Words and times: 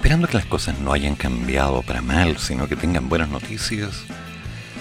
Esperando 0.00 0.28
que 0.28 0.38
las 0.38 0.46
cosas 0.46 0.78
no 0.78 0.94
hayan 0.94 1.14
cambiado 1.14 1.82
para 1.82 2.00
mal, 2.00 2.38
sino 2.38 2.66
que 2.66 2.74
tengan 2.74 3.10
buenas 3.10 3.28
noticias 3.28 4.06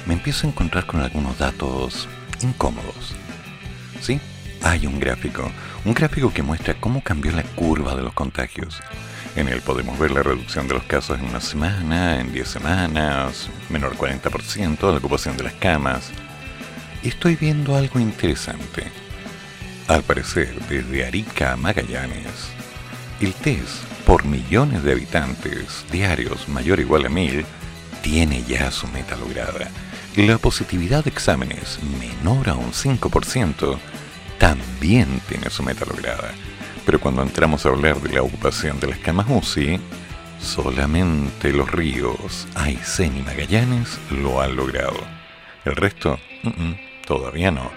me 0.05 0.13
empiezo 0.13 0.47
a 0.47 0.49
encontrar 0.49 0.85
con 0.85 1.01
algunos 1.01 1.37
datos 1.37 2.07
incómodos. 2.41 3.15
¿Sí? 3.99 4.17
Hay 4.63 4.87
un 4.87 4.97
gráfico, 4.97 5.51
un 5.83 5.93
gráfico 5.93 6.31
que 6.33 6.41
muestra 6.41 6.79
cómo 6.79 7.03
cambió 7.03 7.33
la 7.33 7.43
curva 7.43 7.97
de 7.97 8.01
los 8.01 8.13
contagios. 8.13 8.79
En 9.35 9.49
él 9.49 9.61
podemos 9.61 9.99
ver 9.99 10.11
la 10.11 10.23
reducción 10.23 10.69
de 10.69 10.75
los 10.75 10.83
casos 10.83 11.19
en 11.19 11.25
una 11.25 11.41
semana, 11.41 12.21
en 12.21 12.31
10 12.31 12.47
semanas, 12.47 13.49
menor 13.69 13.97
40% 13.97 14.79
de 14.79 14.91
la 14.93 14.99
ocupación 14.99 15.35
de 15.35 15.43
las 15.43 15.53
camas. 15.55 16.11
Estoy 17.03 17.35
viendo 17.35 17.75
algo 17.75 17.99
interesante. 17.99 18.83
Al 19.89 20.03
parecer, 20.03 20.57
desde 20.69 21.05
Arica 21.05 21.51
a 21.51 21.57
Magallanes, 21.57 22.51
el 23.19 23.33
test 23.33 23.88
por 24.09 24.25
millones 24.25 24.81
de 24.81 24.93
habitantes 24.93 25.85
diarios 25.91 26.49
mayor 26.49 26.79
o 26.79 26.81
igual 26.81 27.05
a 27.05 27.09
mil 27.09 27.45
tiene 28.01 28.41
ya 28.41 28.71
su 28.71 28.87
meta 28.87 29.15
lograda 29.15 29.69
la 30.15 30.39
positividad 30.39 31.03
de 31.03 31.11
exámenes 31.11 31.77
menor 31.99 32.49
a 32.49 32.55
un 32.55 32.71
5% 32.71 33.77
también 34.39 35.21
tiene 35.29 35.51
su 35.51 35.61
meta 35.61 35.85
lograda. 35.85 36.31
Pero 36.87 36.99
cuando 36.99 37.21
entramos 37.21 37.65
a 37.65 37.69
hablar 37.69 38.01
de 38.01 38.13
la 38.13 38.23
ocupación 38.23 38.79
de 38.79 38.87
las 38.87 38.97
camas 38.97 39.27
UCI, 39.29 39.79
solamente 40.41 41.53
los 41.53 41.71
ríos 41.71 42.47
Aysén 42.55 43.15
y 43.15 43.21
Magallanes 43.21 43.99
lo 44.09 44.41
han 44.41 44.55
logrado. 44.55 44.99
El 45.65 45.75
resto, 45.75 46.19
todavía 47.05 47.51
no. 47.51 47.69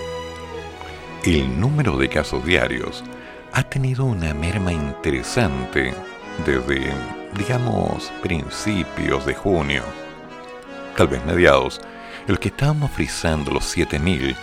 el 1.25 1.61
número 1.61 1.99
de 1.99 2.09
casos 2.09 2.43
diarios 2.43 3.05
ha 3.53 3.63
tenido 3.65 4.07
una 4.07 4.33
merma 4.33 4.73
interesante 4.73 5.93
desde, 6.47 6.91
digamos, 7.37 8.11
principios 8.23 9.27
de 9.27 9.35
junio, 9.35 9.83
tal 10.97 11.09
vez 11.09 11.23
mediados, 11.27 11.83
el 12.29 12.39
que 12.39 12.49
estábamos 12.49 12.93
frisando 12.93 13.51
los 13.51 13.67
7000 13.67 14.35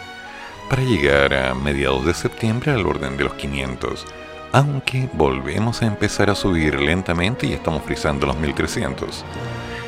para 0.70 0.84
llegar 0.84 1.34
a 1.34 1.56
mediados 1.56 2.06
de 2.06 2.14
septiembre 2.14 2.72
al 2.72 2.86
orden 2.86 3.18
de 3.18 3.24
los 3.24 3.34
500, 3.34 4.06
aunque 4.52 5.10
volvemos 5.14 5.82
a 5.82 5.88
empezar 5.88 6.30
a 6.30 6.36
subir 6.36 6.80
lentamente 6.80 7.48
y 7.48 7.54
estamos 7.54 7.82
frisando 7.82 8.28
los 8.28 8.38
1300. 8.38 9.26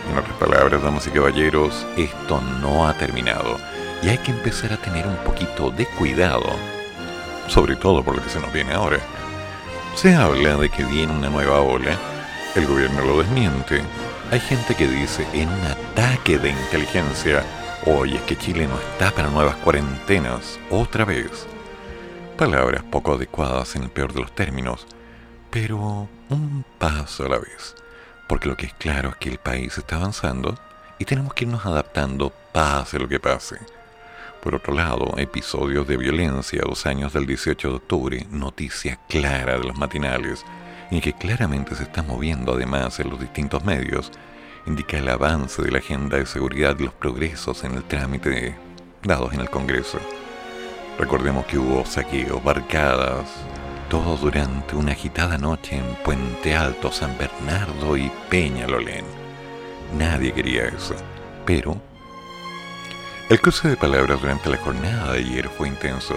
En 0.10 0.18
otras 0.18 0.36
palabras, 0.38 0.82
damas 0.82 1.08
y 1.08 1.12
caballeros, 1.12 1.86
esto 1.98 2.42
no 2.62 2.88
ha 2.88 2.94
terminado. 2.94 3.58
Y 4.02 4.10
hay 4.10 4.18
que 4.20 4.32
empezar 4.32 4.74
a 4.74 4.78
tener 4.78 5.06
un 5.08 5.18
poquito 5.18 5.72
de 5.72 5.86
cuidado 5.86 6.54
sobre 7.48 7.76
todo 7.76 8.04
por 8.04 8.16
lo 8.16 8.24
que 8.24 8.30
se 8.30 8.40
nos 8.40 8.52
viene 8.52 8.74
ahora. 8.74 9.00
Se 9.96 10.14
habla 10.16 10.58
de 10.58 10.70
que 10.70 10.84
viene 10.84 11.14
una 11.14 11.30
nueva 11.30 11.62
ola, 11.62 11.98
el 12.56 12.68
gobierno 12.68 13.04
lo 13.04 13.20
desmiente, 13.20 13.82
hay 14.32 14.40
gente 14.40 14.76
que 14.76 14.88
dice 14.88 15.26
en 15.34 15.50
un 15.50 15.66
ataque 15.66 16.38
de 16.38 16.50
inteligencia, 16.50 17.44
oye, 17.86 18.18
es 18.18 18.22
que 18.24 18.38
Chile 18.38 18.68
no 18.68 18.78
está 18.78 19.12
para 19.12 19.30
nuevas 19.30 19.56
cuarentenas, 19.58 20.60
otra 20.70 21.06
vez. 21.06 21.48
Palabras 22.38 22.84
poco 22.84 23.14
adecuadas 23.14 23.76
en 23.76 23.84
el 23.84 23.90
peor 23.90 24.14
de 24.14 24.22
los 24.22 24.36
términos, 24.36 24.86
pero 25.50 26.08
un 26.30 26.66
paso 26.78 27.26
a 27.26 27.30
la 27.30 27.40
vez, 27.40 27.76
porque 28.28 28.50
lo 28.50 28.58
que 28.58 28.68
es 28.68 28.74
claro 28.74 29.10
es 29.10 29.16
que 29.16 29.30
el 29.30 29.38
país 29.38 29.78
está 29.78 29.96
avanzando 29.96 30.58
y 31.00 31.06
tenemos 31.06 31.34
que 31.34 31.46
irnos 31.46 31.66
adaptando 31.66 32.32
pase 32.52 33.00
lo 33.00 33.08
que 33.08 33.20
pase. 33.20 33.58
Por 34.42 34.56
otro 34.56 34.74
lado, 34.74 35.14
episodios 35.18 35.88
de 35.88 35.98
violencia 35.98 36.62
dos 36.66 36.86
años 36.86 37.14
del 37.14 37.26
18 37.26 37.70
de 37.70 37.76
octubre, 37.76 38.28
noticia 38.30 39.00
clara 39.08 39.58
de 39.58 39.64
los 39.66 39.78
matinales, 39.78 40.46
y 40.90 41.02
que 41.02 41.14
claramente 41.14 41.76
se 41.76 41.84
está 41.84 42.02
moviendo 42.04 42.54
además 42.54 43.00
en 43.00 43.10
los 43.10 43.20
distintos 43.20 43.64
medios, 43.66 44.12
indica 44.66 44.98
el 44.98 45.10
avance 45.10 45.62
de 45.62 45.72
la 45.72 45.80
agenda 45.80 46.18
de 46.18 46.26
seguridad 46.26 46.78
y 46.80 46.84
los 46.84 46.94
progresos 46.94 47.64
en 47.64 47.74
el 47.74 47.84
trámite 47.84 48.56
dados 49.04 49.34
en 49.34 49.42
el 49.42 49.50
Congreso. 49.50 50.00
Recordemos 50.98 51.46
que 51.46 51.58
hubo 51.58 51.86
saqueos, 51.86 52.44
barcadas, 52.44 53.30
todo 53.90 54.18
durante 54.18 54.76
una 54.76 54.92
agitada 54.92 55.38
noche 55.38 55.78
en 55.78 55.96
Puente 56.04 56.56
Alto, 56.56 56.92
San 56.92 57.18
Bernardo 57.18 57.96
y 57.96 58.12
Peñalolén. 58.30 59.06
Nadie 59.98 60.34
quería 60.34 60.66
eso, 60.66 60.96
pero 61.46 61.80
el 63.30 63.40
cruce 63.40 63.70
de 63.70 63.78
palabras 63.78 64.20
durante 64.20 64.50
la 64.50 64.58
jornada 64.58 65.14
de 65.14 65.20
ayer 65.20 65.50
fue 65.50 65.70
intenso, 65.70 66.16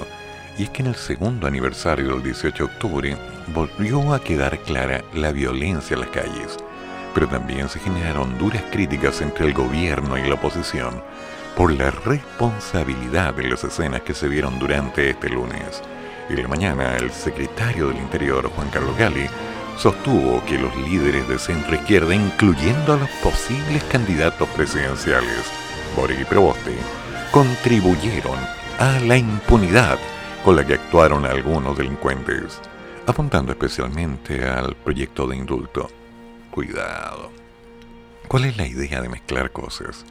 y 0.58 0.64
es 0.64 0.70
que 0.70 0.82
en 0.82 0.88
el 0.88 0.96
segundo 0.96 1.46
aniversario 1.46 2.08
del 2.08 2.22
18 2.22 2.56
de 2.56 2.72
octubre 2.72 3.16
volvió 3.54 4.14
a 4.14 4.22
quedar 4.22 4.58
clara 4.60 5.04
la 5.14 5.32
violencia 5.32 5.94
en 5.94 6.00
las 6.00 6.10
calles, 6.10 6.56
pero 7.14 7.28
también 7.28 7.68
se 7.68 7.78
generaron 7.78 8.36
duras 8.38 8.62
críticas 8.70 9.20
entre 9.20 9.46
el 9.46 9.54
gobierno 9.54 10.18
y 10.18 10.28
la 10.28 10.34
oposición 10.34 11.02
por 11.56 11.72
la 11.72 11.90
responsabilidad 11.90 13.34
de 13.34 13.48
las 13.48 13.64
escenas 13.64 14.02
que 14.02 14.14
se 14.14 14.28
vieron 14.28 14.58
durante 14.58 15.10
este 15.10 15.28
lunes. 15.28 15.82
En 16.30 16.42
la 16.42 16.48
mañana, 16.48 16.96
el 16.96 17.10
secretario 17.10 17.88
del 17.88 17.96
Interior, 17.96 18.48
Juan 18.50 18.70
Carlos 18.70 18.96
Gali, 18.96 19.26
sostuvo 19.76 20.44
que 20.44 20.58
los 20.58 20.74
líderes 20.76 21.26
de 21.26 21.40
centro 21.40 21.74
izquierda, 21.74 22.14
incluyendo 22.14 22.92
a 22.92 22.98
los 22.98 23.10
posibles 23.20 23.82
candidatos 23.84 24.48
presidenciales, 24.50 25.50
Boric 25.96 26.20
y 26.20 26.24
Proboste, 26.24 26.76
contribuyeron 27.32 28.38
a 28.78 29.00
la 29.00 29.16
impunidad 29.16 29.98
con 30.44 30.54
la 30.54 30.64
que 30.64 30.74
actuaron 30.74 31.26
algunos 31.26 31.76
delincuentes, 31.76 32.60
apuntando 33.08 33.50
especialmente 33.50 34.48
al 34.48 34.76
proyecto 34.76 35.26
de 35.26 35.36
indulto. 35.36 35.90
Cuidado. 36.52 37.32
¿Cuál 38.28 38.44
es 38.44 38.56
la 38.56 38.68
idea 38.68 39.02
de 39.02 39.08
mezclar 39.08 39.50
cosas? 39.50 40.04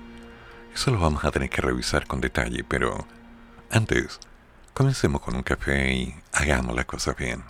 Eso 0.75 0.91
lo 0.91 0.99
vamos 0.99 1.23
a 1.23 1.31
tener 1.31 1.49
que 1.49 1.61
revisar 1.61 2.07
con 2.07 2.19
detalle, 2.19 2.65
pero 2.67 3.07
antes, 3.71 4.19
comencemos 4.74 5.21
con 5.21 5.36
un 5.36 5.44
café 5.44 5.94
y 5.94 6.16
hagamos 6.33 6.75
las 6.75 6.86
cosas 6.86 7.16
bien. 7.16 7.44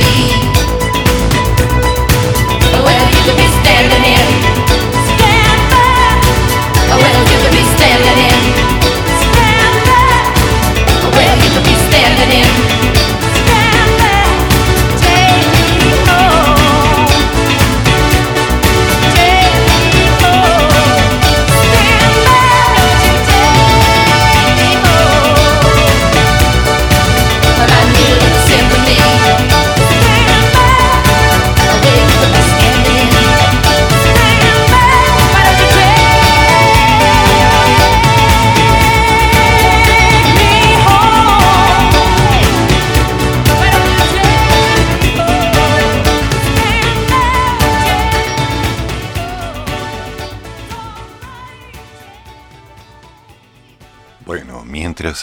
away. 0.00 0.47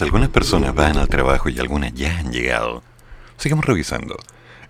Algunas 0.02 0.30
personas 0.30 0.74
van 0.74 0.98
al 0.98 1.08
trabajo 1.08 1.50
y 1.50 1.60
algunas 1.60 1.94
ya 1.94 2.18
han 2.18 2.32
llegado, 2.32 2.84
sigamos 3.38 3.66
revisando. 3.66 4.18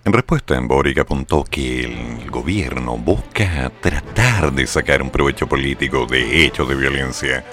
En 0.04 0.12
respuesta, 0.12 0.58
Boric 0.60 0.98
apuntó 0.98 1.42
que 1.42 1.80
el 1.80 2.30
gobierno 2.30 2.96
busca 2.96 3.70
tratar 3.80 4.52
de 4.52 4.66
sacar 4.66 5.02
un 5.02 5.10
provecho 5.10 5.48
político 5.48 6.06
de 6.06 6.44
hechos 6.44 6.68
de 6.68 6.76
violencia, 6.76 7.44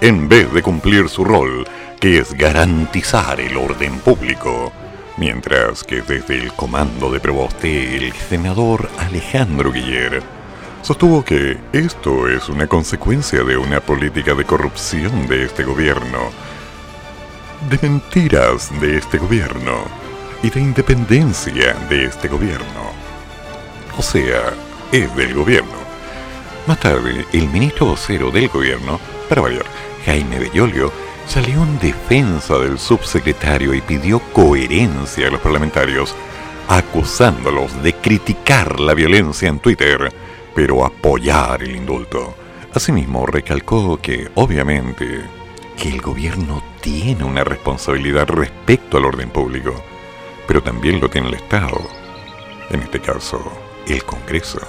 en 0.00 0.28
vez 0.28 0.52
de 0.52 0.62
cumplir 0.62 1.08
su 1.08 1.24
rol, 1.24 1.66
que 1.98 2.18
es 2.18 2.34
garantizar 2.34 3.40
el 3.40 3.56
orden 3.56 4.00
público. 4.00 4.70
Mientras 5.16 5.82
que 5.82 6.02
desde 6.02 6.34
el 6.36 6.52
comando 6.52 7.10
de 7.10 7.20
Proboste, 7.20 7.96
el 7.96 8.12
senador 8.12 8.90
Alejandro 8.98 9.72
Guiller 9.72 10.22
sostuvo 10.82 11.24
que 11.24 11.56
esto 11.72 12.28
es 12.28 12.50
una 12.50 12.66
consecuencia 12.66 13.42
de 13.44 13.56
una 13.56 13.80
política 13.80 14.34
de 14.34 14.44
corrupción 14.44 15.26
de 15.26 15.44
este 15.44 15.64
gobierno 15.64 16.18
de 17.68 17.78
mentiras 17.82 18.70
de 18.80 18.98
este 18.98 19.18
gobierno 19.18 19.84
y 20.42 20.50
de 20.50 20.60
independencia 20.60 21.74
de 21.88 22.04
este 22.04 22.28
gobierno. 22.28 22.92
O 23.96 24.02
sea, 24.02 24.52
es 24.92 25.14
del 25.16 25.34
gobierno. 25.34 25.72
Más 26.66 26.78
tarde, 26.80 27.24
el 27.32 27.48
ministro 27.48 27.86
vocero 27.86 28.30
del 28.30 28.48
gobierno, 28.48 29.00
para 29.28 29.42
variar, 29.42 29.64
Jaime 30.04 30.38
Bellolio, 30.38 30.92
salió 31.26 31.62
en 31.62 31.78
defensa 31.78 32.58
del 32.58 32.78
subsecretario 32.78 33.72
y 33.74 33.80
pidió 33.80 34.20
coherencia 34.32 35.28
a 35.28 35.30
los 35.30 35.40
parlamentarios, 35.40 36.14
acusándolos 36.68 37.82
de 37.82 37.94
criticar 37.94 38.80
la 38.80 38.94
violencia 38.94 39.48
en 39.48 39.58
Twitter, 39.58 40.12
pero 40.54 40.84
apoyar 40.84 41.62
el 41.62 41.76
indulto. 41.76 42.34
Asimismo, 42.72 43.24
recalcó 43.26 43.98
que, 44.00 44.28
obviamente, 44.34 45.22
que 45.76 45.88
el 45.88 46.00
gobierno 46.00 46.62
tiene 46.80 47.24
una 47.24 47.44
responsabilidad 47.44 48.28
respecto 48.28 48.98
al 48.98 49.04
orden 49.04 49.30
público, 49.30 49.74
pero 50.46 50.62
también 50.62 51.00
lo 51.00 51.08
tiene 51.08 51.28
el 51.28 51.34
Estado, 51.34 51.80
en 52.70 52.80
este 52.80 53.00
caso 53.00 53.40
el 53.86 54.04
Congreso. 54.04 54.60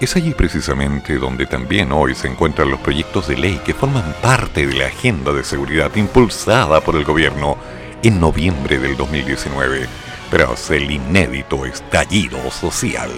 Es 0.00 0.16
allí 0.16 0.32
precisamente 0.32 1.16
donde 1.18 1.46
también 1.46 1.92
hoy 1.92 2.14
se 2.14 2.26
encuentran 2.26 2.70
los 2.70 2.80
proyectos 2.80 3.28
de 3.28 3.36
ley 3.36 3.60
que 3.64 3.74
forman 3.74 4.14
parte 4.22 4.66
de 4.66 4.74
la 4.74 4.86
agenda 4.86 5.32
de 5.32 5.44
seguridad 5.44 5.94
impulsada 5.94 6.80
por 6.80 6.96
el 6.96 7.04
gobierno 7.04 7.58
en 8.02 8.18
noviembre 8.18 8.78
del 8.78 8.96
2019, 8.96 9.86
tras 10.30 10.70
el 10.70 10.90
inédito 10.90 11.66
estallido 11.66 12.38
social. 12.50 13.10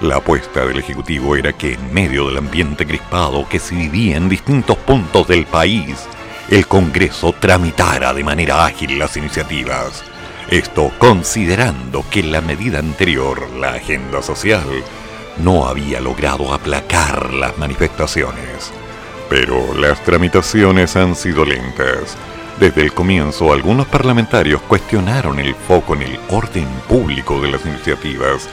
La 0.00 0.16
apuesta 0.16 0.64
del 0.64 0.78
Ejecutivo 0.78 1.36
era 1.36 1.52
que 1.52 1.74
en 1.74 1.92
medio 1.92 2.26
del 2.26 2.38
ambiente 2.38 2.86
crispado 2.86 3.46
que 3.48 3.58
se 3.58 3.74
vivía 3.74 4.16
en 4.16 4.28
distintos 4.28 4.78
puntos 4.78 5.28
del 5.28 5.44
país, 5.44 6.06
el 6.48 6.66
Congreso 6.66 7.34
tramitara 7.38 8.12
de 8.12 8.22
manera 8.22 8.64
ágil 8.66 8.98
las 8.98 9.16
iniciativas. 9.16 10.02
Esto 10.50 10.92
considerando 10.98 12.04
que 12.10 12.22
la 12.22 12.40
medida 12.40 12.78
anterior, 12.78 13.48
la 13.58 13.74
agenda 13.74 14.22
social, 14.22 14.66
no 15.38 15.66
había 15.66 16.00
logrado 16.00 16.52
aplacar 16.52 17.32
las 17.32 17.56
manifestaciones. 17.58 18.72
Pero 19.30 19.74
las 19.74 20.02
tramitaciones 20.04 20.96
han 20.96 21.16
sido 21.16 21.44
lentas. 21.44 22.16
Desde 22.60 22.82
el 22.82 22.92
comienzo, 22.92 23.52
algunos 23.52 23.86
parlamentarios 23.86 24.60
cuestionaron 24.62 25.40
el 25.40 25.54
foco 25.54 25.94
en 25.94 26.02
el 26.02 26.18
orden 26.28 26.68
público 26.88 27.40
de 27.40 27.50
las 27.50 27.64
iniciativas, 27.66 28.48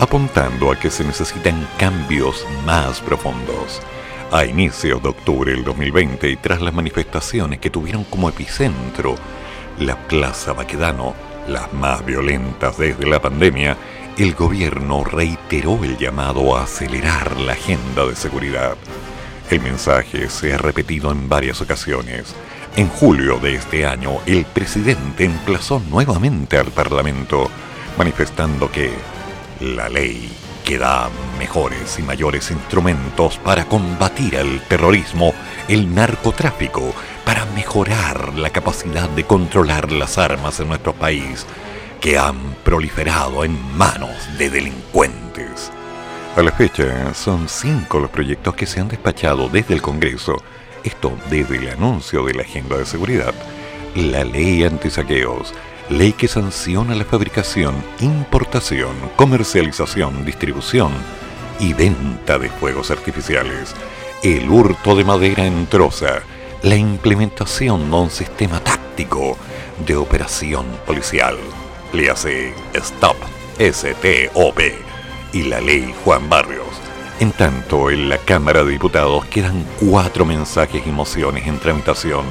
apuntando 0.00 0.72
a 0.72 0.78
que 0.78 0.90
se 0.90 1.04
necesitan 1.04 1.68
cambios 1.78 2.44
más 2.64 3.00
profundos. 3.00 3.80
A 4.34 4.44
inicios 4.44 5.00
de 5.00 5.10
octubre 5.10 5.52
del 5.52 5.62
2020 5.62 6.28
y 6.28 6.34
tras 6.34 6.60
las 6.60 6.74
manifestaciones 6.74 7.60
que 7.60 7.70
tuvieron 7.70 8.02
como 8.02 8.28
epicentro 8.28 9.14
la 9.78 9.96
Plaza 10.08 10.52
Baquedano, 10.52 11.14
las 11.46 11.72
más 11.72 12.04
violentas 12.04 12.76
desde 12.76 13.06
la 13.06 13.22
pandemia, 13.22 13.76
el 14.18 14.34
gobierno 14.34 15.04
reiteró 15.04 15.84
el 15.84 15.96
llamado 15.98 16.56
a 16.56 16.64
acelerar 16.64 17.38
la 17.38 17.52
agenda 17.52 18.06
de 18.06 18.16
seguridad. 18.16 18.74
El 19.50 19.60
mensaje 19.60 20.28
se 20.28 20.52
ha 20.52 20.58
repetido 20.58 21.12
en 21.12 21.28
varias 21.28 21.60
ocasiones. 21.60 22.34
En 22.74 22.88
julio 22.88 23.38
de 23.38 23.54
este 23.54 23.86
año, 23.86 24.18
el 24.26 24.46
presidente 24.46 25.26
emplazó 25.26 25.78
nuevamente 25.78 26.58
al 26.58 26.72
Parlamento, 26.72 27.48
manifestando 27.96 28.68
que 28.68 28.90
la 29.60 29.88
ley 29.88 30.28
que 30.64 30.78
da 30.78 31.10
mejores 31.38 31.98
y 31.98 32.02
mayores 32.02 32.50
instrumentos 32.50 33.38
para 33.38 33.66
combatir 33.66 34.34
el 34.34 34.60
terrorismo, 34.62 35.34
el 35.68 35.94
narcotráfico, 35.94 36.94
para 37.24 37.44
mejorar 37.46 38.34
la 38.34 38.50
capacidad 38.50 39.08
de 39.10 39.24
controlar 39.24 39.92
las 39.92 40.16
armas 40.16 40.58
en 40.60 40.68
nuestro 40.68 40.94
país, 40.94 41.46
que 42.00 42.18
han 42.18 42.38
proliferado 42.64 43.44
en 43.44 43.76
manos 43.76 44.10
de 44.38 44.50
delincuentes. 44.50 45.70
A 46.36 46.42
la 46.42 46.50
fecha, 46.50 47.14
son 47.14 47.48
cinco 47.48 48.00
los 48.00 48.10
proyectos 48.10 48.54
que 48.54 48.66
se 48.66 48.80
han 48.80 48.88
despachado 48.88 49.48
desde 49.48 49.74
el 49.74 49.82
Congreso, 49.82 50.42
esto 50.82 51.16
desde 51.30 51.58
el 51.58 51.68
anuncio 51.68 52.24
de 52.24 52.34
la 52.34 52.42
Agenda 52.42 52.76
de 52.76 52.86
Seguridad, 52.86 53.34
la 53.94 54.24
Ley 54.24 54.64
Antisaqueos, 54.64 55.54
ley 55.90 56.12
que 56.12 56.28
sanciona 56.28 56.94
la 56.94 57.04
fabricación, 57.04 57.74
importación, 58.00 58.94
comercialización, 59.16 60.24
distribución 60.24 60.92
y 61.60 61.72
venta 61.74 62.38
de 62.38 62.48
fuegos 62.48 62.90
artificiales, 62.90 63.74
el 64.22 64.48
hurto 64.48 64.96
de 64.96 65.04
madera 65.04 65.46
en 65.46 65.66
troza, 65.66 66.22
la 66.62 66.76
implementación 66.76 67.90
de 67.90 67.96
un 67.96 68.10
sistema 68.10 68.60
táctico 68.60 69.36
de 69.86 69.96
operación 69.96 70.66
policial 70.86 71.36
le 71.92 72.10
hace 72.10 72.52
Stop 72.74 73.16
STOP 73.58 74.60
y 75.32 75.42
la 75.44 75.60
ley 75.60 75.94
Juan 76.04 76.28
Barrios. 76.28 76.66
En 77.20 77.30
tanto, 77.30 77.90
en 77.90 78.08
la 78.08 78.18
Cámara 78.18 78.64
de 78.64 78.72
Diputados 78.72 79.24
quedan 79.26 79.64
cuatro 79.78 80.24
mensajes 80.24 80.84
y 80.84 80.90
mociones 80.90 81.46
en 81.46 81.60
tramitación 81.60 82.24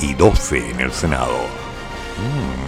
y 0.00 0.12
doce 0.12 0.70
en 0.70 0.80
el 0.80 0.92
Senado. 0.92 1.38
Mm, 2.18 2.67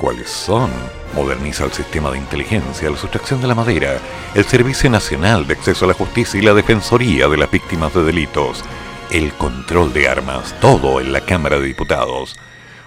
¿Cuáles 0.00 0.30
son? 0.30 0.70
Moderniza 1.14 1.66
el 1.66 1.72
sistema 1.72 2.10
de 2.10 2.16
inteligencia, 2.16 2.88
la 2.88 2.96
sustracción 2.96 3.42
de 3.42 3.48
la 3.48 3.54
madera, 3.54 3.98
el 4.34 4.46
Servicio 4.46 4.88
Nacional 4.88 5.46
de 5.46 5.52
Acceso 5.52 5.84
a 5.84 5.88
la 5.88 5.94
Justicia 5.94 6.40
y 6.40 6.42
la 6.42 6.54
Defensoría 6.54 7.28
de 7.28 7.36
las 7.36 7.50
Víctimas 7.50 7.92
de 7.92 8.04
Delitos, 8.04 8.64
el 9.10 9.30
control 9.34 9.92
de 9.92 10.08
armas, 10.08 10.58
todo 10.58 11.02
en 11.02 11.12
la 11.12 11.20
Cámara 11.20 11.58
de 11.58 11.66
Diputados 11.66 12.34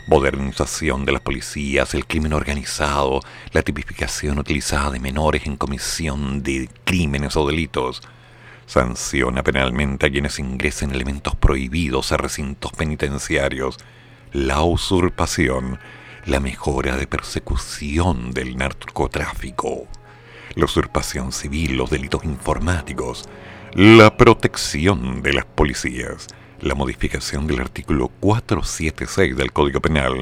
modernización 0.08 1.06
de 1.06 1.12
las 1.14 1.22
policías, 1.22 1.94
el 1.94 2.06
crimen 2.06 2.34
organizado, 2.34 3.22
la 3.52 3.62
tipificación 3.62 4.40
utilizada 4.40 4.92
de 4.92 5.00
menores 5.00 5.46
en 5.46 5.56
comisión 5.56 6.44
de 6.44 6.68
crímenes 6.84 7.38
o 7.38 7.48
delitos, 7.48 8.02
sanciona 8.66 9.44
penalmente 9.44 10.08
a 10.08 10.10
quienes 10.10 10.40
ingresen 10.40 10.92
elementos 10.92 11.36
prohibidos 11.36 12.12
a 12.12 12.18
recintos 12.18 12.72
penitenciarios, 12.74 13.78
la 14.34 14.62
usurpación, 14.64 15.80
la 16.26 16.40
mejora 16.40 16.96
de 16.96 17.06
persecución 17.06 18.32
del 18.32 18.56
narcotráfico, 18.56 19.88
la 20.56 20.66
usurpación 20.66 21.32
civil, 21.32 21.76
los 21.76 21.90
delitos 21.90 22.24
informáticos, 22.24 23.28
la 23.74 24.16
protección 24.16 25.22
de 25.22 25.34
las 25.34 25.46
policías, 25.46 26.28
la 26.62 26.76
modificación 26.76 27.46
del 27.46 27.60
artículo 27.60 28.08
476 28.08 29.36
del 29.36 29.52
Código 29.52 29.82
Penal 29.82 30.22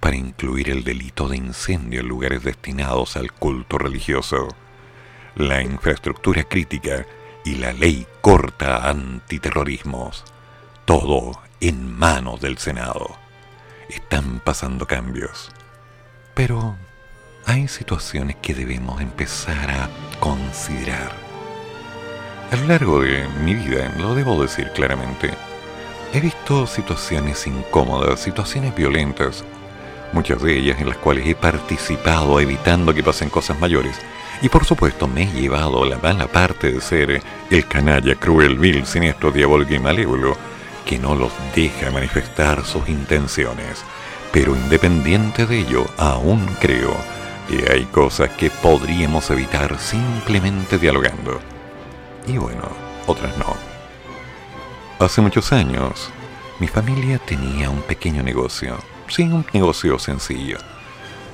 para 0.00 0.16
incluir 0.16 0.70
el 0.70 0.84
delito 0.84 1.28
de 1.28 1.36
incendio 1.36 2.00
en 2.00 2.08
lugares 2.08 2.42
destinados 2.42 3.16
al 3.16 3.32
culto 3.32 3.76
religioso, 3.76 4.48
la 5.36 5.62
infraestructura 5.62 6.44
crítica 6.44 7.04
y 7.44 7.56
la 7.56 7.74
ley 7.74 8.06
corta 8.22 8.88
antiterrorismos, 8.88 10.24
todo 10.86 11.38
en 11.60 11.92
manos 11.92 12.40
del 12.40 12.56
Senado. 12.56 13.19
Están 13.90 14.40
pasando 14.40 14.86
cambios, 14.86 15.50
pero 16.34 16.76
hay 17.44 17.68
situaciones 17.68 18.36
que 18.36 18.54
debemos 18.54 19.00
empezar 19.00 19.70
a 19.70 19.88
considerar. 20.20 21.12
A 22.52 22.56
lo 22.56 22.66
largo 22.66 23.00
de 23.00 23.26
mi 23.44 23.54
vida, 23.54 23.92
lo 23.98 24.14
debo 24.14 24.40
decir 24.40 24.70
claramente, 24.74 25.30
He 26.12 26.18
visto 26.18 26.66
situaciones 26.66 27.46
incómodas, 27.46 28.18
situaciones 28.18 28.74
violentas, 28.74 29.44
muchas 30.12 30.42
de 30.42 30.58
ellas 30.58 30.80
en 30.80 30.88
las 30.88 30.96
cuales 30.96 31.24
he 31.24 31.36
participado 31.36 32.40
evitando 32.40 32.92
que 32.92 33.04
pasen 33.04 33.30
cosas 33.30 33.60
mayores. 33.60 33.96
Y 34.42 34.48
por 34.48 34.64
supuesto 34.64 35.06
me 35.06 35.22
he 35.22 35.32
llevado 35.32 35.84
la 35.84 35.98
mala 35.98 36.26
parte 36.26 36.72
de 36.72 36.80
ser 36.80 37.22
el 37.50 37.66
canalla 37.68 38.16
cruel, 38.16 38.58
vil, 38.58 38.86
siniestro, 38.86 39.30
diabólico 39.30 39.74
y 39.74 39.78
malévolo, 39.78 40.36
que 40.90 40.98
no 40.98 41.14
los 41.14 41.30
deja 41.54 41.92
manifestar 41.92 42.64
sus 42.64 42.88
intenciones. 42.88 43.84
Pero 44.32 44.56
independiente 44.56 45.46
de 45.46 45.60
ello, 45.60 45.86
aún 45.96 46.44
creo 46.58 46.96
que 47.48 47.72
hay 47.72 47.84
cosas 47.84 48.30
que 48.30 48.50
podríamos 48.50 49.30
evitar 49.30 49.78
simplemente 49.78 50.78
dialogando. 50.78 51.38
Y 52.26 52.38
bueno, 52.38 52.64
otras 53.06 53.38
no. 53.38 53.54
Hace 54.98 55.20
muchos 55.20 55.52
años, 55.52 56.10
mi 56.58 56.66
familia 56.66 57.18
tenía 57.18 57.70
un 57.70 57.82
pequeño 57.82 58.24
negocio, 58.24 58.76
sí, 59.06 59.22
un 59.22 59.46
negocio 59.52 59.96
sencillo. 59.96 60.58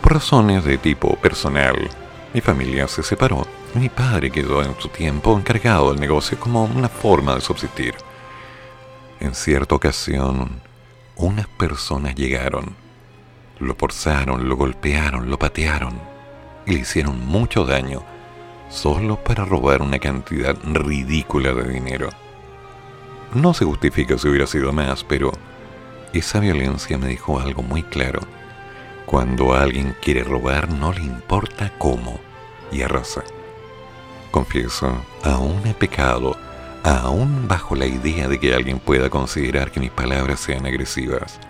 Por 0.03 0.13
razones 0.13 0.65
de 0.65 0.77
tipo 0.77 1.17
personal, 1.17 1.89
mi 2.35 2.43
familia 2.43 2.87
se 2.89 3.03
separó 3.03 3.47
mi 3.75 3.89
padre 3.89 4.31
quedó 4.31 4.63
en 4.63 4.75
su 4.79 4.89
tiempo 4.89 5.37
encargado 5.37 5.91
del 5.91 6.01
negocio 6.01 6.39
como 6.41 6.65
una 6.65 6.89
forma 6.89 7.35
de 7.35 7.41
subsistir. 7.41 7.95
En 9.21 9.35
cierta 9.35 9.75
ocasión, 9.75 10.61
unas 11.17 11.47
personas 11.49 12.15
llegaron, 12.15 12.77
lo 13.59 13.75
forzaron, 13.75 14.49
lo 14.49 14.57
golpearon, 14.57 15.31
lo 15.31 15.39
patearon 15.39 15.99
y 16.67 16.73
le 16.73 16.81
hicieron 16.81 17.25
mucho 17.25 17.65
daño 17.65 18.03
solo 18.69 19.17
para 19.23 19.45
robar 19.45 19.81
una 19.81 19.99
cantidad 19.99 20.57
ridícula 20.65 21.53
de 21.55 21.73
dinero. 21.73 22.11
No 23.35 23.55
se 23.55 23.65
justifica 23.65 24.19
si 24.19 24.29
hubiera 24.29 24.47
sido 24.47 24.73
más, 24.73 25.05
pero 25.05 25.33
esa 26.13 26.41
violencia 26.41 26.99
me 26.99 27.09
dijo 27.09 27.41
algo 27.41 27.63
muy 27.63 27.83
claro. 27.83 28.21
Cuando 29.07 29.55
alguien 29.55 29.97
quiere 30.03 30.25
robar 30.25 30.69
no 30.69 30.93
le 30.93 31.03
importa 31.03 31.73
cómo 31.79 32.19
y 32.73 32.83
arrasa. 32.83 33.23
Confieso, 34.31 34.93
aún 35.23 35.63
he 35.67 35.75
pecado, 35.75 36.37
aún 36.87 37.49
bajo 37.49 37.75
la 37.75 37.87
idea 37.87 38.29
de 38.29 38.39
que 38.39 38.55
alguien 38.55 38.79
pueda 38.79 39.11
considerar 39.11 39.73
que 39.73 39.81
mis 39.81 39.91
palabras 39.91 40.39
sean 40.39 40.67
agresivas. 40.67 41.41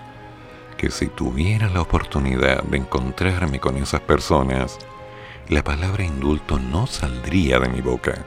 Que 0.78 0.90
si 0.90 1.08
tuviera 1.08 1.68
la 1.68 1.82
oportunidad 1.82 2.62
de 2.62 2.78
encontrarme 2.78 3.60
con 3.60 3.76
esas 3.76 4.00
personas, 4.00 4.78
la 5.48 5.62
palabra 5.62 6.04
indulto 6.04 6.58
no 6.58 6.86
saldría 6.86 7.58
de 7.58 7.68
mi 7.68 7.82
boca, 7.82 8.24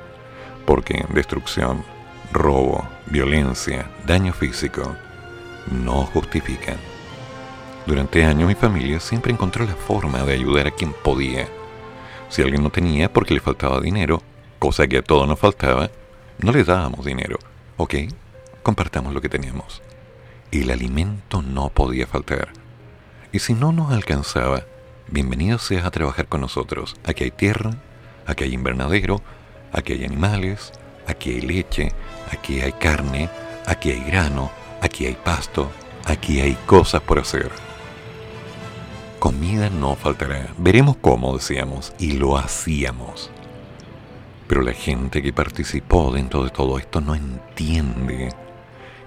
porque 0.66 1.04
destrucción 1.10 1.84
robo, 2.32 2.88
violencia, 3.08 3.90
daño 4.06 4.32
físico, 4.32 4.96
no 5.72 6.06
justifican. 6.06 6.78
Durante 7.88 8.24
años 8.24 8.48
mi 8.48 8.56
familia 8.56 9.00
siempre 9.00 9.34
encontró 9.34 9.66
la 9.66 9.76
forma 9.76 10.24
de 10.24 10.34
ayudar 10.34 10.68
a 10.68 10.72
quien 10.72 10.94
podía. 10.94 11.48
Si 12.30 12.44
alguien 12.44 12.62
no 12.62 12.70
tenía 12.70 13.12
porque 13.12 13.34
le 13.34 13.40
faltaba 13.40 13.82
dinero, 13.82 14.22
cosa 14.60 14.88
que 14.88 15.00
a 15.00 15.02
todos 15.02 15.28
nos 15.28 15.40
faltaba, 15.40 15.90
no 16.40 16.52
le 16.52 16.64
dábamos 16.64 17.06
dinero. 17.06 17.38
¿Ok? 17.78 17.96
Compartamos 18.64 19.14
lo 19.14 19.22
que 19.22 19.30
teníamos. 19.30 19.82
El 20.52 20.72
alimento 20.72 21.42
no 21.42 21.70
podía 21.70 22.08
faltar. 22.08 22.50
Y 23.32 23.40
si 23.40 23.54
no 23.54 23.72
nos 23.72 23.92
alcanzaba, 23.92 24.64
bienvenido 25.08 25.60
seas 25.60 25.86
a 25.86 25.92
trabajar 25.92 26.28
con 26.28 26.42
nosotros. 26.42 26.96
Aquí 27.06 27.26
hay 27.26 27.32
tierra, 27.32 27.72
aquí 28.26 28.46
hay 28.46 28.54
invernadero, 28.54 29.22
aquí 29.72 29.94
hay 29.94 30.06
animales, 30.06 30.72
aquí 31.08 31.32
hay 31.32 31.42
leche, 31.42 31.92
aquí 32.32 32.62
hay 32.62 32.72
carne, 32.72 33.30
aquí 33.68 33.92
hay 33.92 34.04
grano, 34.04 34.52
aquí 34.82 35.06
hay 35.06 35.16
pasto, 35.16 35.70
aquí 36.06 36.42
hay 36.42 36.56
cosas 36.66 37.02
por 37.02 37.20
hacer. 37.20 37.52
Comida 39.20 39.70
no 39.70 39.96
faltará, 39.96 40.48
veremos 40.58 40.96
cómo 40.98 41.36
decíamos, 41.36 41.94
y 42.00 42.14
lo 42.14 42.38
hacíamos. 42.38 43.30
Pero 44.50 44.64
la 44.64 44.74
gente 44.74 45.22
que 45.22 45.32
participó 45.32 46.12
dentro 46.12 46.44
de 46.44 46.50
todo 46.50 46.80
esto 46.80 47.02
no 47.02 47.14
entiende 47.14 48.34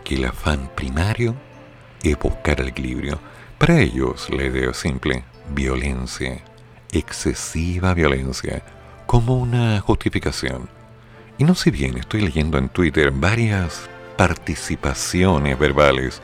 que 0.04 0.14
el 0.14 0.26
afán 0.26 0.70
primario 0.76 1.34
es 2.00 2.16
buscar 2.16 2.60
el 2.60 2.68
equilibrio. 2.68 3.18
Para 3.58 3.80
ellos 3.80 4.30
la 4.30 4.44
idea 4.44 4.70
es 4.70 4.76
simple, 4.76 5.24
violencia, 5.52 6.40
excesiva 6.92 7.92
violencia, 7.92 8.62
como 9.06 9.36
una 9.36 9.80
justificación. 9.80 10.68
Y 11.38 11.42
no 11.42 11.56
sé 11.56 11.72
bien, 11.72 11.98
estoy 11.98 12.20
leyendo 12.20 12.56
en 12.56 12.68
Twitter 12.68 13.10
varias 13.10 13.90
participaciones 14.16 15.58
verbales 15.58 16.22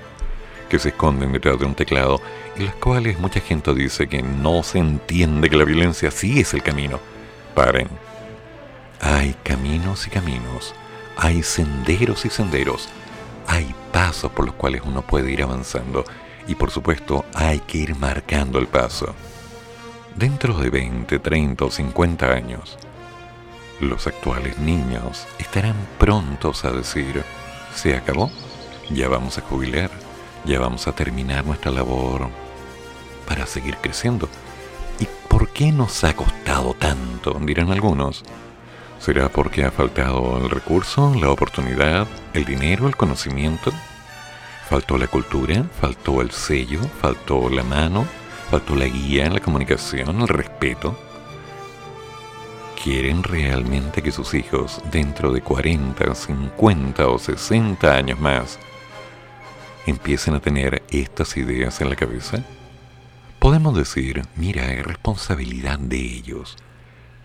que 0.69 0.79
se 0.79 0.91
esconden 0.91 1.33
detrás 1.33 1.59
de 1.59 1.67
un 1.67 1.75
teclado, 1.75 2.21
en 2.55 2.67
las 2.67 2.75
cuales 2.77 3.19
mucha 3.19 3.41
gente 3.41 3.75
dice 3.75 4.07
que 4.07 4.23
no 4.23 4.63
se 4.63 4.79
entiende 4.79 5.51
que 5.51 5.57
la 5.57 5.65
violencia 5.65 6.13
sí 6.13 6.39
es 6.39 6.55
el 6.55 6.63
camino. 6.63 7.01
Paren. 7.57 7.89
Hay 9.01 9.35
caminos 9.45 10.07
y 10.07 10.11
caminos, 10.11 10.75
hay 11.17 11.43
senderos 11.43 12.25
y 12.25 12.31
senderos, 12.31 12.89
hay 13.47 13.75
pasos 13.93 14.31
por 14.33 14.47
los 14.47 14.55
cuales 14.55 14.83
uno 14.85 15.03
puede 15.03 15.31
ir 15.31 15.43
avanzando 15.43 16.05
y 16.47 16.55
por 16.55 16.71
supuesto 16.71 17.25
hay 17.35 17.61
que 17.61 17.79
ir 17.79 17.97
marcando 17.97 18.59
el 18.59 18.67
paso. 18.67 19.15
Dentro 20.17 20.55
de 20.55 20.71
20, 20.71 21.19
30 21.19 21.65
o 21.65 21.71
50 21.71 22.27
años, 22.27 22.77
los 23.81 24.07
actuales 24.09 24.59
niños 24.59 25.27
estarán 25.39 25.77
prontos 25.99 26.65
a 26.65 26.73
decir, 26.73 27.23
se 27.75 27.97
acabó, 27.97 28.31
ya 28.91 29.09
vamos 29.09 29.39
a 29.39 29.43
jubilar, 29.43 29.91
ya 30.45 30.59
vamos 30.59 30.89
a 30.89 30.93
terminar 30.93 31.45
nuestra 31.45 31.71
labor 31.71 32.29
para 33.29 33.47
seguir 33.47 33.77
creciendo. 33.77 34.29
¿Y 34.99 35.07
por 35.29 35.51
qué 35.51 35.71
nos 35.71 36.03
ha 36.03 36.17
costado 36.17 36.75
tanto? 36.75 37.39
dirán 37.45 37.71
algunos. 37.71 38.25
¿Será 39.01 39.29
porque 39.29 39.65
ha 39.65 39.71
faltado 39.71 40.39
el 40.43 40.51
recurso, 40.51 41.15
la 41.15 41.31
oportunidad, 41.31 42.09
el 42.35 42.45
dinero, 42.45 42.89
el 42.89 42.97
conocimiento? 42.97 43.73
¿Faltó 44.69 44.99
la 44.99 45.07
cultura? 45.07 45.65
¿Faltó 45.81 46.21
el 46.21 46.33
sello? 46.33 46.81
¿Faltó 47.01 47.49
la 47.49 47.63
mano? 47.63 48.07
¿Faltó 48.51 48.75
la 48.75 48.87
guía, 48.87 49.31
la 49.31 49.41
comunicación, 49.41 50.21
el 50.21 50.29
respeto? 50.29 50.99
¿Quieren 52.83 53.23
realmente 53.23 54.03
que 54.03 54.11
sus 54.11 54.35
hijos, 54.35 54.83
dentro 54.91 55.33
de 55.33 55.43
40, 55.43 56.15
50 56.15 57.07
o 57.07 57.19
60 57.19 57.95
años 57.95 58.19
más, 58.19 58.59
empiecen 59.87 60.35
a 60.35 60.41
tener 60.41 60.83
estas 60.91 61.37
ideas 61.37 61.81
en 61.81 61.89
la 61.89 61.97
cabeza? 61.97 62.43
Podemos 63.39 63.77
decir, 63.77 64.23
mira, 64.35 64.73
es 64.73 64.85
responsabilidad 64.85 65.79
de 65.79 65.99
ellos 65.99 66.57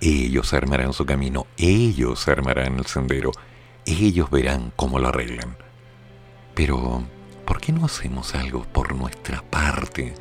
ellos 0.04 0.54
armarán 0.54 0.92
su 0.92 1.06
camino, 1.06 1.48
ellos 1.56 2.28
armarán 2.28 2.78
el 2.78 2.86
sendero, 2.86 3.32
ellos 3.86 4.30
verán 4.30 4.74
cómo 4.76 5.00
lo 5.00 5.08
arreglan. 5.08 5.56
Pero, 6.54 7.04
¿por 7.46 7.62
qué 7.62 7.72
no 7.72 7.86
hacemos 7.86 8.36
algo 8.36 8.64
por 8.64 8.94
nuestra 8.96 9.42
parte? 9.42 10.14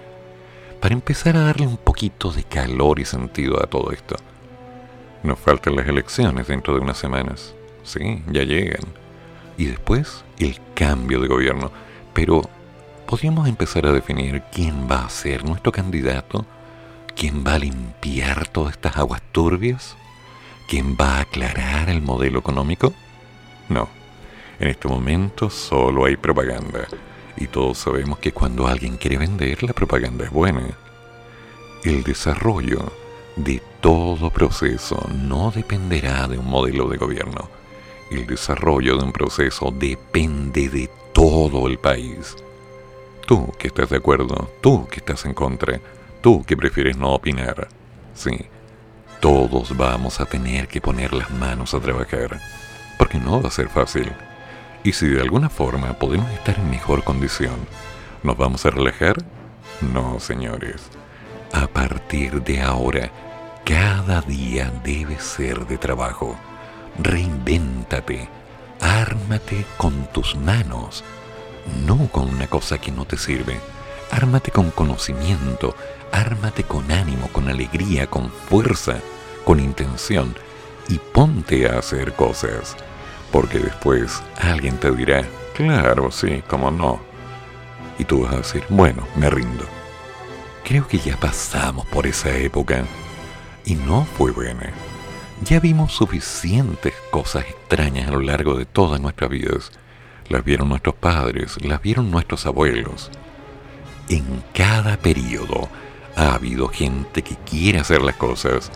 Para 0.81 0.95
empezar 0.95 1.37
a 1.37 1.43
darle 1.43 1.67
un 1.67 1.79
poquito 1.79 2.31
de 2.31 2.45
calor 2.45 3.01
y 3.01 3.05
sentido 3.05 3.61
a 3.61 3.67
todo 3.67 3.91
esto. 3.91 4.15
Nos 5.25 5.39
faltan 5.41 5.75
las 5.75 5.89
elecciones 5.89 6.47
dentro 6.47 6.75
de 6.75 6.81
unas 6.81 6.99
semanas. 6.99 7.53
Sí, 7.83 8.23
ya 8.31 8.45
llegan. 8.45 8.85
Y 9.59 9.65
después 9.65 10.25
el 10.39 10.61
cambio 10.75 11.21
de 11.21 11.27
gobierno. 11.27 11.73
Pero, 12.13 12.43
¿podríamos 13.07 13.49
empezar 13.49 13.87
a 13.87 13.93
definir 13.93 14.43
quién 14.53 14.89
va 14.89 15.07
a 15.07 15.11
ser 15.11 15.45
nuestro 15.45 15.73
candidato? 15.73 16.47
¿Quién 17.17 17.45
va 17.47 17.55
a 17.55 17.59
limpiar 17.59 18.49
todas 18.49 18.73
estas 18.73 18.97
aguas 18.97 19.23
turbias? 19.33 19.97
¿Quién 20.69 20.97
va 21.01 21.17
a 21.17 21.21
aclarar 21.21 21.89
el 21.89 22.03
modelo 22.03 22.39
económico? 22.39 22.93
No. 23.69 23.89
En 24.59 24.69
este 24.69 24.89
momento 24.89 25.51
solo 25.51 26.05
hay 26.05 26.17
propaganda. 26.17 26.87
Y 27.37 27.47
todos 27.47 27.79
sabemos 27.79 28.19
que 28.19 28.33
cuando 28.33 28.67
alguien 28.67 28.97
quiere 28.97 29.19
vender, 29.19 29.63
la 29.63 29.73
propaganda 29.73 30.25
es 30.25 30.31
buena. 30.31 30.63
El 31.85 32.03
desarrollo 32.05 32.93
de 33.37 33.63
todo 33.81 34.31
proceso 34.31 35.09
no 35.13 35.51
dependerá 35.51 36.29
de 36.29 36.39
un 36.39 36.49
modelo 36.49 36.89
de 36.89 36.97
gobierno. 36.97 37.49
El 38.11 38.27
desarrollo 38.27 38.99
de 38.99 39.05
un 39.05 39.13
proceso 39.13 39.73
depende 39.73 40.69
de 40.69 40.91
todo 41.13 41.67
el 41.67 41.79
país. 41.79 42.37
Tú 43.27 43.53
que 43.59 43.69
estás 43.69 43.91
de 43.91 43.97
acuerdo, 43.97 44.51
tú 44.61 44.87
que 44.89 44.99
estás 44.99 45.25
en 45.25 45.35
contra, 45.35 45.81
Tú 46.23 46.45
que 46.45 46.57
prefieres 46.57 46.97
no 46.97 47.13
opinar. 47.13 47.67
Sí, 48.15 48.47
todos 49.19 49.77
vamos 49.77 50.21
a 50.21 50.25
tener 50.25 50.69
que 50.69 50.81
poner 50.81 51.13
las 51.13 51.31
manos 51.31 51.75
a 51.75 51.81
trabajar. 51.81 52.41
Porque 52.97 53.19
no 53.19 53.43
va 53.43 53.49
a 53.49 53.53
ser 53.53 53.69
fácil. 53.69 54.13
Y 54.85 54.93
si 54.93 55.09
de 55.09 55.21
alguna 55.21 55.51
forma 55.51 55.95
podemos 55.95 56.31
estar 56.31 56.57
en 56.57 56.71
mejor 56.71 57.03
condición, 57.03 57.57
¿nos 58.23 58.37
vamos 58.37 58.65
a 58.65 58.71
relajar? 58.71 59.17
No, 59.81 60.21
señores. 60.21 60.91
A 61.53 61.67
partir 61.67 62.41
de 62.45 62.63
ahora, 62.63 63.11
cada 63.65 64.21
día 64.21 64.73
debe 64.85 65.19
ser 65.19 65.67
de 65.67 65.77
trabajo. 65.77 66.37
Reinvéntate. 67.01 68.29
Ármate 68.81 69.65
con 69.77 70.07
tus 70.13 70.37
manos. 70.37 71.03
No 71.85 72.07
con 72.13 72.29
una 72.29 72.47
cosa 72.47 72.79
que 72.79 72.93
no 72.93 73.07
te 73.07 73.17
sirve. 73.17 73.59
Ármate 74.13 74.51
con 74.51 74.71
conocimiento, 74.71 75.75
ármate 76.13 76.65
con 76.65 76.93
ánimo, 76.93 77.29
con 77.29 77.49
alegría, 77.49 78.07
con 78.09 78.31
fuerza, 78.31 79.01
con 79.43 79.59
intención 79.59 80.37
y 80.87 80.99
ponte 80.99 81.67
a 81.67 81.79
hacer 81.79 82.13
cosas. 82.13 82.77
Porque 83.33 83.59
después 83.59 84.23
alguien 84.37 84.77
te 84.77 84.91
dirá, 84.91 85.25
claro, 85.55 86.11
sí, 86.11 86.43
cómo 86.47 86.71
no. 86.71 87.01
Y 87.99 88.05
tú 88.05 88.25
vas 88.25 88.35
a 88.35 88.37
decir, 88.37 88.63
bueno, 88.69 89.09
me 89.17 89.31
rindo. 89.31 89.65
Creo 90.63 90.87
que 90.87 90.99
ya 90.99 91.17
pasamos 91.17 91.87
por 91.87 92.07
esa 92.07 92.37
época 92.37 92.85
y 93.65 93.77
no 93.77 94.05
fue 94.05 94.31
buena. 94.31 94.75
Ya 95.43 95.59
vimos 95.59 95.95
suficientes 95.95 96.93
cosas 97.11 97.47
extrañas 97.47 98.09
a 98.09 98.13
lo 98.13 98.21
largo 98.21 98.59
de 98.59 98.67
todas 98.67 99.01
nuestras 99.01 99.31
vidas. 99.31 99.73
Las 100.29 100.45
vieron 100.45 100.69
nuestros 100.69 100.97
padres, 100.97 101.57
las 101.65 101.81
vieron 101.81 102.11
nuestros 102.11 102.45
abuelos. 102.45 103.11
En 104.09 104.43
cada 104.53 104.97
periodo 104.97 105.69
ha 106.17 106.35
habido 106.35 106.69
gente 106.69 107.23
que 107.23 107.37
quiere 107.37 107.79
hacer 107.79 108.03
las 108.03 108.17
cosas 108.17 108.71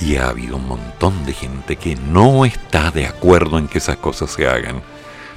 y 0.00 0.16
ha 0.16 0.28
habido 0.28 0.56
un 0.56 0.66
montón 0.66 1.24
de 1.26 1.32
gente 1.32 1.76
que 1.76 1.94
no 1.94 2.44
está 2.44 2.90
de 2.90 3.06
acuerdo 3.06 3.58
en 3.58 3.68
que 3.68 3.78
esas 3.78 3.98
cosas 3.98 4.30
se 4.30 4.48
hagan, 4.48 4.82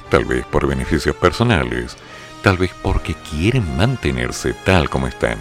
tal 0.08 0.24
vez 0.24 0.44
por 0.46 0.66
beneficios 0.66 1.14
personales, 1.16 1.96
tal 2.42 2.56
vez 2.56 2.70
porque 2.82 3.14
quieren 3.30 3.76
mantenerse 3.76 4.54
tal 4.64 4.88
como 4.88 5.06
están. 5.06 5.38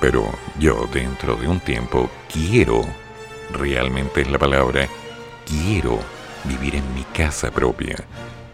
Pero 0.00 0.28
yo 0.58 0.88
dentro 0.92 1.36
de 1.36 1.46
un 1.46 1.60
tiempo 1.60 2.10
quiero, 2.32 2.82
realmente 3.52 4.22
es 4.22 4.30
la 4.30 4.38
palabra, 4.38 4.88
quiero 5.46 5.98
vivir 6.44 6.76
en 6.76 6.94
mi 6.94 7.04
casa 7.04 7.50
propia. 7.50 7.96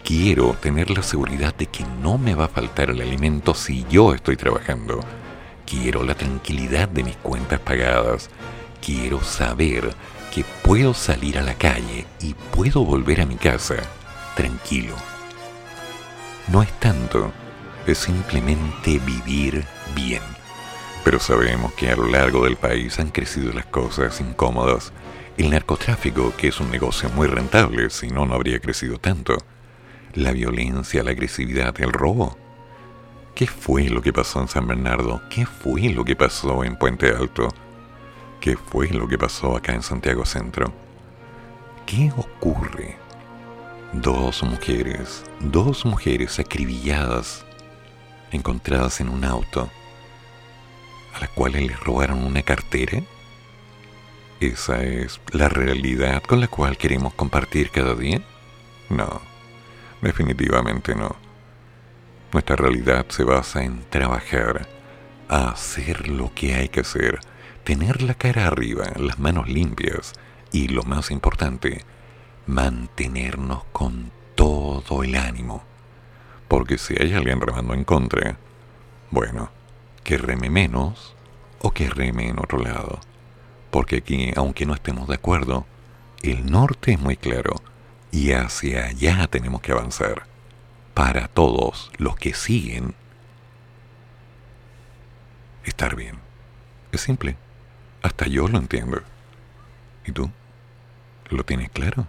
Quiero 0.07 0.55
tener 0.55 0.91
la 0.91 1.03
seguridad 1.03 1.55
de 1.55 1.67
que 1.67 1.85
no 2.01 2.17
me 2.17 2.35
va 2.35 2.47
a 2.47 2.49
faltar 2.49 2.91
el 2.91 3.03
alimento 3.03 3.55
si 3.55 3.85
yo 3.91 4.15
estoy 4.15 4.37
trabajando 4.37 5.01
Quiero 5.67 6.05
la 6.05 6.15
tranquilidad 6.15 6.89
de 6.89 7.03
mis 7.03 7.17
cuentas 7.17 7.59
pagadas. 7.59 8.31
Quiero 8.81 9.21
saber 9.25 9.93
que 10.33 10.45
puedo 10.63 10.95
salir 10.95 11.39
a 11.39 11.43
la 11.43 11.55
calle 11.55 12.07
y 12.21 12.35
puedo 12.35 12.85
volver 12.85 13.21
a 13.21 13.27
mi 13.27 13.35
casa 13.35 13.75
tranquilo. 14.37 14.95
No 16.47 16.63
es 16.63 16.71
tanto, 16.79 17.33
es 17.85 17.99
simplemente 17.99 19.01
vivir 19.01 19.65
bien. 19.93 20.23
Pero 21.03 21.19
sabemos 21.19 21.73
que 21.73 21.91
a 21.91 21.97
lo 21.97 22.07
largo 22.07 22.45
del 22.45 22.57
país 22.57 23.01
han 23.01 23.11
crecido 23.11 23.53
las 23.53 23.67
cosas 23.67 24.21
incómodas. 24.21 24.93
El 25.37 25.51
narcotráfico, 25.51 26.33
que 26.37 26.49
es 26.49 26.61
un 26.61 26.71
negocio 26.71 27.09
muy 27.11 27.27
rentable, 27.27 27.91
si 27.91 28.07
no, 28.07 28.25
no 28.25 28.35
habría 28.35 28.61
crecido 28.61 28.99
tanto. 28.99 29.37
La 30.17 30.33
violencia, 30.33 31.03
la 31.03 31.11
agresividad, 31.11 31.79
el 31.79 31.93
robo. 31.93 32.39
¿Qué 33.35 33.47
fue 33.47 33.91
lo 33.91 34.01
que 34.01 34.15
pasó 34.15 34.41
en 34.41 34.49
San 34.49 34.67
Bernardo? 34.67 35.21
¿Qué 35.29 35.45
fue 35.45 35.91
lo 35.91 36.07
que 36.07 36.17
pasó 36.17 36.65
en 36.65 36.79
Puente 36.79 37.11
Alto? 37.11 37.53
¿Qué 38.41 38.57
fue 38.57 38.89
lo 38.89 39.07
que 39.07 39.19
pasó 39.19 39.55
acá 39.55 39.75
en 39.75 39.83
Santiago 39.83 40.25
Centro? 40.25 40.73
¿Qué 41.85 42.11
ocurre? 42.17 42.97
Dos 43.93 44.43
mujeres, 44.43 45.23
dos 45.39 45.85
mujeres 45.85 46.39
acribilladas, 46.39 47.45
encontradas 48.33 49.03
en 49.03 49.11
un 49.11 49.23
auto, 49.23 49.69
a 51.15 51.21
las 51.21 51.29
cuales 51.29 51.67
les 51.67 51.79
robaron 51.81 52.25
una 52.25 52.41
cartera. 52.41 53.03
¿Esa 54.41 54.83
es 54.83 55.21
la 55.33 55.51
realidad 55.51 56.23
con 56.23 56.41
la 56.41 56.49
cual 56.49 56.79
queremos 56.79 57.13
compartir 57.13 57.71
cada 57.71 57.95
día? 57.95 58.23
No, 58.89 59.21
definitivamente 60.07 60.95
no. 60.95 61.17
Nuestra 62.33 62.57
realidad 62.57 63.07
se 63.09 63.25
basa 63.25 63.65
en 63.65 63.85
trabajar, 63.91 64.69
hacer 65.29 66.09
lo 66.09 66.33
que 66.35 66.55
hay 66.55 66.69
que 66.69 66.81
hacer, 66.81 67.19
tener 67.65 68.03
la 68.03 68.15
cara 68.15 68.47
arriba, 68.47 68.87
las 68.97 69.19
manos 69.19 69.49
limpias 69.49 70.13
y, 70.53 70.69
lo 70.69 70.83
más 70.85 71.11
importante, 71.11 71.85
mantenernos 72.47 73.65
con 73.73 74.13
todo 74.35 75.03
el 75.03 75.17
ánimo. 75.17 75.65
Porque 76.49 76.79
si 76.79 76.95
hay 77.01 77.15
alguien 77.15 77.41
remando 77.41 77.75
en 77.75 77.85
contra, 77.85 78.39
Bueno, 79.09 79.51
que 80.03 80.19
reme 80.19 80.51
menos 80.51 81.15
o 81.61 81.71
que 81.71 81.89
reme 81.89 82.29
en 82.29 82.41
otro 82.41 82.59
lado. 82.59 83.01
Porque 83.71 83.99
aquí, 83.99 84.33
aunque 84.37 84.67
no 84.67 84.75
estemos 84.75 85.09
de 85.09 85.15
acuerdo, 85.15 85.65
el 86.23 86.51
norte 86.51 86.93
es 86.93 87.01
muy 87.01 87.17
claro 87.17 87.63
y 88.11 88.33
hacia 88.33 88.87
allá 88.87 89.27
tenemos 89.27 89.61
que 89.61 89.73
avanzar. 89.73 90.25
Para 90.95 91.29
todos 91.29 91.91
los 91.99 92.17
que 92.17 92.33
siguen, 92.33 92.95
estar 95.65 95.95
bien. 95.95 96.19
Es 96.93 97.03
simple. 97.03 97.37
Hasta 98.03 98.27
yo 98.27 98.49
lo 98.49 98.59
entiendo. 98.59 99.03
¿Y 100.07 100.13
tú? 100.13 100.31
¿Lo 101.29 101.45
tienes 101.45 101.71
claro? 101.71 102.07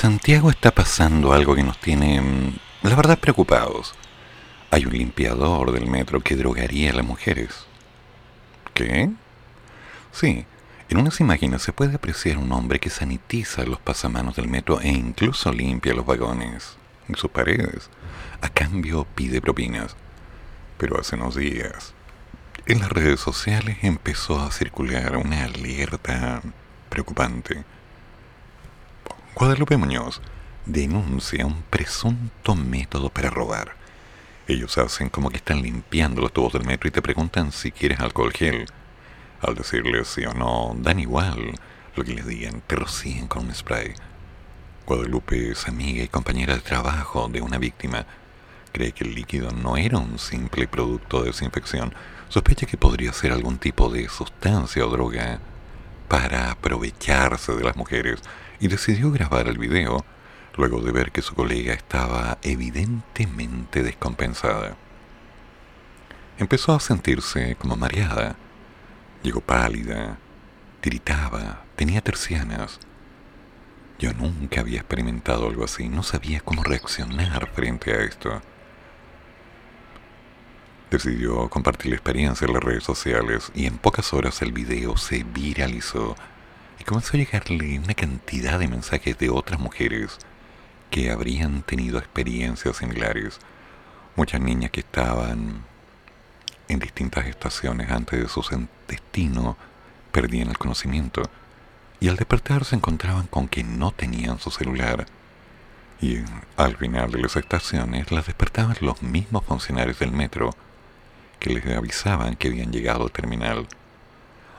Santiago 0.00 0.48
está 0.48 0.70
pasando 0.70 1.34
algo 1.34 1.54
que 1.54 1.62
nos 1.62 1.78
tiene, 1.78 2.22
mm, 2.22 2.88
la 2.88 2.96
verdad, 2.96 3.18
preocupados. 3.18 3.92
Hay 4.70 4.86
un 4.86 4.94
limpiador 4.94 5.72
del 5.72 5.88
metro 5.88 6.22
que 6.22 6.36
drogaría 6.36 6.90
a 6.90 6.94
las 6.94 7.04
mujeres. 7.04 7.66
¿Qué? 8.72 9.10
Sí, 10.10 10.46
en 10.88 10.96
unas 10.96 11.20
imágenes 11.20 11.60
se 11.60 11.74
puede 11.74 11.96
apreciar 11.96 12.38
un 12.38 12.50
hombre 12.52 12.80
que 12.80 12.88
sanitiza 12.88 13.66
los 13.66 13.78
pasamanos 13.78 14.36
del 14.36 14.48
metro 14.48 14.80
e 14.80 14.88
incluso 14.88 15.52
limpia 15.52 15.92
los 15.92 16.06
vagones 16.06 16.78
y 17.06 17.12
sus 17.12 17.30
paredes. 17.30 17.90
A 18.40 18.48
cambio 18.48 19.06
pide 19.14 19.42
propinas. 19.42 19.96
Pero 20.78 20.98
hace 20.98 21.16
unos 21.16 21.36
días, 21.36 21.92
en 22.64 22.80
las 22.80 22.88
redes 22.88 23.20
sociales 23.20 23.76
empezó 23.82 24.40
a 24.40 24.50
circular 24.50 25.18
una 25.18 25.44
alerta 25.44 26.40
preocupante 26.88 27.66
Guadalupe 29.40 29.78
Muñoz 29.78 30.20
denuncia 30.66 31.46
un 31.46 31.62
presunto 31.62 32.54
método 32.54 33.08
para 33.08 33.30
robar. 33.30 33.74
Ellos 34.46 34.76
hacen 34.76 35.08
como 35.08 35.30
que 35.30 35.38
están 35.38 35.62
limpiando 35.62 36.20
los 36.20 36.30
tubos 36.30 36.52
del 36.52 36.66
metro 36.66 36.88
y 36.88 36.90
te 36.90 37.00
preguntan 37.00 37.50
si 37.50 37.72
quieres 37.72 38.00
alcohol 38.00 38.34
gel. 38.34 38.66
Al 39.40 39.54
decirles 39.54 40.08
sí 40.08 40.26
o 40.26 40.34
no, 40.34 40.76
dan 40.76 41.00
igual 41.00 41.54
lo 41.96 42.04
que 42.04 42.12
les 42.12 42.26
digan, 42.26 42.60
te 42.66 42.76
rocían 42.76 43.28
con 43.28 43.46
un 43.46 43.54
spray. 43.54 43.94
Guadalupe 44.84 45.52
es 45.52 45.66
amiga 45.68 46.04
y 46.04 46.08
compañera 46.08 46.54
de 46.54 46.60
trabajo 46.60 47.30
de 47.32 47.40
una 47.40 47.56
víctima. 47.56 48.04
Cree 48.72 48.92
que 48.92 49.04
el 49.04 49.14
líquido 49.14 49.52
no 49.52 49.78
era 49.78 49.96
un 49.96 50.18
simple 50.18 50.68
producto 50.68 51.20
de 51.20 51.28
desinfección. 51.28 51.94
Sospecha 52.28 52.66
que 52.66 52.76
podría 52.76 53.14
ser 53.14 53.32
algún 53.32 53.56
tipo 53.56 53.88
de 53.88 54.06
sustancia 54.10 54.84
o 54.84 54.90
droga 54.90 55.40
para 56.08 56.50
aprovecharse 56.50 57.54
de 57.54 57.64
las 57.64 57.76
mujeres 57.76 58.20
y 58.60 58.68
decidió 58.68 59.10
grabar 59.10 59.48
el 59.48 59.58
video 59.58 60.04
luego 60.56 60.80
de 60.82 60.92
ver 60.92 61.10
que 61.10 61.22
su 61.22 61.34
colega 61.34 61.72
estaba 61.72 62.38
evidentemente 62.42 63.82
descompensada. 63.82 64.76
Empezó 66.38 66.74
a 66.74 66.80
sentirse 66.80 67.56
como 67.56 67.76
mareada. 67.76 68.36
Llegó 69.22 69.40
pálida, 69.40 70.18
tiritaba, 70.80 71.64
tenía 71.76 72.00
tercianas. 72.00 72.80
Yo 73.98 74.14
nunca 74.14 74.60
había 74.60 74.80
experimentado 74.80 75.46
algo 75.46 75.64
así, 75.64 75.88
no 75.88 76.02
sabía 76.02 76.40
cómo 76.40 76.62
reaccionar 76.62 77.50
frente 77.50 77.92
a 77.92 78.02
esto. 78.02 78.40
Decidió 80.90 81.48
compartir 81.50 81.90
la 81.90 81.96
experiencia 81.96 82.46
en 82.46 82.54
las 82.54 82.64
redes 82.64 82.82
sociales 82.82 83.52
y 83.54 83.66
en 83.66 83.78
pocas 83.78 84.12
horas 84.12 84.40
el 84.42 84.52
video 84.52 84.96
se 84.96 85.22
viralizó 85.22 86.16
comenzó 86.90 87.16
a 87.16 87.20
llegarle 87.20 87.78
una 87.78 87.94
cantidad 87.94 88.58
de 88.58 88.66
mensajes 88.66 89.16
de 89.16 89.30
otras 89.30 89.60
mujeres 89.60 90.18
que 90.90 91.12
habrían 91.12 91.62
tenido 91.62 92.00
experiencias 92.00 92.78
similares. 92.78 93.38
Muchas 94.16 94.40
niñas 94.40 94.72
que 94.72 94.80
estaban 94.80 95.62
en 96.66 96.78
distintas 96.80 97.26
estaciones 97.26 97.92
antes 97.92 98.20
de 98.20 98.28
su 98.28 98.42
destino 98.88 99.56
perdían 100.10 100.48
el 100.48 100.58
conocimiento 100.58 101.22
y 102.00 102.08
al 102.08 102.16
despertar 102.16 102.64
se 102.64 102.74
encontraban 102.74 103.28
con 103.28 103.46
que 103.46 103.62
no 103.62 103.92
tenían 103.92 104.40
su 104.40 104.50
celular. 104.50 105.06
Y 106.00 106.16
al 106.56 106.76
final 106.76 107.12
de 107.12 107.20
las 107.20 107.36
estaciones 107.36 108.10
las 108.10 108.26
despertaban 108.26 108.76
los 108.80 109.00
mismos 109.00 109.44
funcionarios 109.44 110.00
del 110.00 110.10
metro 110.10 110.50
que 111.38 111.50
les 111.50 111.64
avisaban 111.66 112.34
que 112.34 112.48
habían 112.48 112.72
llegado 112.72 113.04
al 113.04 113.12
terminal. 113.12 113.68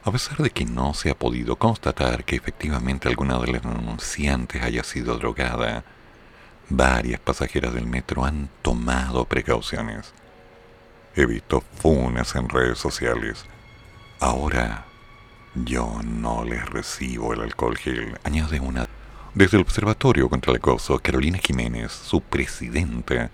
A 0.04 0.12
pesar 0.12 0.38
de 0.38 0.50
que 0.50 0.66
no 0.66 0.96
se 0.96 1.12
ha 1.12 1.16
podido 1.16 1.58
constatar 1.58 2.24
que 2.24 2.36
efectivamente 2.36 3.08
alguna 3.08 3.38
de 3.38 3.52
las 3.52 3.62
denunciantes 3.62 4.64
haya 4.64 4.84
sido 4.84 5.20
drogada, 5.20 5.84
varias 6.70 7.20
pasajeras 7.20 7.76
del 7.76 7.86
metro 7.86 8.26
han 8.26 8.50
tomado 8.64 9.26
precauciones. 9.26 10.12
He 11.16 11.28
visto 11.28 11.62
funas 11.76 12.36
en 12.36 12.50
redes 12.50 12.80
sociales. 12.80 13.46
Ahora 14.20 14.86
yo 15.54 16.00
no 16.04 16.46
les 16.46 16.66
recibo 16.68 17.34
el 17.34 17.42
alcohol 17.42 17.78
gel, 17.78 18.18
añade 18.24 18.60
una. 18.60 18.88
Desde 19.36 19.58
el 19.58 19.64
Observatorio 19.64 20.30
contra 20.30 20.52
el 20.52 20.58
Acoso, 20.58 20.98
Carolina 20.98 21.38
Jiménez, 21.38 21.92
su 21.92 22.22
presidenta, 22.22 23.30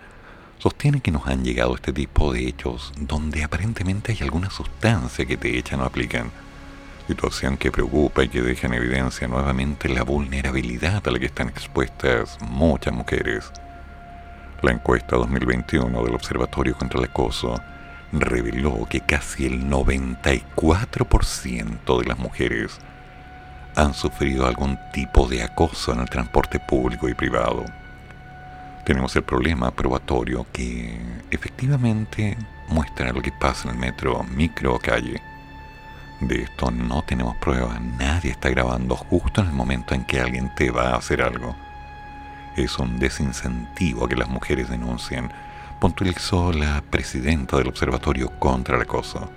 sostiene 0.57 0.99
que 0.99 1.11
nos 1.11 1.27
han 1.27 1.45
llegado 1.45 1.75
este 1.75 1.93
tipo 1.93 2.33
de 2.33 2.45
hechos 2.45 2.91
donde 2.97 3.45
aparentemente 3.45 4.11
hay 4.11 4.19
alguna 4.21 4.49
sustancia 4.49 5.25
que 5.25 5.37
te 5.37 5.57
echan 5.57 5.79
o 5.79 5.85
aplican. 5.85 6.29
Situación 7.07 7.55
que 7.55 7.71
preocupa 7.71 8.25
y 8.25 8.27
que 8.27 8.41
deja 8.41 8.67
en 8.67 8.73
evidencia 8.73 9.29
nuevamente 9.29 9.87
la 9.87 10.03
vulnerabilidad 10.03 11.07
a 11.07 11.11
la 11.11 11.19
que 11.19 11.27
están 11.27 11.47
expuestas 11.47 12.37
muchas 12.41 12.93
mujeres. 12.93 13.49
La 14.61 14.73
encuesta 14.73 15.15
2021 15.15 16.03
del 16.03 16.15
Observatorio 16.15 16.77
contra 16.77 16.99
el 16.99 17.05
Acoso 17.05 17.61
reveló 18.11 18.85
que 18.89 18.99
casi 18.99 19.45
el 19.45 19.69
94% 19.69 21.99
de 21.99 22.05
las 22.05 22.19
mujeres 22.19 22.77
han 23.77 23.93
sufrido 23.93 24.45
algún 24.45 24.77
tipo 24.91 25.29
de 25.29 25.43
acoso 25.43 25.93
en 25.93 26.01
el 26.01 26.09
transporte 26.09 26.59
público 26.59 27.07
y 27.07 27.13
privado. 27.13 27.63
Tenemos 28.83 29.15
el 29.15 29.23
problema 29.23 29.71
probatorio 29.71 30.45
que 30.51 30.99
efectivamente 31.31 32.37
muestra 32.67 33.13
lo 33.13 33.21
que 33.21 33.31
pasa 33.31 33.69
en 33.69 33.75
el 33.75 33.79
metro, 33.79 34.23
micro 34.23 34.75
o 34.75 34.79
calle. 34.79 35.21
De 36.21 36.41
esto 36.41 36.71
no 36.71 37.03
tenemos 37.03 37.35
pruebas, 37.37 37.79
nadie 37.79 38.31
está 38.31 38.49
grabando 38.49 38.95
justo 38.95 39.41
en 39.41 39.47
el 39.47 39.53
momento 39.53 39.93
en 39.93 40.03
que 40.03 40.19
alguien 40.19 40.53
te 40.55 40.71
va 40.71 40.89
a 40.89 40.97
hacer 40.97 41.21
algo. 41.21 41.55
Es 42.55 42.79
un 42.79 42.97
desincentivo 42.97 44.05
a 44.05 44.09
que 44.09 44.15
las 44.15 44.27
mujeres 44.27 44.67
denuncien 44.67 45.29
puntualizó 45.79 46.51
la 46.51 46.81
presidenta 46.89 47.57
del 47.57 47.67
Observatorio 47.67 48.31
contra 48.39 48.77
el 48.77 48.81
Acoso. 48.81 49.29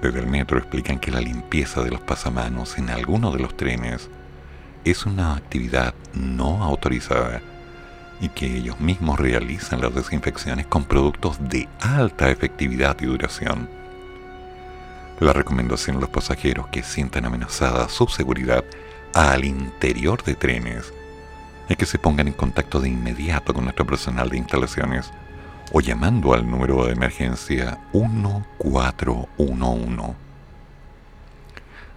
Desde 0.00 0.20
el 0.20 0.26
metro 0.26 0.56
explican 0.56 0.98
que 0.98 1.10
la 1.10 1.20
limpieza 1.20 1.82
de 1.82 1.90
los 1.90 2.00
pasamanos 2.00 2.78
en 2.78 2.88
algunos 2.88 3.34
de 3.34 3.40
los 3.40 3.54
trenes 3.54 4.08
es 4.84 5.04
una 5.04 5.34
actividad 5.34 5.94
no 6.14 6.64
autorizada 6.64 7.42
y 8.22 8.30
que 8.30 8.56
ellos 8.56 8.80
mismos 8.80 9.18
realizan 9.18 9.82
las 9.82 9.94
desinfecciones 9.94 10.66
con 10.66 10.84
productos 10.84 11.36
de 11.46 11.68
alta 11.80 12.30
efectividad 12.30 12.96
y 13.00 13.04
duración. 13.04 13.79
La 15.20 15.32
recomendación 15.34 15.98
a 15.98 16.00
los 16.00 16.08
pasajeros 16.08 16.68
que 16.68 16.82
sientan 16.82 17.26
amenazada 17.26 17.90
su 17.90 18.06
seguridad 18.06 18.64
al 19.12 19.44
interior 19.44 20.24
de 20.24 20.34
trenes 20.34 20.94
es 21.68 21.76
que 21.76 21.84
se 21.84 21.98
pongan 21.98 22.28
en 22.28 22.32
contacto 22.32 22.80
de 22.80 22.88
inmediato 22.88 23.52
con 23.52 23.64
nuestro 23.64 23.86
personal 23.86 24.30
de 24.30 24.38
instalaciones 24.38 25.10
o 25.72 25.82
llamando 25.82 26.32
al 26.32 26.50
número 26.50 26.86
de 26.86 26.92
emergencia 26.92 27.78
1411. 27.92 30.14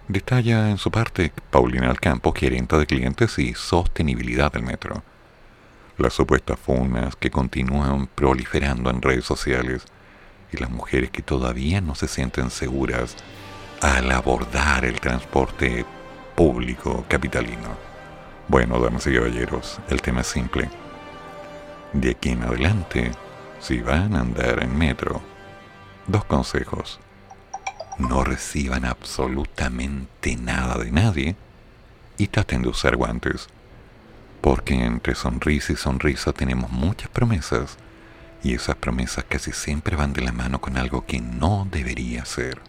Detalla 0.06 0.68
en 0.68 0.76
su 0.76 0.90
parte 0.90 1.32
Paulina 1.50 1.88
Alcampo, 1.88 2.34
gerente 2.36 2.76
de 2.76 2.84
clientes 2.84 3.38
y 3.38 3.54
sostenibilidad 3.54 4.52
del 4.52 4.64
metro. 4.64 5.02
Las 5.96 6.12
supuestas 6.12 6.60
funas 6.60 7.16
que 7.16 7.30
continúan 7.30 8.06
proliferando 8.06 8.90
en 8.90 9.00
redes 9.00 9.24
sociales 9.24 9.86
y 10.54 10.56
las 10.60 10.70
mujeres 10.70 11.10
que 11.10 11.22
todavía 11.22 11.80
no 11.80 11.94
se 11.94 12.08
sienten 12.08 12.50
seguras 12.50 13.16
al 13.80 14.10
abordar 14.10 14.84
el 14.84 15.00
transporte 15.00 15.84
público 16.34 17.04
capitalino. 17.08 17.76
Bueno, 18.48 18.78
damas 18.78 19.06
y 19.06 19.14
caballeros, 19.14 19.78
el 19.88 20.00
tema 20.00 20.22
es 20.22 20.28
simple. 20.28 20.70
De 21.92 22.10
aquí 22.10 22.30
en 22.30 22.42
adelante, 22.42 23.12
si 23.60 23.80
van 23.80 24.14
a 24.16 24.20
andar 24.20 24.62
en 24.62 24.76
metro, 24.76 25.20
dos 26.06 26.24
consejos. 26.24 27.00
No 27.98 28.24
reciban 28.24 28.84
absolutamente 28.84 30.36
nada 30.36 30.76
de 30.78 30.90
nadie 30.90 31.36
y 32.18 32.26
traten 32.26 32.62
de 32.62 32.68
usar 32.68 32.96
guantes. 32.96 33.48
Porque 34.40 34.74
entre 34.74 35.14
sonrisa 35.14 35.72
y 35.72 35.76
sonrisa 35.76 36.32
tenemos 36.32 36.70
muchas 36.70 37.08
promesas 37.08 37.78
y 38.44 38.54
esas 38.54 38.76
promesas 38.76 39.24
casi 39.26 39.52
siempre 39.52 39.96
van 39.96 40.12
de 40.12 40.20
la 40.20 40.30
mano 40.30 40.60
con 40.60 40.76
algo 40.76 41.04
que 41.06 41.20
no 41.20 41.66
debería 41.72 42.24
ser. 42.26 42.60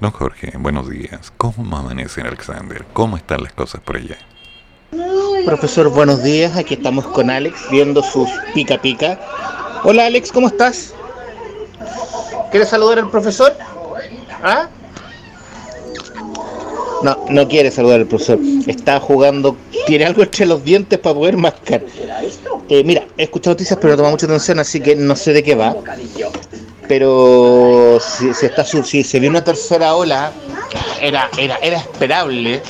Don 0.00 0.10
Jorge, 0.10 0.52
buenos 0.58 0.90
días. 0.90 1.32
¿Cómo 1.36 1.78
amanece 1.78 2.20
Alexander? 2.20 2.84
¿Cómo 2.92 3.16
están 3.16 3.44
las 3.44 3.52
cosas 3.52 3.80
por 3.80 3.96
allá? 3.96 4.18
Profesor, 5.46 5.88
buenos 5.88 6.22
días. 6.24 6.56
Aquí 6.56 6.74
estamos 6.74 7.06
con 7.06 7.30
Alex 7.30 7.70
viendo 7.70 8.02
sus 8.02 8.28
pica 8.54 8.80
pica 8.80 9.18
Hola 9.84 10.06
Alex, 10.06 10.32
¿cómo 10.32 10.48
estás? 10.48 10.94
¿Quieres 12.50 12.70
saludar 12.70 12.98
al 12.98 13.10
profesor? 13.10 13.54
¿Ah? 14.42 14.68
No, 17.04 17.18
no 17.28 17.46
quiere 17.46 17.70
saludar 17.70 18.00
al 18.00 18.06
profesor. 18.06 18.38
Está 18.66 18.98
jugando, 18.98 19.58
tiene 19.86 20.06
algo 20.06 20.22
entre 20.22 20.46
los 20.46 20.64
dientes 20.64 20.98
para 20.98 21.14
poder 21.14 21.36
mascar. 21.36 21.82
Eh, 22.70 22.82
mira, 22.82 23.06
he 23.18 23.24
escuchado 23.24 23.52
noticias, 23.52 23.78
pero 23.78 23.92
no 23.92 23.98
toma 23.98 24.10
mucha 24.10 24.24
atención, 24.24 24.58
así 24.58 24.80
que 24.80 24.96
no 24.96 25.14
sé 25.14 25.34
de 25.34 25.42
qué 25.42 25.54
va. 25.54 25.76
Pero 26.88 27.98
si, 28.00 28.46
está, 28.46 28.64
si 28.64 29.04
se 29.04 29.20
vio 29.20 29.28
una 29.28 29.44
tercera 29.44 29.94
ola, 29.94 30.32
era, 30.98 31.28
era, 31.36 31.56
era 31.56 31.76
esperable, 31.76 32.62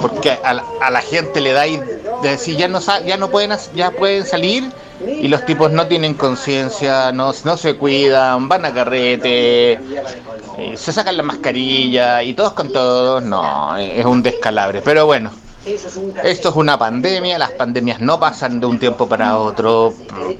porque 0.00 0.32
a 0.42 0.54
la, 0.54 0.64
a 0.80 0.90
la 0.90 1.00
gente 1.00 1.40
le 1.40 1.52
da 1.52 1.62
de 1.62 2.28
decir 2.30 2.56
ya 2.56 2.66
no, 2.66 2.80
ya 3.06 3.16
no 3.16 3.30
pueden, 3.30 3.56
ya 3.76 3.92
pueden 3.92 4.26
salir 4.26 4.72
y 5.06 5.28
los 5.28 5.44
tipos 5.46 5.70
no 5.70 5.86
tienen 5.86 6.14
conciencia, 6.14 7.12
no, 7.12 7.32
no 7.44 7.56
se 7.56 7.76
cuidan, 7.76 8.48
van 8.48 8.64
a 8.64 8.72
carrete, 8.72 9.72
eh, 9.72 10.76
se 10.76 10.92
sacan 10.92 11.16
la 11.16 11.22
mascarilla 11.22 12.22
y 12.22 12.34
todos 12.34 12.52
con 12.52 12.72
todos, 12.72 13.22
no, 13.22 13.76
es 13.76 14.04
un 14.04 14.22
descalabre. 14.22 14.82
Pero 14.82 15.06
bueno, 15.06 15.30
esto 15.64 16.48
es 16.48 16.56
una 16.56 16.78
pandemia, 16.78 17.38
las 17.38 17.52
pandemias 17.52 18.00
no 18.00 18.18
pasan 18.18 18.58
de 18.58 18.66
un 18.66 18.78
tiempo 18.78 19.08
para 19.08 19.38
otro, 19.38 19.94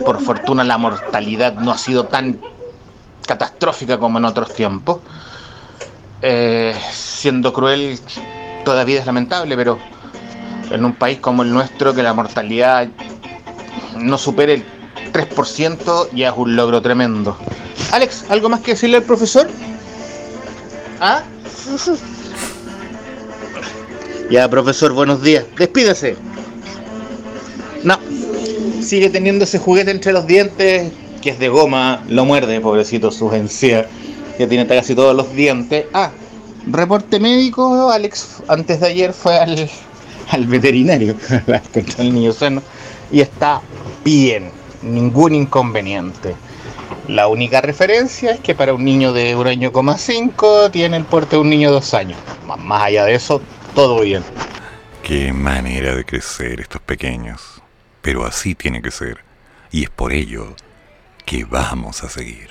por 0.04 0.20
fortuna 0.22 0.64
la 0.64 0.78
mortalidad 0.78 1.54
no 1.54 1.70
ha 1.70 1.78
sido 1.78 2.04
tan 2.04 2.40
catastrófica 3.26 3.98
como 3.98 4.18
en 4.18 4.24
otros 4.24 4.54
tiempos. 4.54 4.98
Eh, 6.20 6.74
siendo 6.90 7.52
cruel, 7.52 8.00
todavía 8.64 8.98
es 8.98 9.06
lamentable, 9.06 9.54
pero 9.54 9.78
en 10.70 10.84
un 10.84 10.94
país 10.94 11.20
como 11.20 11.42
el 11.42 11.52
nuestro, 11.52 11.94
que 11.94 12.02
la 12.02 12.12
mortalidad 12.12 12.88
no 13.98 14.18
supere 14.18 14.54
el 14.54 14.64
3% 15.12 16.08
ya 16.12 16.28
es 16.28 16.34
un 16.36 16.56
logro 16.56 16.82
tremendo. 16.82 17.36
Alex, 17.92 18.24
¿algo 18.28 18.48
más 18.48 18.60
que 18.60 18.72
decirle 18.72 18.98
al 18.98 19.02
profesor? 19.02 19.48
¿Ah? 21.00 21.22
ya, 24.30 24.48
profesor, 24.48 24.92
buenos 24.92 25.22
días. 25.22 25.44
Despídase. 25.56 26.16
No. 27.82 27.98
Sigue 28.82 29.10
teniendo 29.10 29.44
ese 29.44 29.58
juguete 29.58 29.90
entre 29.90 30.12
los 30.12 30.26
dientes, 30.26 30.92
que 31.22 31.30
es 31.30 31.38
de 31.38 31.48
goma, 31.48 32.02
lo 32.08 32.24
muerde, 32.24 32.60
pobrecito, 32.60 33.10
sus 33.10 33.32
encías. 33.32 33.86
Ya 34.38 34.48
tiene 34.48 34.66
casi 34.66 34.94
todos 34.94 35.16
los 35.16 35.32
dientes. 35.34 35.86
Ah, 35.92 36.10
reporte 36.66 37.18
médico, 37.18 37.90
Alex, 37.90 38.42
antes 38.46 38.80
de 38.80 38.86
ayer 38.86 39.12
fue 39.12 39.36
al, 39.36 39.68
al 40.30 40.46
veterinario 40.46 41.16
contra 41.72 42.04
el 42.04 42.14
niño 42.14 42.32
sano 42.32 42.62
y 43.10 43.20
está 43.20 43.60
bien, 44.04 44.50
ningún 44.82 45.34
inconveniente. 45.34 46.36
La 47.06 47.28
única 47.28 47.60
referencia 47.60 48.32
es 48.32 48.40
que 48.40 48.54
para 48.54 48.74
un 48.74 48.84
niño 48.84 49.12
de 49.12 49.34
un 49.34 49.46
año 49.46 49.72
coma 49.72 49.96
cinco 49.96 50.70
tiene 50.70 50.96
el 50.96 51.04
porte 51.04 51.36
de 51.36 51.42
un 51.42 51.50
niño 51.50 51.68
de 51.68 51.74
dos 51.74 51.94
años. 51.94 52.18
Más 52.44 52.82
allá 52.82 53.04
de 53.04 53.14
eso, 53.14 53.40
todo 53.74 54.00
bien. 54.00 54.22
Qué 55.02 55.32
manera 55.32 55.94
de 55.94 56.04
crecer 56.04 56.60
estos 56.60 56.82
pequeños. 56.82 57.62
Pero 58.02 58.26
así 58.26 58.54
tiene 58.54 58.82
que 58.82 58.90
ser. 58.90 59.18
Y 59.70 59.84
es 59.84 59.90
por 59.90 60.12
ello 60.12 60.54
que 61.24 61.44
vamos 61.44 62.04
a 62.04 62.08
seguir. 62.08 62.50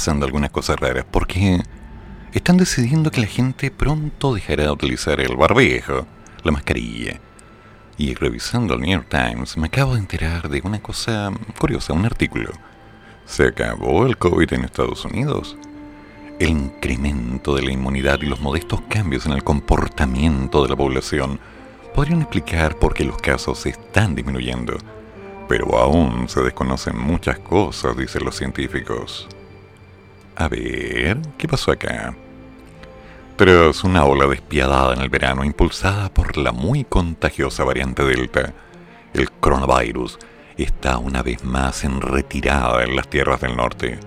Pasando 0.00 0.24
algunas 0.24 0.48
cosas 0.48 0.80
raras 0.80 1.04
porque 1.10 1.60
están 2.32 2.56
decidiendo 2.56 3.10
que 3.10 3.20
la 3.20 3.26
gente 3.26 3.70
pronto 3.70 4.32
dejará 4.32 4.62
de 4.64 4.70
utilizar 4.70 5.20
el 5.20 5.36
barbejo, 5.36 6.06
la 6.42 6.52
mascarilla. 6.52 7.20
Y 7.98 8.14
revisando 8.14 8.72
el 8.72 8.80
New 8.80 8.92
York 8.92 9.08
Times 9.10 9.58
me 9.58 9.66
acabo 9.66 9.92
de 9.92 10.00
enterar 10.00 10.48
de 10.48 10.62
una 10.64 10.80
cosa 10.80 11.30
curiosa, 11.58 11.92
un 11.92 12.06
artículo. 12.06 12.50
¿Se 13.26 13.48
acabó 13.48 14.06
el 14.06 14.16
COVID 14.16 14.50
en 14.54 14.64
Estados 14.64 15.04
Unidos? 15.04 15.58
El 16.38 16.48
incremento 16.48 17.54
de 17.54 17.60
la 17.60 17.72
inmunidad 17.72 18.22
y 18.22 18.26
los 18.26 18.40
modestos 18.40 18.80
cambios 18.88 19.26
en 19.26 19.32
el 19.32 19.44
comportamiento 19.44 20.62
de 20.62 20.70
la 20.70 20.76
población 20.76 21.38
podrían 21.94 22.22
explicar 22.22 22.78
por 22.78 22.94
qué 22.94 23.04
los 23.04 23.18
casos 23.18 23.66
están 23.66 24.14
disminuyendo. 24.14 24.78
Pero 25.46 25.76
aún 25.76 26.26
se 26.30 26.40
desconocen 26.40 26.96
muchas 26.96 27.38
cosas, 27.40 27.98
dicen 27.98 28.24
los 28.24 28.36
científicos. 28.36 29.28
A 30.40 30.48
ver, 30.48 31.18
¿qué 31.36 31.46
pasó 31.46 31.70
acá? 31.70 32.16
Tras 33.36 33.84
una 33.84 34.06
ola 34.06 34.26
despiadada 34.26 34.94
en 34.94 35.02
el 35.02 35.10
verano 35.10 35.44
impulsada 35.44 36.08
por 36.08 36.38
la 36.38 36.50
muy 36.50 36.84
contagiosa 36.84 37.62
variante 37.62 38.02
Delta, 38.04 38.54
el 39.12 39.30
coronavirus 39.32 40.18
está 40.56 40.96
una 40.96 41.22
vez 41.22 41.44
más 41.44 41.84
en 41.84 42.00
retirada 42.00 42.82
en 42.84 42.96
las 42.96 43.10
tierras 43.10 43.42
del 43.42 43.54
norte. 43.54 44.00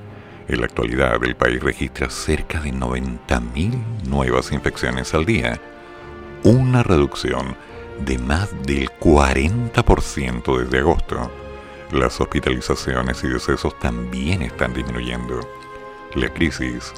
En 0.47 0.59
la 0.59 0.65
actualidad, 0.65 1.23
el 1.23 1.35
país 1.35 1.61
registra 1.61 2.09
cerca 2.09 2.59
de 2.61 2.73
90.000 2.73 4.07
nuevas 4.07 4.51
infecciones 4.51 5.13
al 5.13 5.25
día, 5.25 5.61
una 6.43 6.81
reducción 6.81 7.55
de 8.03 8.17
más 8.17 8.49
del 8.63 8.89
40% 8.89 10.63
desde 10.63 10.79
agosto. 10.79 11.31
Las 11.91 12.19
hospitalizaciones 12.19 13.23
y 13.23 13.27
decesos 13.27 13.77
también 13.77 14.41
están 14.41 14.73
disminuyendo. 14.73 15.62
La 16.15 16.29
crisis 16.29 16.93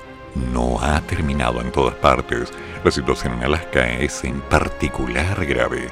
no 0.53 0.80
ha 0.82 0.99
terminado 1.01 1.61
en 1.61 1.72
todas 1.72 1.95
partes. 1.95 2.51
La 2.84 2.91
situación 2.91 3.34
en 3.34 3.45
Alaska 3.45 3.88
es 3.99 4.24
en 4.24 4.41
particular 4.41 5.45
grave. 5.45 5.88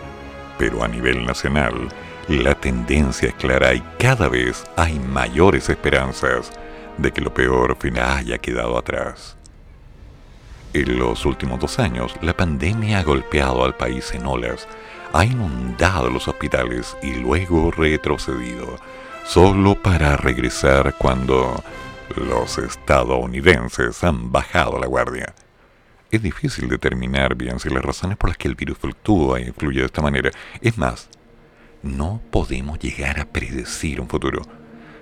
Pero 0.58 0.84
a 0.84 0.88
nivel 0.88 1.26
nacional, 1.26 1.90
la 2.28 2.54
tendencia 2.56 3.30
es 3.30 3.36
clara 3.36 3.74
y 3.74 3.82
cada 3.98 4.30
vez 4.30 4.66
hay 4.76 5.00
mayores 5.00 5.70
esperanzas 5.70 6.52
de 6.98 7.12
que 7.12 7.22
lo 7.22 7.34
peor 7.34 7.78
haya 8.02 8.38
quedado 8.38 8.78
atrás. 8.78 9.36
En 10.74 10.98
los 10.98 11.26
últimos 11.26 11.60
dos 11.60 11.80
años, 11.80 12.14
la 12.22 12.36
pandemia 12.36 13.00
ha 13.00 13.04
golpeado 13.04 13.64
al 13.64 13.76
país 13.76 14.12
en 14.14 14.26
olas, 14.26 14.68
ha 15.14 15.24
inundado 15.24 16.10
los 16.10 16.28
hospitales 16.28 16.98
y 17.04 17.14
luego 17.14 17.72
retrocedido, 17.72 18.78
solo 19.26 19.76
para 19.76 20.18
regresar 20.18 20.96
cuando 20.98 21.64
los 22.16 22.58
estadounidenses 22.58 24.04
han 24.04 24.32
bajado 24.32 24.80
la 24.80 24.88
guardia. 24.88 25.34
Es 26.12 26.22
difícil 26.22 26.70
determinar 26.70 27.36
bien 27.36 27.60
si 27.60 27.70
las 27.70 27.84
razones 27.84 28.18
por 28.18 28.30
las 28.30 28.38
que 28.38 28.48
el 28.48 28.56
virus 28.56 28.78
fluctúa 28.78 29.40
y 29.40 29.48
influye 29.48 29.80
de 29.80 29.88
esta 29.88 30.02
manera. 30.02 30.32
Es 30.62 30.78
más, 30.78 31.10
no 31.82 32.22
podemos 32.32 32.80
llegar 32.80 33.20
a 33.20 33.26
predecir 33.26 34.00
un 34.00 34.08
futuro, 34.08 34.42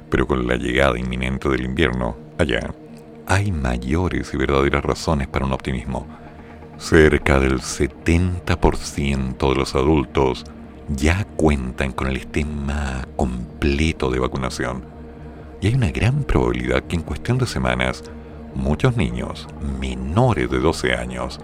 pero 0.10 0.26
con 0.26 0.48
la 0.48 0.56
llegada 0.56 0.98
inminente 0.98 1.50
del 1.50 1.66
invierno 1.66 2.18
allá, 2.38 2.74
hay 3.28 3.52
mayores 3.52 4.34
y 4.34 4.38
verdaderas 4.38 4.84
razones 4.84 5.28
para 5.28 5.46
un 5.46 5.54
optimismo. 5.54 6.08
Cerca 6.78 7.40
del 7.40 7.60
70% 7.60 9.50
de 9.50 9.56
los 9.56 9.76
adultos 9.76 10.46
ya 10.88 11.26
cuentan 11.26 11.92
con 11.92 12.08
el 12.08 12.18
esquema 12.18 13.08
completo 13.16 14.10
de 14.10 14.20
vacunación 14.20 15.01
y 15.62 15.68
hay 15.68 15.76
una 15.76 15.92
gran 15.92 16.24
probabilidad 16.24 16.84
que 16.84 16.96
en 16.96 17.04
cuestión 17.04 17.38
de 17.38 17.46
semanas 17.46 18.04
muchos 18.56 18.98
niños 18.98 19.48
menores 19.80 20.50
de 20.50 20.60
12 20.60 20.94
años 20.96 21.40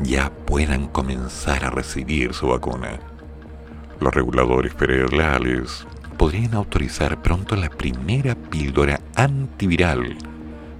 ya 0.00 0.30
puedan 0.30 0.88
comenzar 0.88 1.64
a 1.64 1.70
recibir 1.70 2.34
su 2.34 2.48
vacuna. 2.48 2.98
Los 4.00 4.12
reguladores 4.12 4.74
federales 4.74 5.86
podrían 6.18 6.54
autorizar 6.54 7.22
pronto 7.22 7.54
la 7.54 7.68
primera 7.68 8.34
píldora 8.34 9.00
antiviral 9.14 10.16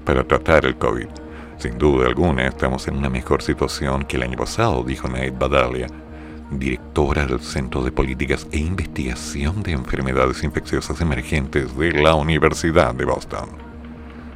para 0.04 0.24
tratar 0.24 0.66
el 0.66 0.76
COVID. 0.76 1.06
Sin 1.58 1.78
duda 1.78 2.08
alguna 2.08 2.48
estamos 2.48 2.88
en 2.88 2.96
una 2.96 3.08
mejor 3.08 3.42
situación 3.42 4.04
que 4.04 4.16
el 4.16 4.24
año 4.24 4.36
pasado, 4.36 4.82
dijo 4.82 5.06
Nate 5.06 5.30
Badalia, 5.30 5.86
directora 6.58 7.26
del 7.26 7.40
Centro 7.40 7.82
de 7.82 7.92
Políticas 7.92 8.46
e 8.52 8.58
Investigación 8.58 9.62
de 9.62 9.72
Enfermedades 9.72 10.42
Infecciosas 10.42 11.00
Emergentes 11.00 11.76
de 11.76 11.92
la 11.92 12.14
Universidad 12.14 12.94
de 12.94 13.04
Boston. 13.04 13.48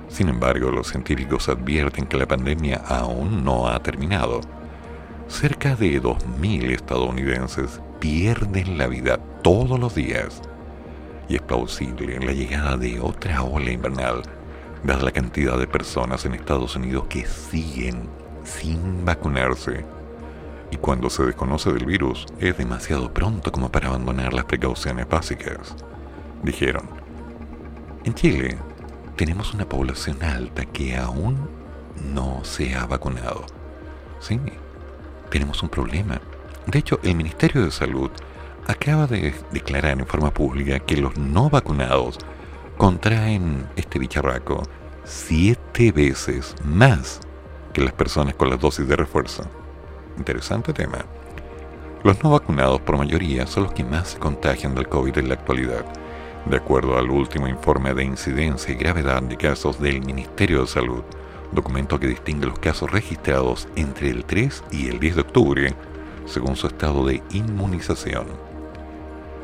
Sin 0.09 0.29
embargo, 0.29 0.71
los 0.71 0.89
científicos 0.89 1.49
advierten 1.49 2.07
que 2.07 2.17
la 2.17 2.27
pandemia 2.27 2.83
aún 2.87 3.45
no 3.45 3.69
ha 3.69 3.81
terminado. 3.83 4.41
Cerca 5.29 5.75
de 5.77 6.01
2.000 6.01 6.71
estadounidenses 6.71 7.81
pierden 7.99 8.79
la 8.79 8.87
vida 8.87 9.19
todos 9.43 9.79
los 9.79 9.95
días 9.95 10.43
y 11.29 11.37
es 11.37 11.43
plausible 11.43 12.21
la 12.21 12.33
llegada 12.33 12.77
de 12.77 13.01
otra 13.01 13.43
ola 13.43 13.71
invernal, 13.71 14.23
dada 14.85 15.03
la 15.03 15.13
cantidad 15.13 15.59
de 15.59 15.67
personas 15.67 16.25
en 16.25 16.35
Estados 16.35 16.77
Unidos 16.77 17.07
que 17.09 17.27
siguen 17.27 18.09
sin 18.45 19.05
vacunarse 19.05 19.96
cuando 20.79 21.11
se 21.11 21.25
desconoce 21.25 21.73
del 21.73 21.87
virus 21.87 22.27
es 22.39 22.57
demasiado 22.57 23.13
pronto 23.13 23.53
como 23.53 23.71
para 23.71 23.89
abandonar 23.89 24.33
las 24.33 24.45
precauciones 24.45 25.09
básicas. 25.09 25.75
Dijeron, 26.43 26.89
en 28.05 28.15
Chile 28.15 28.59
tenemos 29.17 29.55
una 29.55 29.69
población 29.69 30.23
alta 30.23 30.65
que 30.65 30.97
aún 30.97 31.49
no 32.13 32.45
se 32.45 32.75
ha 32.75 32.87
vacunado. 32.87 33.47
Sí, 34.21 34.41
tenemos 35.31 35.63
un 35.63 35.69
problema. 35.69 36.21
De 36.67 36.79
hecho, 36.79 37.01
el 37.03 37.17
Ministerio 37.17 37.65
de 37.65 37.71
Salud 37.71 38.11
acaba 38.67 39.07
de 39.07 39.35
declarar 39.53 39.99
en 39.99 40.07
forma 40.07 40.33
pública 40.33 40.81
que 40.81 40.97
los 40.97 41.17
no 41.17 41.49
vacunados 41.49 42.19
contraen 42.77 43.69
este 43.77 43.99
bicharraco 43.99 44.63
siete 45.05 45.93
veces 45.93 46.55
más 46.65 47.21
que 47.73 47.81
las 47.81 47.93
personas 47.93 48.35
con 48.35 48.51
las 48.51 48.61
dosis 48.61 48.89
de 48.89 48.97
refuerzo. 48.97 49.45
Interesante 50.17 50.73
tema. 50.73 51.05
Los 52.03 52.23
no 52.23 52.31
vacunados 52.31 52.81
por 52.81 52.97
mayoría 52.97 53.47
son 53.47 53.65
los 53.65 53.73
que 53.73 53.85
más 53.85 54.11
se 54.11 54.19
contagian 54.19 54.75
del 54.75 54.89
COVID 54.89 55.19
en 55.19 55.29
la 55.29 55.35
actualidad, 55.35 55.85
de 56.45 56.57
acuerdo 56.57 56.97
al 56.97 57.11
último 57.11 57.49
informe 57.49 57.93
de 57.95 58.05
incidencia 58.05 58.73
y 58.73 58.77
gravedad 58.77 59.23
de 59.23 59.37
casos 59.37 59.81
del 59.81 60.01
Ministerio 60.01 60.61
de 60.61 60.69
Salud, 60.69 61.03
documento 61.53 61.99
que 61.99 62.07
distingue 62.07 62.47
los 62.47 62.59
casos 62.59 62.91
registrados 62.91 63.69
entre 63.77 64.11
el 64.11 64.25
3 64.25 64.65
y 64.71 64.89
el 64.89 65.01
10 65.01 65.17
de 65.17 65.21
octubre, 65.21 65.75
según 66.27 66.57
su 66.57 66.69
estado 66.69 67.05
de 67.05 67.23
inmunización. 67.33 68.27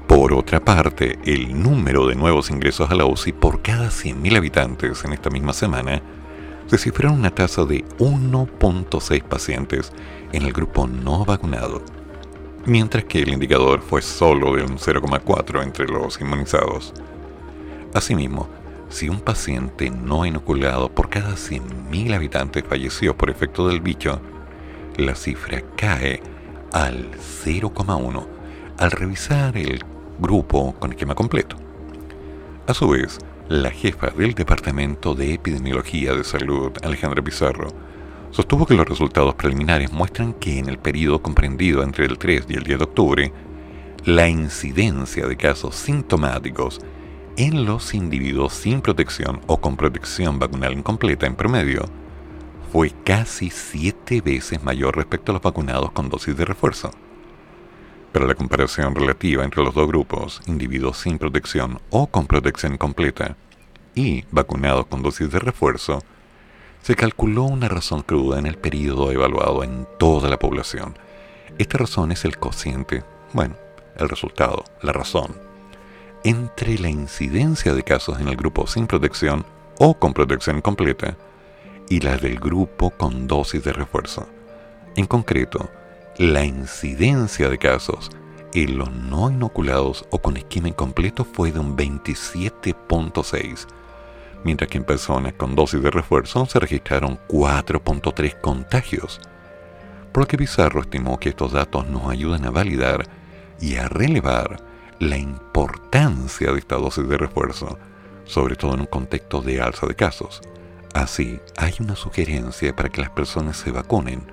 Por 0.10 0.34
otra 0.34 0.60
parte, 0.60 1.20
el 1.24 1.64
número 1.64 2.06
de 2.06 2.16
nuevos 2.16 2.52
ingresos 2.52 2.92
a 2.92 2.96
la 2.96 3.06
UCI 3.06 3.32
por 3.32 3.62
cada 3.62 3.88
100.000 3.88 4.36
habitantes 4.36 5.06
en 5.06 5.14
esta 5.14 5.30
misma 5.30 5.54
semana 5.54 6.02
se 6.70 6.78
cifraron 6.78 7.18
una 7.18 7.32
tasa 7.32 7.64
de 7.64 7.84
1.6 7.98 9.24
pacientes 9.24 9.92
en 10.32 10.44
el 10.44 10.54
grupo 10.54 10.88
no 10.88 11.26
vacunado, 11.26 11.82
mientras 12.66 13.06
que 13.06 13.22
el 13.22 13.30
indicador 13.30 13.82
fue 13.82 14.02
solo 14.02 14.56
de 14.56 14.64
un 14.64 14.78
0,4 14.78 15.64
entre 15.64 15.88
los 15.88 16.20
inmunizados. 16.22 16.94
Asimismo, 17.94 18.48
si 18.90 19.10
un 19.10 19.20
paciente 19.20 19.90
no 19.90 20.26
inoculado 20.26 20.90
por 20.90 21.10
cada 21.10 21.34
100.000 21.34 22.16
habitantes 22.16 22.64
falleció 22.68 23.16
por 23.16 23.30
efecto 23.30 23.68
del 23.68 23.82
bicho, 23.82 24.20
la 24.98 25.16
cifra 25.16 25.62
cae 25.76 26.22
al 26.72 27.12
0,1 27.12 28.28
al 28.78 28.92
revisar 28.92 29.58
el 29.58 29.84
grupo 30.20 30.74
con 30.80 30.92
esquema 30.92 31.16
completo. 31.16 31.56
A 32.68 32.74
su 32.74 32.90
vez, 32.90 33.20
la 33.48 33.72
jefa 33.72 34.12
del 34.12 34.34
Departamento 34.34 35.16
de 35.16 35.34
Epidemiología 35.34 36.14
de 36.14 36.24
Salud, 36.24 36.72
Alejandra 36.84 37.24
Pizarro, 37.24 37.70
sostuvo 38.32 38.66
que 38.66 38.76
los 38.76 38.88
resultados 38.88 39.36
preliminares 39.36 39.92
muestran 39.92 40.34
que 40.34 40.60
en 40.60 40.70
el 40.70 40.78
periodo 40.78 41.22
comprendido 41.22 41.84
entre 41.84 42.06
el 42.06 42.18
3 42.18 42.46
y 42.50 42.54
el 42.54 42.64
10 42.64 42.78
de 42.80 42.84
octubre, 42.84 43.34
la 44.06 44.30
incidencia 44.30 45.28
de 45.28 45.36
casos 45.36 45.76
sintomáticos 45.76 46.80
en 47.38 47.66
los 47.66 47.94
individuos 47.94 48.54
sin 48.54 48.82
protección 48.82 49.42
o 49.48 49.60
con 49.60 49.78
protección 49.78 50.40
vacunal 50.40 50.74
incompleta 50.74 51.26
en 51.26 51.36
promedio 51.36 51.86
fue 52.72 52.92
casi 53.04 53.50
siete 53.50 54.22
veces 54.22 54.64
mayor 54.64 54.96
respecto 54.96 55.32
a 55.32 55.34
los 55.34 55.42
vacunados 55.42 55.92
con 55.92 56.10
dosis 56.10 56.38
de 56.38 56.46
refuerzo. 56.46 56.92
Pero 58.12 58.28
la 58.28 58.36
comparación 58.36 58.94
relativa 58.94 59.44
entre 59.44 59.64
los 59.64 59.74
dos 59.74 59.88
grupos, 59.88 60.42
individuos 60.48 60.98
sin 60.98 61.18
protección 61.18 61.80
o 61.90 62.08
con 62.08 62.28
protección 62.28 62.78
completa, 62.78 63.36
y 63.96 64.24
vacunados 64.32 64.86
con 64.88 65.02
dosis 65.02 65.32
de 65.32 65.40
refuerzo, 65.40 66.00
se 66.82 66.96
calculó 66.96 67.44
una 67.44 67.68
razón 67.68 68.02
cruda 68.02 68.40
en 68.40 68.46
el 68.46 68.58
periodo 68.58 69.12
evaluado 69.12 69.64
en 69.64 69.88
toda 69.98 70.30
la 70.30 70.40
población. 70.40 70.98
Esta 71.58 71.78
razón 71.78 72.12
es 72.12 72.26
el 72.26 72.38
cociente, 72.38 73.04
bueno, 73.34 73.56
el 73.98 74.10
resultado, 74.10 74.64
la 74.82 74.94
razón, 74.94 75.36
entre 76.24 76.78
la 76.78 76.90
incidencia 76.90 77.74
de 77.74 77.84
casos 77.84 78.20
en 78.20 78.28
el 78.28 78.36
grupo 78.36 78.66
sin 78.68 78.88
protección 78.88 79.46
o 79.78 79.94
con 79.98 80.14
protección 80.14 80.62
completa 80.62 81.16
y 81.90 82.00
la 82.00 82.18
del 82.18 82.40
grupo 82.40 82.92
con 82.92 83.28
dosis 83.28 83.64
de 83.64 83.74
refuerzo. 83.74 84.28
En 84.96 85.06
concreto, 85.06 85.70
la 86.18 86.44
incidencia 86.44 87.50
de 87.50 87.58
casos 87.58 88.10
en 88.54 88.78
los 88.78 88.92
no 88.92 89.30
inoculados 89.30 90.06
o 90.10 90.20
con 90.20 90.38
esquema 90.38 90.70
incompleto 90.70 91.24
fue 91.24 91.52
de 91.52 91.60
un 91.60 91.78
27.6 91.78 93.68
mientras 94.44 94.70
que 94.70 94.78
en 94.78 94.84
personas 94.84 95.34
con 95.34 95.56
dosis 95.56 95.82
de 95.82 95.92
refuerzo 95.92 96.46
se 96.46 96.60
registraron 96.60 97.20
4.3 97.28 98.40
contagios, 98.42 99.20
por 100.12 100.24
lo 100.24 100.28
que 100.28 100.38
Pizarro 100.38 100.82
estimó 100.82 101.20
que 101.20 101.30
estos 101.30 101.52
datos 101.52 101.88
nos 101.88 102.10
ayudan 102.10 102.46
a 102.46 102.52
validar 102.52 103.06
y 103.60 103.76
a 103.76 103.88
relevar 103.88 104.62
la 105.00 105.18
importancia 105.18 106.52
de 106.52 106.60
esta 106.60 106.76
dosis 106.76 107.08
de 107.08 107.18
refuerzo, 107.18 107.78
sobre 108.26 108.56
todo 108.56 108.74
en 108.74 108.82
un 108.82 108.86
contexto 108.86 109.42
de 109.42 109.62
alza 109.62 109.88
de 109.88 109.96
casos. 109.96 110.42
Así, 110.94 111.40
hay 111.56 111.74
una 111.80 111.96
sugerencia 111.96 112.76
para 112.76 112.90
que 112.90 113.02
las 113.02 113.12
personas 113.12 113.58
se 113.58 113.72
vacunen 113.72 114.24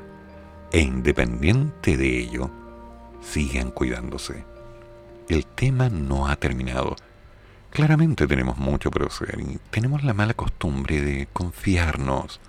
e 0.73 0.81
independiente 0.81 1.97
de 1.97 2.19
ello, 2.19 2.51
sigan 3.21 3.71
cuidándose. 3.71 4.45
El 5.29 5.47
tema 5.47 5.89
no 5.89 6.29
ha 6.29 6.37
terminado 6.37 6.97
Claramente 7.77 8.27
tenemos 8.27 8.57
mucho 8.57 8.91
por 8.91 9.03
hacer 9.07 9.39
y 9.39 9.59
tenemos 9.69 10.03
la 10.03 10.15
mala 10.15 10.33
costumbre 10.33 11.03
de 11.03 11.29
confiarnos 11.31 12.41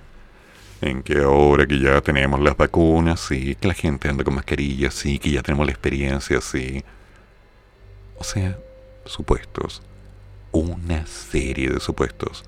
en 0.80 1.04
que 1.04 1.18
ahora 1.18 1.68
que 1.68 1.82
ya 1.82 2.00
tenemos 2.00 2.40
las 2.40 2.56
vacunas, 2.56 3.20
sí, 3.20 3.54
que 3.56 3.68
la 3.68 3.74
gente 3.74 4.08
anda 4.08 4.24
con 4.24 4.36
mascarillas, 4.36 4.94
sí, 4.94 5.20
que 5.20 5.32
ya 5.32 5.44
tenemos 5.44 5.66
la 5.66 5.74
experiencia, 5.74 6.40
sí. 6.40 6.82
O 8.18 8.24
sea, 8.24 8.58
supuestos. 9.04 9.82
Una 10.54 11.06
serie 11.06 11.72
de 11.72 11.82
supuestos. 11.82 12.46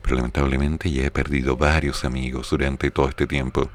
Pero 0.00 0.14
lamentablemente 0.14 0.92
ya 0.92 1.06
he 1.06 1.10
perdido 1.10 1.56
varios 1.56 2.04
amigos 2.04 2.48
durante 2.48 2.92
todo 2.92 3.08
este 3.08 3.26
tiempo. 3.26 3.70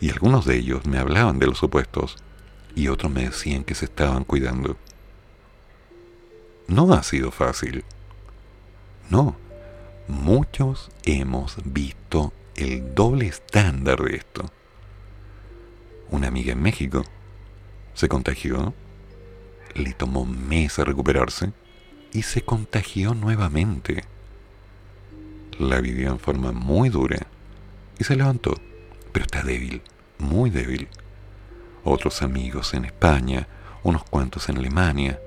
Y 0.00 0.10
algunos 0.10 0.44
de 0.44 0.58
ellos 0.58 0.86
me 0.86 0.98
hablaban 0.98 1.40
de 1.40 1.48
los 1.48 1.58
supuestos 1.58 2.18
y 2.76 2.86
otros 2.86 3.10
me 3.10 3.24
decían 3.24 3.64
que 3.64 3.74
se 3.74 3.86
estaban 3.86 4.22
cuidando. 4.22 4.76
No 6.66 6.92
ha 6.92 7.02
sido 7.02 7.30
fácil. 7.30 7.84
No, 9.10 9.36
muchos 10.08 10.90
hemos 11.04 11.56
visto 11.64 12.32
el 12.56 12.94
doble 12.94 13.26
estándar 13.26 14.02
de 14.02 14.16
esto. 14.16 14.50
Una 16.10 16.28
amiga 16.28 16.52
en 16.52 16.62
México 16.62 17.04
se 17.94 18.08
contagió, 18.08 18.74
le 19.74 19.92
tomó 19.92 20.24
meses 20.24 20.86
recuperarse 20.86 21.52
y 22.12 22.22
se 22.22 22.42
contagió 22.42 23.14
nuevamente. 23.14 24.04
La 25.58 25.80
vivió 25.80 26.10
en 26.10 26.18
forma 26.18 26.52
muy 26.52 26.88
dura 26.88 27.26
y 27.98 28.04
se 28.04 28.16
levantó, 28.16 28.54
pero 29.12 29.24
está 29.24 29.42
débil, 29.42 29.82
muy 30.18 30.50
débil. 30.50 30.88
Otros 31.84 32.22
amigos 32.22 32.74
en 32.74 32.84
España, 32.84 33.48
unos 33.82 34.04
cuantos 34.04 34.48
en 34.48 34.58
Alemania, 34.58 35.18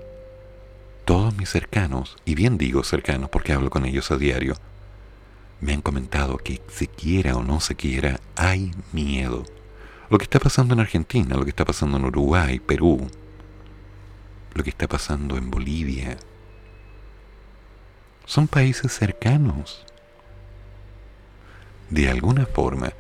todos 1.05 1.35
mis 1.37 1.49
cercanos, 1.49 2.17
y 2.25 2.35
bien 2.35 2.57
digo 2.57 2.83
cercanos 2.83 3.29
porque 3.29 3.53
hablo 3.53 3.69
con 3.69 3.85
ellos 3.85 4.11
a 4.11 4.17
diario, 4.17 4.55
me 5.61 5.73
han 5.73 5.81
comentado 5.81 6.37
que 6.37 6.61
se 6.67 6.87
quiera 6.87 7.35
o 7.35 7.43
no 7.43 7.59
se 7.59 7.75
quiera, 7.75 8.19
hay 8.35 8.71
miedo. 8.91 9.45
Lo 10.09 10.17
que 10.17 10.23
está 10.23 10.39
pasando 10.39 10.73
en 10.73 10.79
Argentina, 10.79 11.35
lo 11.35 11.43
que 11.43 11.49
está 11.51 11.63
pasando 11.63 11.97
en 11.97 12.05
Uruguay, 12.05 12.59
Perú, 12.59 13.07
lo 14.53 14.63
que 14.63 14.69
está 14.69 14.87
pasando 14.87 15.37
en 15.37 15.49
Bolivia, 15.49 16.17
son 18.25 18.47
países 18.47 18.91
cercanos. 18.91 19.85
De 21.89 22.09
alguna 22.09 22.45
forma, 22.45 22.93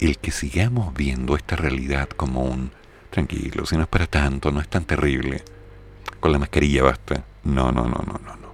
el 0.00 0.18
que 0.18 0.32
sigamos 0.32 0.92
viendo 0.94 1.36
esta 1.36 1.54
realidad 1.54 2.08
como 2.08 2.42
un 2.42 2.72
tranquilo, 3.10 3.66
si 3.66 3.76
no 3.76 3.82
es 3.82 3.88
para 3.88 4.06
tanto, 4.06 4.50
no 4.50 4.60
es 4.60 4.68
tan 4.68 4.84
terrible, 4.84 5.44
con 6.20 6.32
la 6.32 6.38
mascarilla 6.38 6.82
basta, 6.82 7.24
no, 7.44 7.72
no, 7.72 7.84
no, 7.84 8.02
no, 8.06 8.20
no, 8.24 8.36
no. 8.36 8.52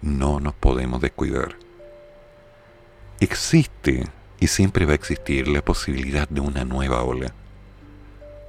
No 0.00 0.40
nos 0.40 0.54
podemos 0.54 1.00
descuidar. 1.00 1.56
Existe 3.20 4.04
y 4.40 4.46
siempre 4.46 4.86
va 4.86 4.92
a 4.92 4.96
existir 4.96 5.48
la 5.48 5.62
posibilidad 5.62 6.28
de 6.28 6.40
una 6.40 6.64
nueva 6.64 7.02
ola. 7.02 7.32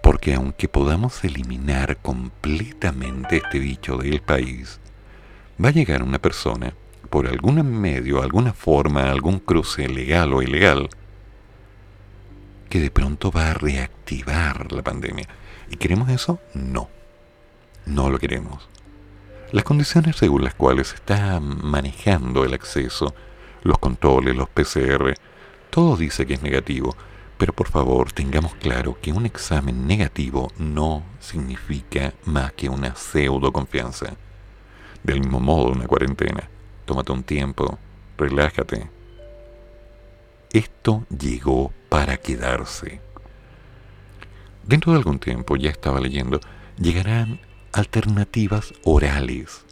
Porque 0.03 0.35
aunque 0.35 0.67
podamos 0.67 1.23
eliminar 1.23 1.97
completamente 1.97 3.37
este 3.37 3.59
bicho 3.59 3.97
del 3.97 4.21
país, 4.21 4.79
va 5.63 5.69
a 5.69 5.73
llegar 5.73 6.03
una 6.03 6.19
persona, 6.19 6.73
por 7.09 7.27
algún 7.27 7.63
medio, 7.79 8.21
alguna 8.21 8.53
forma, 8.53 9.09
algún 9.09 9.39
cruce 9.39 9.89
legal 9.89 10.33
o 10.33 10.41
ilegal, 10.41 10.89
que 12.69 12.79
de 12.79 12.91
pronto 12.91 13.31
va 13.31 13.49
a 13.49 13.53
reactivar 13.55 14.71
la 14.71 14.83
pandemia. 14.83 15.27
¿Y 15.71 15.77
queremos 15.77 16.09
eso? 16.09 16.39
No. 16.53 16.89
No 17.89 18.11
lo 18.11 18.19
queremos. 18.19 18.69
Las 19.51 19.63
condiciones 19.63 20.15
según 20.15 20.43
las 20.43 20.53
cuales 20.53 20.89
se 20.89 20.95
está 20.95 21.39
manejando 21.39 22.45
el 22.45 22.53
acceso, 22.53 23.15
los 23.63 23.79
controles, 23.79 24.35
los 24.35 24.47
PCR, 24.47 25.15
todo 25.71 25.97
dice 25.97 26.27
que 26.27 26.35
es 26.35 26.43
negativo, 26.43 26.95
pero 27.39 27.51
por 27.51 27.67
favor 27.67 28.11
tengamos 28.11 28.53
claro 28.53 28.99
que 29.01 29.11
un 29.11 29.25
examen 29.25 29.87
negativo 29.87 30.51
no 30.59 31.01
significa 31.19 32.13
más 32.25 32.53
que 32.53 32.69
una 32.69 32.95
pseudo 32.95 33.51
confianza. 33.51 34.13
Del 35.01 35.21
mismo 35.21 35.39
modo, 35.39 35.71
una 35.71 35.87
cuarentena. 35.87 36.47
Tómate 36.85 37.11
un 37.11 37.23
tiempo, 37.23 37.79
relájate. 38.19 38.87
Esto 40.53 41.07
llegó 41.09 41.73
para 41.89 42.17
quedarse. 42.17 43.01
Dentro 44.63 44.91
de 44.91 44.99
algún 44.99 45.17
tiempo, 45.17 45.55
ya 45.55 45.71
estaba 45.71 45.99
leyendo, 45.99 46.39
llegarán 46.77 47.39
alternativas 47.73 48.73
orales 48.83 49.65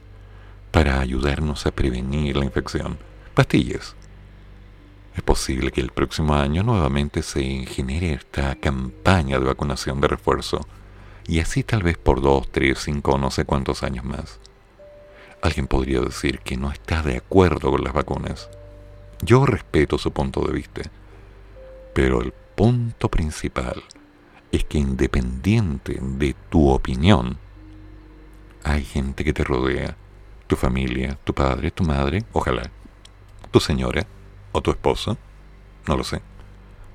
para 0.71 0.99
ayudarnos 0.99 1.65
a 1.65 1.71
prevenir 1.71 2.37
la 2.37 2.45
infección. 2.45 2.97
Pastillas. 3.33 3.95
Es 5.15 5.23
posible 5.23 5.71
que 5.71 5.81
el 5.81 5.91
próximo 5.91 6.35
año 6.35 6.61
nuevamente 6.61 7.23
se 7.23 7.65
genere 7.65 8.13
esta 8.13 8.55
campaña 8.55 9.39
de 9.39 9.45
vacunación 9.45 9.99
de 9.99 10.07
refuerzo 10.07 10.67
y 11.27 11.39
así 11.39 11.63
tal 11.63 11.83
vez 11.83 11.97
por 11.97 12.21
dos, 12.21 12.51
tres, 12.51 12.79
cinco, 12.83 13.17
no 13.17 13.31
sé 13.31 13.45
cuántos 13.45 13.83
años 13.83 14.05
más. 14.05 14.39
Alguien 15.41 15.67
podría 15.67 16.01
decir 16.01 16.39
que 16.39 16.57
no 16.57 16.71
está 16.71 17.01
de 17.01 17.17
acuerdo 17.17 17.71
con 17.71 17.83
las 17.83 17.93
vacunas. 17.93 18.49
Yo 19.21 19.45
respeto 19.45 19.97
su 19.97 20.11
punto 20.11 20.41
de 20.41 20.53
vista, 20.53 20.81
pero 21.93 22.21
el 22.21 22.31
punto 22.31 23.09
principal 23.09 23.83
es 24.51 24.63
que 24.65 24.77
independiente 24.77 25.99
de 26.01 26.35
tu 26.49 26.69
opinión, 26.69 27.37
hay 28.67 28.83
gente 28.83 29.23
que 29.23 29.31
te 29.31 29.45
rodea, 29.45 29.95
tu 30.47 30.57
familia, 30.57 31.17
tu 31.23 31.33
padre, 31.33 31.71
tu 31.71 31.85
madre, 31.85 32.25
ojalá, 32.33 32.69
tu 33.49 33.61
señora 33.61 34.05
o 34.51 34.61
tu 34.61 34.71
esposo, 34.71 35.17
no 35.87 35.95
lo 35.95 36.03
sé, 36.03 36.21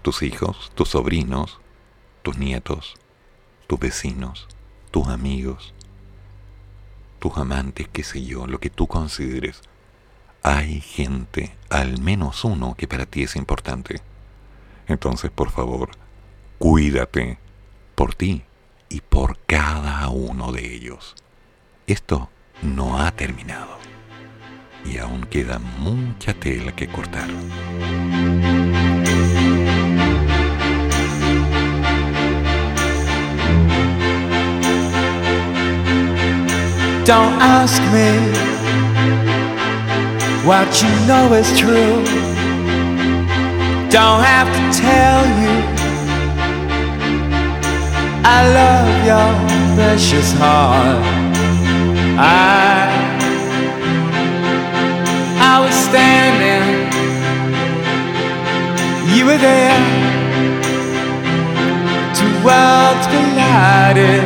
tus 0.03 0.23
hijos, 0.23 0.71
tus 0.75 0.91
sobrinos, 0.91 1.61
tus 2.23 2.37
nietos, 2.37 2.95
tus 3.67 3.81
vecinos, 3.81 4.49
tus 4.91 5.09
amigos, 5.09 5.73
tus 7.19 7.39
amantes, 7.39 7.89
qué 7.91 8.05
sé 8.05 8.23
yo, 8.23 8.47
lo 8.47 8.61
que 8.61 8.69
tú 8.69 8.87
consideres. 8.87 9.63
Hay 10.43 10.81
gente, 10.81 11.57
al 11.71 12.01
menos 12.03 12.45
uno, 12.45 12.75
que 12.77 12.87
para 12.87 13.07
ti 13.07 13.23
es 13.23 13.35
importante. 13.37 14.03
Entonces, 14.89 15.31
por 15.31 15.51
favor, 15.51 15.91
cuídate 16.59 17.39
por 17.95 18.15
ti 18.15 18.43
y 18.91 19.01
por 19.01 19.39
cada 19.47 20.09
uno 20.11 20.53
de 20.53 20.75
ellos. 20.75 21.15
Esto 21.93 22.31
no 22.63 22.99
ha 22.99 23.11
terminado 23.11 23.77
y 24.83 24.97
aún 24.97 25.25
queda 25.25 25.59
mucha 25.59 26.33
tela 26.33 26.73
que 26.75 26.89
cortar. 26.89 27.29
Don't 37.05 37.43
ask 37.43 37.83
me 37.93 38.09
what 40.47 40.67
you 40.81 40.89
know 41.07 41.35
is 41.35 41.51
true. 41.61 42.03
don't 43.91 44.23
have 44.25 44.49
to 44.49 44.63
tell 44.81 45.23
you 45.43 45.57
I 48.25 48.39
love 48.59 48.89
your 49.11 49.77
precious 49.77 50.33
heart. 50.33 51.22
I 52.25 52.87
I 55.53 55.59
was 55.65 55.75
standing, 55.75 56.69
you 59.13 59.27
were 59.27 59.39
there. 59.39 59.83
Two 62.15 62.33
worlds 62.47 63.07
collided, 63.13 64.25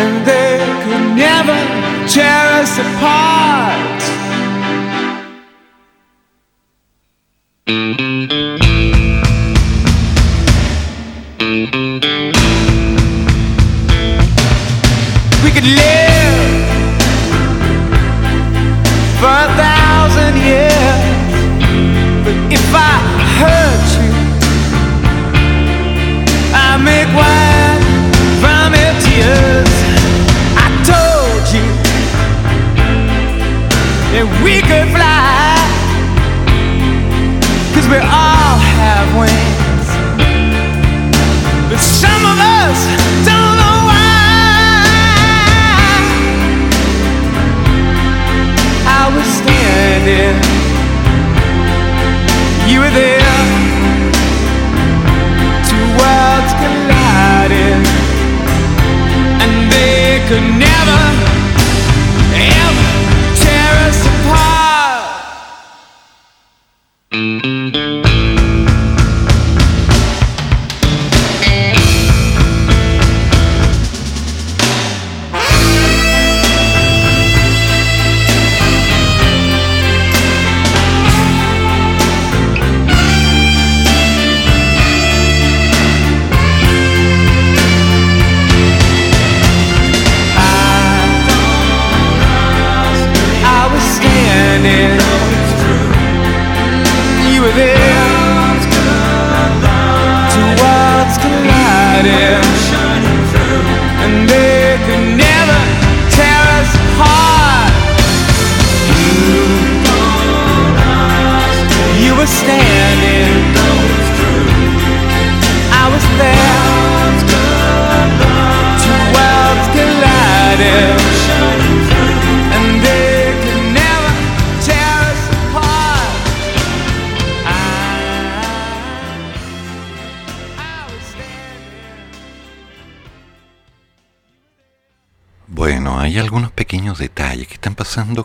and 0.00 0.24
they 0.24 0.58
could 0.84 1.06
never 1.16 1.58
tear 2.06 2.46
us 2.62 2.78
apart. 2.78 3.60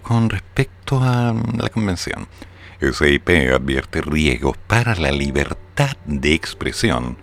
Con 0.03 0.29
respecto 0.29 1.01
a 1.01 1.33
la 1.57 1.69
convención. 1.69 2.27
SIP 2.79 3.29
advierte 3.51 4.01
riesgos 4.01 4.55
para 4.67 4.93
la 4.95 5.11
libertad 5.11 5.97
de 6.05 6.35
expresión 6.35 7.17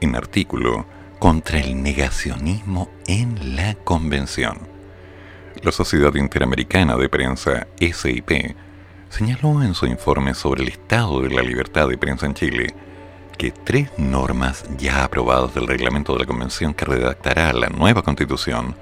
en 0.00 0.16
artículo 0.16 0.86
contra 1.18 1.60
el 1.60 1.82
negacionismo 1.82 2.88
en 3.06 3.56
la 3.56 3.74
convención. 3.74 4.58
La 5.62 5.70
Sociedad 5.70 6.14
Interamericana 6.14 6.96
de 6.96 7.10
Prensa, 7.10 7.66
SIP, 7.78 8.56
señaló 9.10 9.62
en 9.62 9.74
su 9.74 9.84
informe 9.84 10.32
sobre 10.32 10.62
el 10.62 10.70
estado 10.70 11.20
de 11.20 11.28
la 11.28 11.42
libertad 11.42 11.88
de 11.88 11.98
prensa 11.98 12.24
en 12.24 12.32
Chile 12.32 12.74
que 13.36 13.50
tres 13.50 13.90
normas 13.98 14.64
ya 14.78 15.04
aprobadas 15.04 15.54
del 15.54 15.66
reglamento 15.66 16.14
de 16.14 16.20
la 16.20 16.26
convención 16.26 16.72
que 16.72 16.86
redactará 16.86 17.52
la 17.52 17.68
nueva 17.68 18.00
constitución 18.02 18.74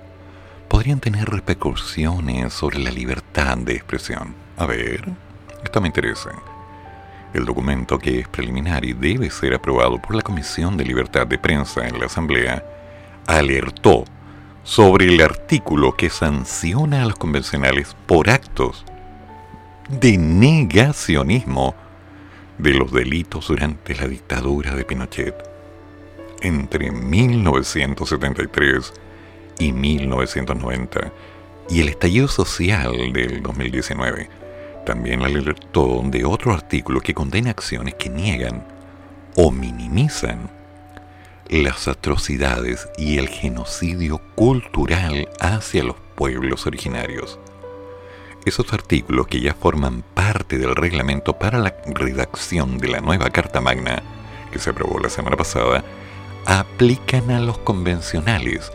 podrían 0.72 1.00
tener 1.00 1.28
repercusiones 1.28 2.54
sobre 2.54 2.78
la 2.78 2.90
libertad 2.90 3.58
de 3.58 3.74
expresión. 3.74 4.34
A 4.56 4.64
ver, 4.64 5.04
esto 5.62 5.82
me 5.82 5.88
interesa. 5.88 6.30
El 7.34 7.44
documento, 7.44 7.98
que 7.98 8.20
es 8.20 8.28
preliminar 8.28 8.82
y 8.82 8.94
debe 8.94 9.28
ser 9.28 9.52
aprobado 9.52 10.00
por 10.00 10.16
la 10.16 10.22
Comisión 10.22 10.78
de 10.78 10.86
Libertad 10.86 11.26
de 11.26 11.36
Prensa 11.36 11.86
en 11.86 12.00
la 12.00 12.06
Asamblea, 12.06 12.64
alertó 13.26 14.06
sobre 14.64 15.14
el 15.14 15.20
artículo 15.20 15.94
que 15.94 16.08
sanciona 16.08 17.02
a 17.02 17.06
los 17.06 17.16
convencionales 17.16 17.94
por 18.06 18.30
actos 18.30 18.86
de 19.90 20.16
negacionismo 20.16 21.74
de 22.56 22.72
los 22.72 22.90
delitos 22.92 23.48
durante 23.48 23.94
la 23.94 24.06
dictadura 24.06 24.74
de 24.74 24.86
Pinochet 24.86 25.52
entre 26.42 26.90
1973 26.90 28.92
y 29.62 29.72
1990 29.72 31.12
y 31.70 31.80
el 31.80 31.88
estallido 31.88 32.26
social 32.26 33.12
del 33.12 33.42
2019. 33.42 34.28
También 34.84 35.22
alertó 35.22 36.02
de 36.04 36.24
otro 36.24 36.52
artículo 36.52 37.00
que 37.00 37.14
condena 37.14 37.50
acciones 37.50 37.94
que 37.94 38.08
niegan 38.08 38.66
o 39.36 39.52
minimizan 39.52 40.50
las 41.48 41.86
atrocidades 41.86 42.88
y 42.98 43.18
el 43.18 43.28
genocidio 43.28 44.20
cultural 44.34 45.28
hacia 45.40 45.84
los 45.84 45.96
pueblos 46.16 46.66
originarios. 46.66 47.38
Esos 48.44 48.72
artículos 48.72 49.28
que 49.28 49.40
ya 49.40 49.54
forman 49.54 50.02
parte 50.02 50.58
del 50.58 50.74
reglamento 50.74 51.38
para 51.38 51.58
la 51.58 51.76
redacción 51.86 52.78
de 52.78 52.88
la 52.88 53.00
nueva 53.00 53.30
Carta 53.30 53.60
Magna, 53.60 54.02
que 54.50 54.58
se 54.58 54.70
aprobó 54.70 54.98
la 54.98 55.08
semana 55.08 55.36
pasada, 55.36 55.84
aplican 56.46 57.30
a 57.30 57.38
los 57.38 57.58
convencionales, 57.58 58.72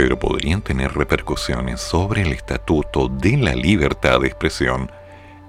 pero 0.00 0.18
podrían 0.18 0.62
tener 0.62 0.94
repercusiones 0.94 1.78
sobre 1.78 2.22
el 2.22 2.32
estatuto 2.32 3.08
de 3.08 3.36
la 3.36 3.54
libertad 3.54 4.20
de 4.20 4.28
expresión 4.28 4.90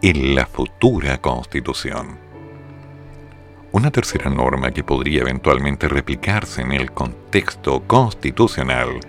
en 0.01 0.35
la 0.35 0.45
futura 0.45 1.21
constitución. 1.21 2.19
Una 3.71 3.91
tercera 3.91 4.29
norma 4.29 4.71
que 4.71 4.83
podría 4.83 5.21
eventualmente 5.21 5.87
replicarse 5.87 6.63
en 6.63 6.73
el 6.73 6.91
contexto 6.91 7.81
constitucional 7.87 8.99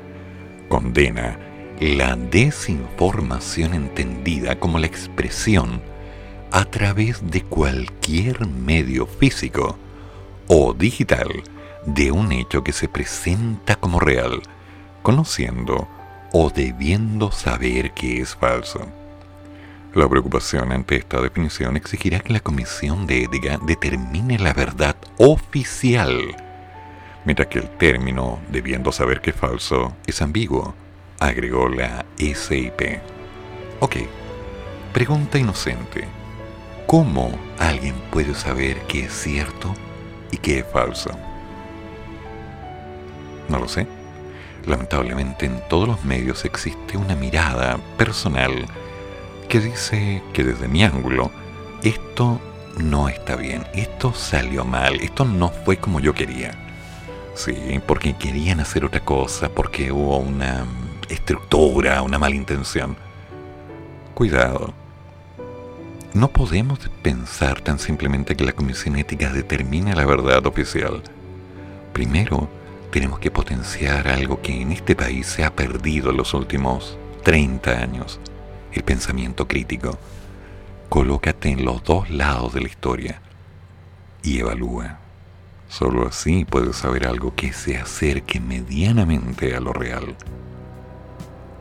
condena 0.68 1.36
la 1.80 2.14
desinformación 2.14 3.74
entendida 3.74 4.60
como 4.60 4.78
la 4.78 4.86
expresión 4.86 5.82
a 6.52 6.64
través 6.66 7.20
de 7.32 7.42
cualquier 7.42 8.46
medio 8.46 9.06
físico 9.06 9.76
o 10.46 10.72
digital 10.72 11.26
de 11.84 12.12
un 12.12 12.30
hecho 12.30 12.62
que 12.62 12.72
se 12.72 12.88
presenta 12.88 13.74
como 13.74 13.98
real, 13.98 14.40
conociendo 15.02 15.88
o 16.32 16.50
debiendo 16.50 17.30
saber 17.30 17.92
que 17.92 18.20
es 18.20 18.34
falso. 18.34 18.86
La 19.94 20.08
preocupación 20.08 20.72
ante 20.72 20.96
esta 20.96 21.20
definición 21.20 21.76
exigirá 21.76 22.20
que 22.20 22.32
la 22.32 22.40
Comisión 22.40 23.06
de 23.06 23.24
Ética 23.24 23.58
determine 23.66 24.38
la 24.38 24.54
verdad 24.54 24.96
oficial, 25.18 26.34
mientras 27.26 27.48
que 27.48 27.58
el 27.58 27.68
término 27.68 28.38
debiendo 28.48 28.90
saber 28.90 29.20
que 29.20 29.30
es 29.30 29.36
falso 29.36 29.94
es 30.06 30.22
ambiguo, 30.22 30.74
agregó 31.18 31.68
la 31.68 32.06
SIP. 32.16 33.00
Ok, 33.80 33.96
pregunta 34.94 35.38
inocente. 35.38 36.08
¿Cómo 36.86 37.38
alguien 37.58 37.94
puede 38.10 38.34
saber 38.34 38.80
qué 38.88 39.04
es 39.04 39.12
cierto 39.12 39.74
y 40.30 40.38
qué 40.38 40.60
es 40.60 40.66
falso? 40.66 41.10
No 43.48 43.58
lo 43.58 43.68
sé. 43.68 43.86
Lamentablemente 44.66 45.46
en 45.46 45.60
todos 45.68 45.88
los 45.88 46.04
medios 46.04 46.44
existe 46.44 46.96
una 46.96 47.16
mirada 47.16 47.78
personal 47.96 48.66
que 49.48 49.60
dice 49.60 50.22
que 50.32 50.44
desde 50.44 50.68
mi 50.68 50.84
ángulo 50.84 51.30
esto 51.82 52.40
no 52.78 53.08
está 53.08 53.36
bien, 53.36 53.66
esto 53.74 54.14
salió 54.14 54.64
mal, 54.64 54.94
esto 55.00 55.24
no 55.24 55.48
fue 55.50 55.76
como 55.76 56.00
yo 56.00 56.14
quería. 56.14 56.52
Sí, 57.34 57.80
porque 57.86 58.14
querían 58.14 58.60
hacer 58.60 58.84
otra 58.84 59.00
cosa, 59.00 59.48
porque 59.48 59.90
hubo 59.90 60.18
una 60.18 60.64
estructura, 61.08 62.02
una 62.02 62.18
mala 62.18 62.34
intención. 62.34 62.96
Cuidado. 64.14 64.72
No 66.14 66.28
podemos 66.28 66.78
pensar 67.02 67.62
tan 67.62 67.78
simplemente 67.78 68.36
que 68.36 68.44
la 68.44 68.52
Comisión 68.52 68.96
Ética 68.96 69.32
determina 69.32 69.94
la 69.94 70.04
verdad 70.04 70.46
oficial. 70.46 71.02
Primero, 71.94 72.48
tenemos 72.92 73.20
que 73.20 73.30
potenciar 73.30 74.06
algo 74.06 74.42
que 74.42 74.60
en 74.60 74.70
este 74.70 74.94
país 74.94 75.26
se 75.26 75.44
ha 75.44 75.56
perdido 75.56 76.10
en 76.10 76.18
los 76.18 76.34
últimos 76.34 76.98
30 77.24 77.70
años, 77.70 78.20
el 78.70 78.82
pensamiento 78.82 79.48
crítico. 79.48 79.98
Colócate 80.90 81.48
en 81.48 81.64
los 81.64 81.82
dos 81.84 82.10
lados 82.10 82.52
de 82.52 82.60
la 82.60 82.68
historia 82.68 83.22
y 84.22 84.40
evalúa. 84.40 84.98
Solo 85.68 86.06
así 86.06 86.44
puedes 86.44 86.76
saber 86.76 87.06
algo 87.06 87.34
que 87.34 87.54
se 87.54 87.78
acerque 87.78 88.40
medianamente 88.40 89.56
a 89.56 89.60
lo 89.60 89.72
real. 89.72 90.14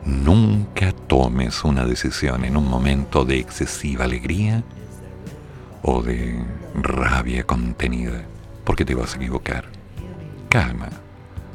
Nunca 0.04 0.92
tomes 0.92 1.64
una 1.64 1.86
decisión 1.86 2.44
en 2.44 2.58
un 2.58 2.68
momento 2.68 3.24
de 3.24 3.38
excesiva 3.38 4.04
alegría 4.04 4.62
o 5.80 6.02
de 6.02 6.44
rabia 6.74 7.44
contenida, 7.44 8.22
porque 8.64 8.84
te 8.84 8.94
vas 8.94 9.14
a 9.14 9.16
equivocar. 9.16 9.64
Calma, 10.50 10.90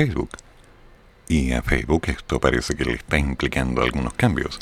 Facebook. 0.00 0.30
Y 1.28 1.52
a 1.52 1.60
Facebook 1.60 2.04
esto 2.06 2.40
parece 2.40 2.74
que 2.74 2.86
le 2.86 2.94
está 2.94 3.18
implicando 3.18 3.82
algunos 3.82 4.14
cambios, 4.14 4.58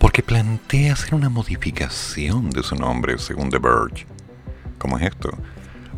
porque 0.00 0.20
plantea 0.20 0.94
hacer 0.94 1.14
una 1.14 1.28
modificación 1.28 2.50
de 2.50 2.64
su 2.64 2.74
nombre 2.74 3.16
según 3.18 3.50
The 3.50 3.58
Verge. 3.58 4.04
¿Cómo 4.78 4.98
es 4.98 5.04
esto? 5.04 5.30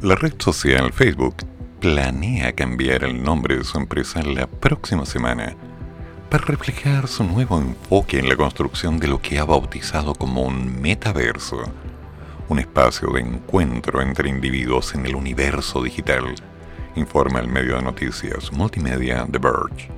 La 0.03 0.15
red 0.15 0.35
social 0.39 0.93
Facebook 0.93 1.37
planea 1.81 2.53
cambiar 2.53 3.05
el 3.05 3.23
nombre 3.23 3.57
de 3.57 3.65
su 3.65 3.79
empresa 3.79 4.21
la 4.21 4.47
próxima 4.47 5.07
semana 5.07 5.57
para 6.29 6.45
reflejar 6.45 7.09
su 7.09 7.25
nuevo 7.25 7.59
enfoque 7.59 8.19
en 8.19 8.29
la 8.29 8.37
construcción 8.37 8.99
de 8.99 9.09
lo 9.09 9.23
que 9.23 9.39
ha 9.39 9.45
bautizado 9.47 10.15
como 10.15 10.43
un 10.43 10.83
metaverso, 10.83 11.63
un 12.51 12.59
espacio 12.59 13.09
de 13.15 13.23
encuentro 13.23 14.03
entre 14.03 14.29
individuos 14.29 14.95
en 14.95 15.07
el 15.07 15.15
universo 15.15 15.83
digital, 15.83 16.35
informa 16.95 17.41
el 17.41 17.49
medio 17.49 17.77
de 17.77 17.83
noticias 17.83 18.53
multimedia 18.53 19.27
The 19.31 19.39
Verge. 19.39 19.91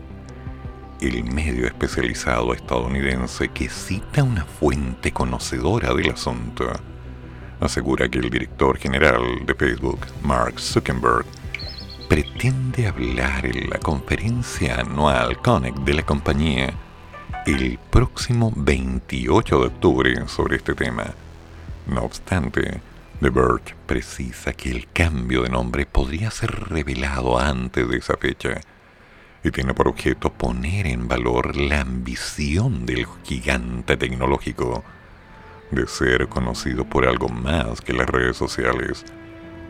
El 1.01 1.25
medio 1.25 1.67
especializado 1.67 2.55
estadounidense 2.55 3.49
que 3.49 3.69
cita 3.69 4.23
una 4.23 4.45
fuente 4.45 5.13
conocedora 5.13 5.93
del 5.93 6.11
asunto 6.11 6.73
asegura 7.61 8.09
que 8.09 8.19
el 8.19 8.31
director 8.31 8.79
general 8.79 9.45
de 9.47 9.55
Facebook, 9.55 10.01
Mark 10.23 10.61
Zuckerberg, 10.61 11.27
pretende 12.09 12.87
hablar 12.87 13.47
en 13.47 13.71
la 13.71 13.79
conferencia 13.79 14.81
anual 14.81 15.39
Connect 15.39 15.79
de 15.79 15.95
la 15.95 16.03
compañía 16.03 16.75
el 17.47 17.79
próximo 17.91 18.53
28 18.55 19.59
de 19.59 19.67
octubre 19.67 20.29
sobre 20.29 20.57
este 20.57 20.75
tema. 20.75 21.07
No 21.87 22.03
obstante, 22.03 22.81
The 23.21 23.31
Verge 23.31 23.75
precisa 23.85 24.53
que 24.53 24.71
el 24.71 24.89
cambio 24.93 25.43
de 25.43 25.51
nombre 25.51 25.87
podría 25.87 26.31
ser 26.31 26.51
revelado 26.69 27.39
antes 27.39 27.89
de 27.89 27.99
esa 27.99 28.17
fecha 28.17 28.61
y 29.43 29.51
tiene 29.51 29.75
por 29.75 29.89
objeto 29.89 30.33
poner 30.33 30.87
en 30.87 31.07
valor 31.07 31.57
la 31.57 31.83
ambición 31.83 32.87
del 32.87 33.07
gigante 33.25 33.97
tecnológico 33.97 34.83
de 35.71 35.87
ser 35.87 36.29
conocido 36.29 36.85
por 36.85 37.07
algo 37.07 37.29
más 37.29 37.81
que 37.81 37.93
las 37.93 38.09
redes 38.09 38.37
sociales 38.37 39.05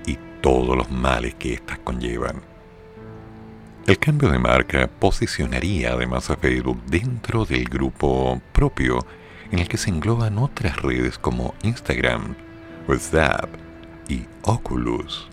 y 0.06 0.16
todos 0.40 0.76
los 0.76 0.90
males 0.90 1.34
que 1.34 1.54
éstas 1.54 1.78
conllevan. 1.80 2.42
El 3.86 3.98
cambio 3.98 4.30
de 4.30 4.38
marca 4.38 4.86
posicionaría 4.86 5.92
además 5.92 6.30
a 6.30 6.36
Facebook 6.36 6.82
dentro 6.86 7.44
del 7.44 7.64
grupo 7.64 8.40
propio 8.52 9.04
en 9.50 9.58
el 9.58 9.68
que 9.68 9.76
se 9.76 9.90
engloban 9.90 10.38
otras 10.38 10.80
redes 10.80 11.18
como 11.18 11.54
Instagram, 11.62 12.34
WhatsApp 12.86 13.63
y 14.08 14.26
Oculus. 14.42 15.28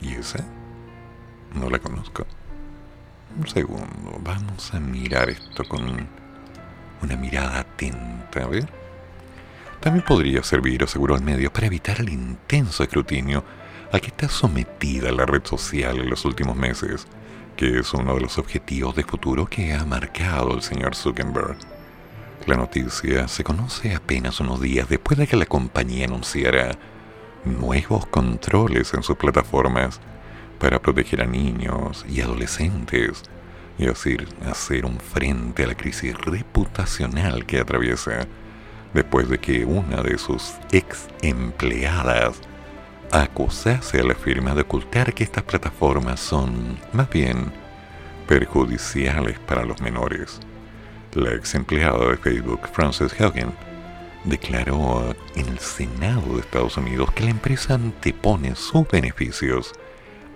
¿Y 0.00 0.14
esa? 0.14 0.44
No 1.54 1.70
la 1.70 1.78
conozco. 1.78 2.26
Un 3.38 3.46
segundo, 3.46 4.18
vamos 4.20 4.72
a 4.72 4.80
mirar 4.80 5.28
esto 5.30 5.64
con 5.64 6.08
una 7.02 7.16
mirada 7.16 7.60
atenta, 7.60 8.44
a 8.44 8.46
ver. 8.46 8.68
También 9.80 10.04
podría 10.04 10.42
servir, 10.42 10.82
aseguró 10.82 11.16
el 11.16 11.22
medio, 11.22 11.52
para 11.52 11.66
evitar 11.66 12.00
el 12.00 12.08
intenso 12.08 12.82
escrutinio 12.82 13.44
al 13.92 14.00
que 14.00 14.08
está 14.08 14.28
sometida 14.28 15.12
la 15.12 15.26
red 15.26 15.44
social 15.44 15.98
en 15.98 16.10
los 16.10 16.24
últimos 16.24 16.56
meses, 16.56 17.06
que 17.56 17.78
es 17.78 17.94
uno 17.94 18.14
de 18.14 18.20
los 18.22 18.38
objetivos 18.38 18.96
de 18.96 19.04
futuro 19.04 19.46
que 19.46 19.74
ha 19.74 19.84
marcado 19.84 20.54
el 20.54 20.62
señor 20.62 20.94
Zuckerberg. 20.94 21.56
La 22.46 22.56
noticia 22.56 23.28
se 23.28 23.44
conoce 23.44 23.94
apenas 23.94 24.40
unos 24.40 24.60
días 24.60 24.88
después 24.88 25.18
de 25.18 25.26
que 25.26 25.36
la 25.36 25.46
compañía 25.46 26.06
anunciara 26.06 26.78
nuevos 27.46 28.06
controles 28.06 28.92
en 28.94 29.02
sus 29.02 29.16
plataformas 29.16 30.00
para 30.58 30.80
proteger 30.80 31.22
a 31.22 31.26
niños 31.26 32.04
y 32.08 32.20
adolescentes 32.20 33.22
y 33.78 33.88
así 33.88 34.16
hacer 34.46 34.86
un 34.86 34.98
frente 34.98 35.64
a 35.64 35.66
la 35.68 35.74
crisis 35.74 36.14
reputacional 36.18 37.44
que 37.46 37.60
atraviesa 37.60 38.26
después 38.94 39.28
de 39.28 39.38
que 39.38 39.64
una 39.64 40.02
de 40.02 40.18
sus 40.18 40.54
ex 40.72 41.08
empleadas 41.22 42.40
acusase 43.12 44.00
a 44.00 44.04
la 44.04 44.14
firma 44.14 44.54
de 44.54 44.62
ocultar 44.62 45.12
que 45.12 45.24
estas 45.24 45.44
plataformas 45.44 46.20
son 46.20 46.78
más 46.92 47.08
bien 47.10 47.52
perjudiciales 48.26 49.38
para 49.40 49.64
los 49.64 49.80
menores. 49.80 50.40
La 51.12 51.32
ex 51.34 51.54
empleada 51.54 52.10
de 52.10 52.16
Facebook, 52.16 52.60
Frances 52.72 53.18
Haugen, 53.20 53.52
declaró 54.26 55.14
en 55.36 55.48
el 55.48 55.58
Senado 55.60 56.34
de 56.34 56.40
Estados 56.40 56.76
Unidos 56.76 57.12
que 57.12 57.24
la 57.24 57.30
empresa 57.30 57.74
antepone 57.74 58.56
sus 58.56 58.86
beneficios 58.88 59.72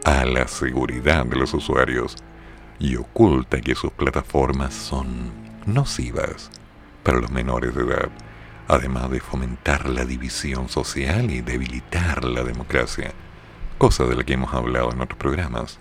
a 0.04 0.24
la 0.24 0.46
seguridad 0.48 1.26
de 1.26 1.36
los 1.36 1.52
usuarios 1.52 2.16
y 2.78 2.96
oculta 2.96 3.60
que 3.60 3.74
sus 3.74 3.90
plataformas 3.92 4.72
son 4.72 5.32
nocivas 5.66 6.50
para 7.02 7.20
los 7.20 7.30
menores 7.30 7.74
de 7.74 7.82
edad, 7.82 8.10
además 8.68 9.10
de 9.10 9.20
fomentar 9.20 9.88
la 9.88 10.04
división 10.04 10.68
social 10.68 11.30
y 11.30 11.40
debilitar 11.40 12.24
la 12.24 12.44
democracia, 12.44 13.12
cosa 13.76 14.04
de 14.04 14.14
la 14.14 14.24
que 14.24 14.34
hemos 14.34 14.54
hablado 14.54 14.92
en 14.92 15.00
otros 15.00 15.18
programas. 15.18 15.78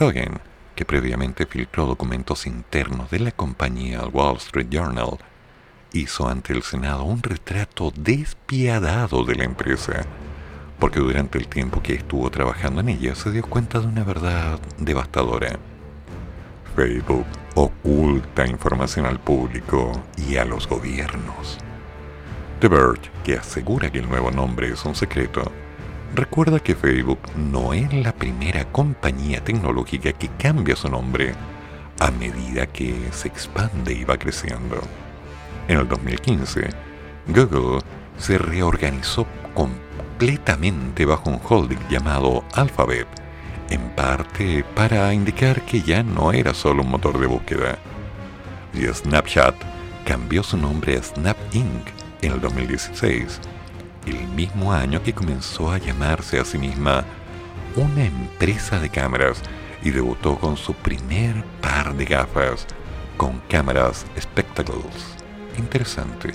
Hogan, 0.00 0.40
que 0.74 0.86
previamente 0.86 1.44
filtró 1.44 1.84
documentos 1.84 2.46
internos 2.46 3.10
de 3.10 3.20
la 3.20 3.30
compañía 3.32 4.00
al 4.00 4.08
Wall 4.08 4.38
Street 4.38 4.68
Journal, 4.70 5.18
hizo 5.92 6.28
ante 6.28 6.52
el 6.52 6.62
Senado 6.62 7.04
un 7.04 7.22
retrato 7.22 7.92
despiadado 7.96 9.24
de 9.24 9.34
la 9.34 9.44
empresa, 9.44 10.04
porque 10.78 11.00
durante 11.00 11.38
el 11.38 11.48
tiempo 11.48 11.82
que 11.82 11.94
estuvo 11.94 12.30
trabajando 12.30 12.80
en 12.80 12.90
ella 12.90 13.14
se 13.14 13.30
dio 13.30 13.42
cuenta 13.42 13.80
de 13.80 13.86
una 13.86 14.04
verdad 14.04 14.58
devastadora. 14.78 15.58
Facebook 16.74 17.26
oculta 17.54 18.46
información 18.46 19.06
al 19.06 19.20
público 19.20 19.92
y 20.16 20.36
a 20.36 20.44
los 20.44 20.68
gobiernos. 20.68 21.58
The 22.60 22.68
Verge, 22.68 23.10
que 23.24 23.36
asegura 23.36 23.90
que 23.90 23.98
el 23.98 24.08
nuevo 24.08 24.30
nombre 24.30 24.68
es 24.68 24.84
un 24.84 24.94
secreto, 24.94 25.50
recuerda 26.14 26.60
que 26.60 26.74
Facebook 26.74 27.20
no 27.36 27.72
es 27.72 27.92
la 27.92 28.12
primera 28.12 28.64
compañía 28.70 29.42
tecnológica 29.42 30.12
que 30.12 30.28
cambia 30.38 30.76
su 30.76 30.88
nombre 30.88 31.34
a 31.98 32.10
medida 32.10 32.66
que 32.66 32.94
se 33.12 33.28
expande 33.28 33.92
y 33.92 34.04
va 34.04 34.16
creciendo. 34.16 34.80
En 35.70 35.78
el 35.78 35.86
2015, 35.86 36.68
Google 37.28 37.80
se 38.18 38.38
reorganizó 38.38 39.24
completamente 39.54 41.04
bajo 41.04 41.30
un 41.30 41.40
holding 41.48 41.78
llamado 41.88 42.42
Alphabet, 42.54 43.06
en 43.68 43.80
parte 43.90 44.64
para 44.74 45.14
indicar 45.14 45.64
que 45.64 45.80
ya 45.80 46.02
no 46.02 46.32
era 46.32 46.54
solo 46.54 46.82
un 46.82 46.90
motor 46.90 47.20
de 47.20 47.28
búsqueda. 47.28 47.78
Y 48.74 48.84
Snapchat 48.92 49.54
cambió 50.04 50.42
su 50.42 50.56
nombre 50.56 50.96
a 50.96 51.04
Snap 51.04 51.36
Inc. 51.52 51.86
en 52.22 52.32
el 52.32 52.40
2016, 52.40 53.38
el 54.06 54.26
mismo 54.26 54.72
año 54.72 55.00
que 55.04 55.14
comenzó 55.14 55.70
a 55.70 55.78
llamarse 55.78 56.40
a 56.40 56.44
sí 56.44 56.58
misma 56.58 57.04
una 57.76 58.06
empresa 58.06 58.80
de 58.80 58.88
cámaras 58.88 59.40
y 59.84 59.90
debutó 59.90 60.36
con 60.36 60.56
su 60.56 60.74
primer 60.74 61.44
par 61.60 61.94
de 61.94 62.06
gafas 62.06 62.66
con 63.16 63.38
cámaras 63.48 64.04
Spectacles. 64.18 65.19
Interesante. 65.60 66.32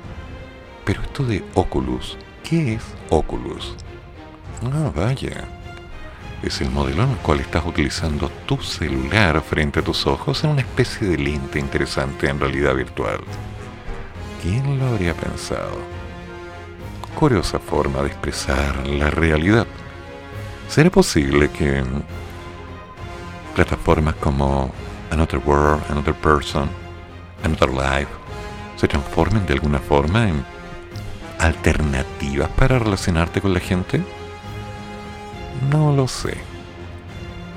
Pero 0.85 1.01
esto 1.01 1.23
de 1.23 1.43
Oculus, 1.55 2.15
¿qué 2.47 2.75
es 2.75 2.83
Oculus? 3.09 3.75
Ah, 4.63 4.91
vaya. 4.95 5.45
Es 6.43 6.61
el 6.61 6.69
modelo 6.69 7.03
en 7.03 7.09
el 7.09 7.17
cual 7.17 7.39
estás 7.39 7.65
utilizando 7.65 8.29
tu 8.45 8.57
celular 8.61 9.41
frente 9.41 9.79
a 9.79 9.83
tus 9.83 10.05
ojos 10.05 10.43
en 10.43 10.51
una 10.51 10.61
especie 10.61 11.07
de 11.07 11.17
lente 11.17 11.59
interesante 11.59 12.29
en 12.29 12.39
realidad 12.39 12.75
virtual. 12.75 13.19
¿Quién 14.43 14.77
lo 14.77 14.85
habría 14.85 15.15
pensado? 15.15 15.79
Curiosa 17.15 17.57
forma 17.57 18.01
de 18.03 18.09
expresar 18.09 18.85
la 18.87 19.09
realidad. 19.09 19.65
¿Será 20.69 20.91
posible 20.91 21.49
que 21.49 21.83
plataformas 23.55 24.13
como 24.15 24.71
Another 25.09 25.41
World, 25.43 25.81
Another 25.89 26.13
Person, 26.13 26.69
Another 27.43 27.69
Life 27.69 28.24
se 28.85 28.89
transformen 28.89 29.47
de 29.47 29.53
alguna 29.53 29.79
forma 29.79 30.29
en 30.29 30.45
alternativas 31.39 32.49
para 32.49 32.77
relacionarte 32.77 33.41
con 33.41 33.51
la 33.51 33.59
gente? 33.59 34.03
No 35.71 35.91
lo 35.91 36.07
sé. 36.07 36.37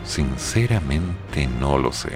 Sinceramente 0.06 1.46
no 1.46 1.76
lo 1.76 1.92
sé. 1.92 2.12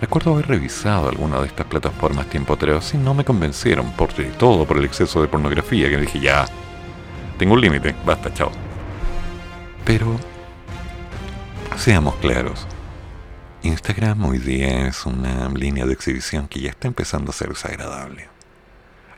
Recuerdo 0.00 0.32
haber 0.32 0.48
revisado 0.48 1.10
alguna 1.10 1.40
de 1.40 1.48
estas 1.48 1.66
plataformas 1.66 2.24
tiempo 2.30 2.54
atrás 2.54 2.94
y 2.94 2.96
no 2.96 3.12
me 3.12 3.22
convencieron, 3.22 3.90
por 3.92 4.14
todo 4.38 4.64
por 4.64 4.78
el 4.78 4.86
exceso 4.86 5.20
de 5.20 5.28
pornografía, 5.28 5.90
que 5.90 5.98
dije 5.98 6.18
ya, 6.18 6.46
tengo 7.36 7.52
un 7.52 7.60
límite, 7.60 7.94
basta, 8.06 8.32
chao. 8.32 8.50
Pero, 9.84 10.16
seamos 11.76 12.14
claros, 12.14 12.66
Instagram 13.64 14.24
hoy 14.24 14.38
día 14.38 14.88
es 14.88 15.06
una 15.06 15.48
línea 15.50 15.86
de 15.86 15.92
exhibición 15.92 16.48
que 16.48 16.60
ya 16.60 16.70
está 16.70 16.88
empezando 16.88 17.30
a 17.30 17.34
ser 17.34 17.50
desagradable. 17.50 18.28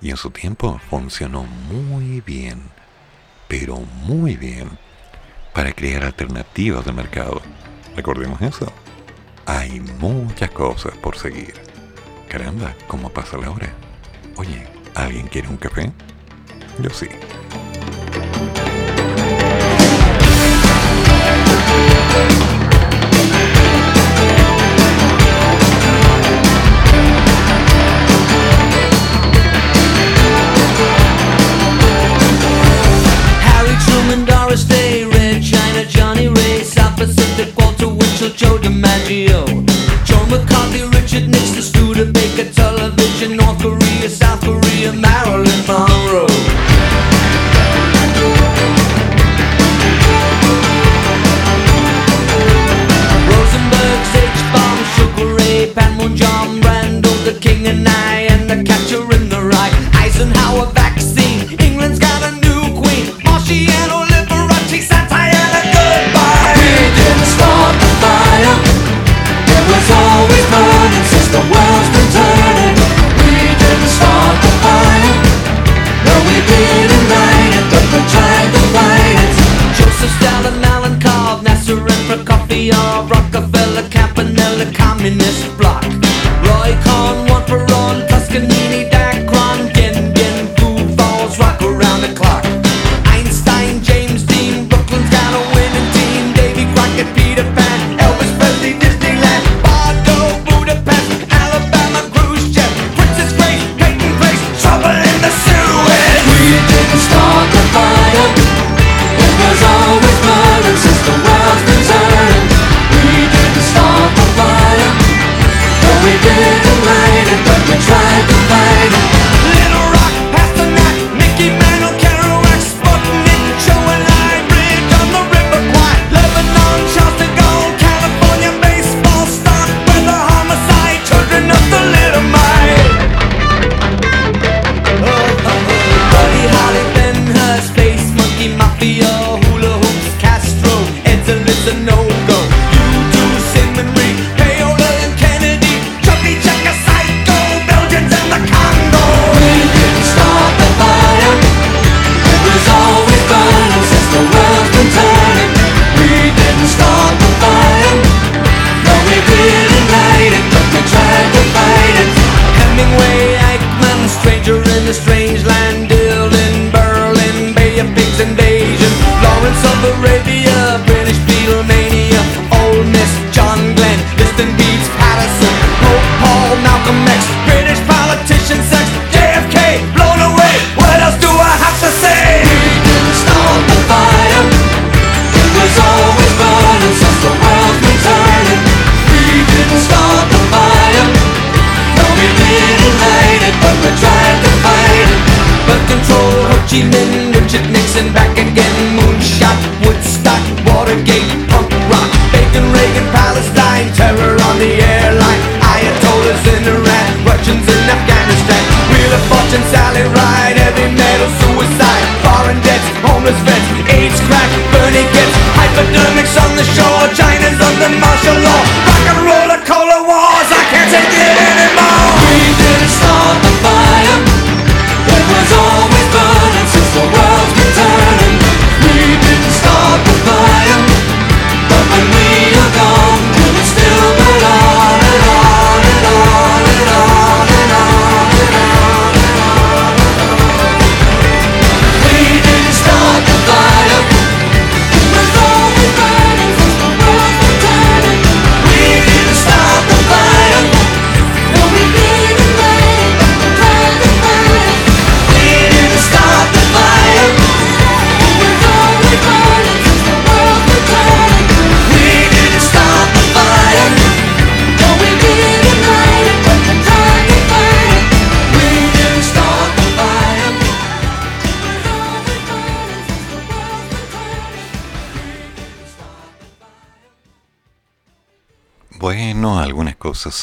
Y 0.03 0.11
en 0.11 0.19
su 0.19 0.31
tiempo 0.31 0.79
funcionó 0.91 1.45
muy 1.45 2.21
bien, 2.21 2.61
pero 3.49 3.77
muy 3.79 4.37
bien, 4.37 4.69
para 5.55 5.73
crear 5.73 6.05
alternativas 6.05 6.85
de 6.85 6.93
mercado. 6.93 7.41
Recordemos 7.97 8.43
eso. 8.43 8.71
Hay 9.47 9.81
muchas 9.81 10.51
cosas 10.51 10.95
por 10.99 11.17
seguir. 11.17 11.55
Caramba, 12.29 12.75
¿cómo 12.87 13.09
pasa 13.09 13.39
la 13.39 13.51
hora? 13.51 13.73
Oye, 14.37 14.69
¿alguien 14.95 15.27
quiere 15.27 15.49
un 15.49 15.57
café? 15.57 15.91
Yo 16.83 16.91
sí. 16.91 17.09
Doris 34.55 34.69
Day, 34.69 35.05
Red 35.05 35.43
China, 35.43 35.85
Johnny 35.85 36.29
Ray, 36.29 36.63
South 36.63 36.97
Pacific, 36.97 37.59
Walter 37.59 37.89
Winchell, 37.89 38.31
Joe 38.31 38.57
DiMaggio, 38.59 39.67
Joe 40.05 40.27
McCarthy, 40.27 40.85
Richard 40.97 41.29
Nixon, 41.29 41.61
Studebaker, 41.61 42.53
Television, 42.53 43.37
North 43.37 43.61
Korea, 43.61 44.09
South 44.09 44.41
Korea, 44.43 44.93
Marilyn 44.93 45.67
Monroe. 45.67 46.29
King 57.41 57.67
and 57.67 57.87
I 57.87 58.29
and 58.31 58.49
the 58.49 58.63
catcher 58.65 59.03
in 59.13 59.29
the 59.29 59.41
rye. 59.41 59.91
Eisenhower. 59.95 60.84
Joseph 80.05 80.21
Stalin, 80.21 80.65
Allen 80.65 81.01
Carl, 81.01 81.41
Nasser 81.41 81.79
and 81.79 82.27
Prokofiev, 82.27 83.09
Rockefeller, 83.09 83.89
Campanella, 83.89 84.71
Communist 84.75 85.57
Bloc, 85.57 85.83
Roy 86.43 86.77
Cohn. 86.85 87.04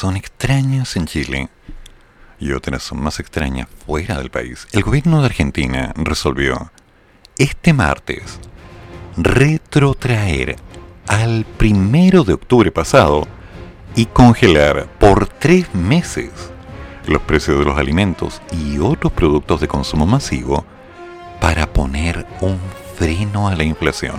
son 0.02 0.18
extrañas 0.18 0.95
en 0.95 1.06
Chile 1.06 1.49
y 2.39 2.54
otras 2.54 2.82
son 2.82 3.04
más 3.04 3.20
extrañas 3.20 3.68
fuera 3.86 4.18
del 4.18 4.32
país, 4.32 4.68
el 4.72 4.82
gobierno 4.82 5.20
de 5.20 5.28
Argentina 5.28 5.93
resolvió 5.95 6.72
este 7.38 7.72
martes 7.72 8.39
retrotraer 9.16 10.56
al 11.08 11.45
primero 11.45 12.24
de 12.24 12.34
octubre 12.34 12.72
pasado 12.72 13.28
y 13.95 14.08
congelar 14.08 14.88
por 14.99 15.28
tres 15.28 15.72
meses 15.76 16.32
los 17.06 17.22
precios 17.22 17.60
de 17.60 17.66
los 17.66 17.78
alimentos 17.78 18.41
y 18.52 18.80
otros 18.80 19.14
productos 19.14 19.62
de 19.62 19.68
consumo 19.68 20.08
masivo 20.08 20.66
para 21.39 21.72
poner 21.72 22.26
un 22.41 22.60
freno 22.95 23.47
a 23.47 23.56
la 23.56 23.66
inflación, 23.66 24.16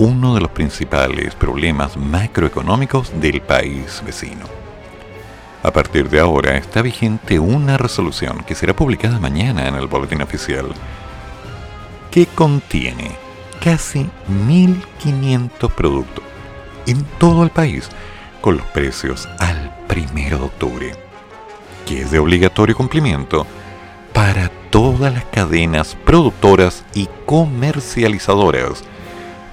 uno 0.00 0.34
de 0.34 0.40
los 0.40 0.50
principales 0.50 1.36
problemas 1.36 1.96
macroeconómicos 1.96 3.12
del 3.20 3.40
país 3.42 4.02
vecino. 4.04 4.63
A 5.64 5.70
partir 5.72 6.10
de 6.10 6.20
ahora 6.20 6.58
está 6.58 6.82
vigente 6.82 7.38
una 7.38 7.78
resolución 7.78 8.44
que 8.46 8.54
será 8.54 8.76
publicada 8.76 9.18
mañana 9.18 9.66
en 9.66 9.76
el 9.76 9.86
Boletín 9.86 10.20
Oficial, 10.20 10.66
que 12.10 12.26
contiene 12.26 13.12
casi 13.62 14.06
1.500 14.46 15.72
productos 15.72 16.22
en 16.86 17.02
todo 17.18 17.42
el 17.44 17.48
país 17.48 17.88
con 18.42 18.58
los 18.58 18.66
precios 18.66 19.26
al 19.38 19.74
primero 19.88 20.36
de 20.36 20.44
octubre, 20.44 20.92
que 21.86 22.02
es 22.02 22.10
de 22.10 22.18
obligatorio 22.18 22.76
cumplimiento 22.76 23.46
para 24.12 24.50
todas 24.68 25.14
las 25.14 25.24
cadenas 25.24 25.96
productoras 26.04 26.84
y 26.92 27.08
comercializadoras, 27.24 28.84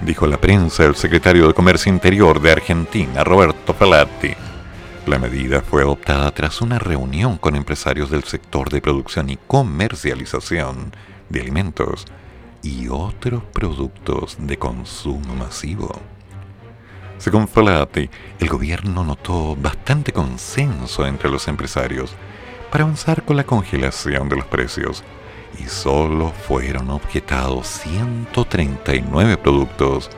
dijo 0.02 0.26
la 0.26 0.36
prensa 0.36 0.84
el 0.84 0.94
secretario 0.94 1.48
de 1.48 1.54
Comercio 1.54 1.90
Interior 1.90 2.38
de 2.38 2.52
Argentina, 2.52 3.24
Roberto 3.24 3.72
Pelatti. 3.72 4.51
La 5.06 5.18
medida 5.18 5.62
fue 5.62 5.82
adoptada 5.82 6.30
tras 6.30 6.60
una 6.60 6.78
reunión 6.78 7.36
con 7.36 7.56
empresarios 7.56 8.08
del 8.08 8.22
sector 8.22 8.70
de 8.70 8.80
producción 8.80 9.30
y 9.30 9.36
comercialización 9.36 10.94
de 11.28 11.40
alimentos 11.40 12.06
y 12.62 12.86
otros 12.86 13.42
productos 13.52 14.36
de 14.38 14.56
consumo 14.58 15.34
masivo. 15.34 15.90
Según 17.18 17.48
Falati, 17.48 18.08
el 18.38 18.48
gobierno 18.48 19.02
notó 19.02 19.56
bastante 19.56 20.12
consenso 20.12 21.04
entre 21.04 21.30
los 21.30 21.48
empresarios 21.48 22.14
para 22.70 22.84
avanzar 22.84 23.24
con 23.24 23.36
la 23.36 23.44
congelación 23.44 24.28
de 24.28 24.36
los 24.36 24.46
precios 24.46 25.02
y 25.58 25.64
solo 25.64 26.30
fueron 26.30 26.90
objetados 26.90 27.66
139 27.66 29.36
productos 29.36 30.10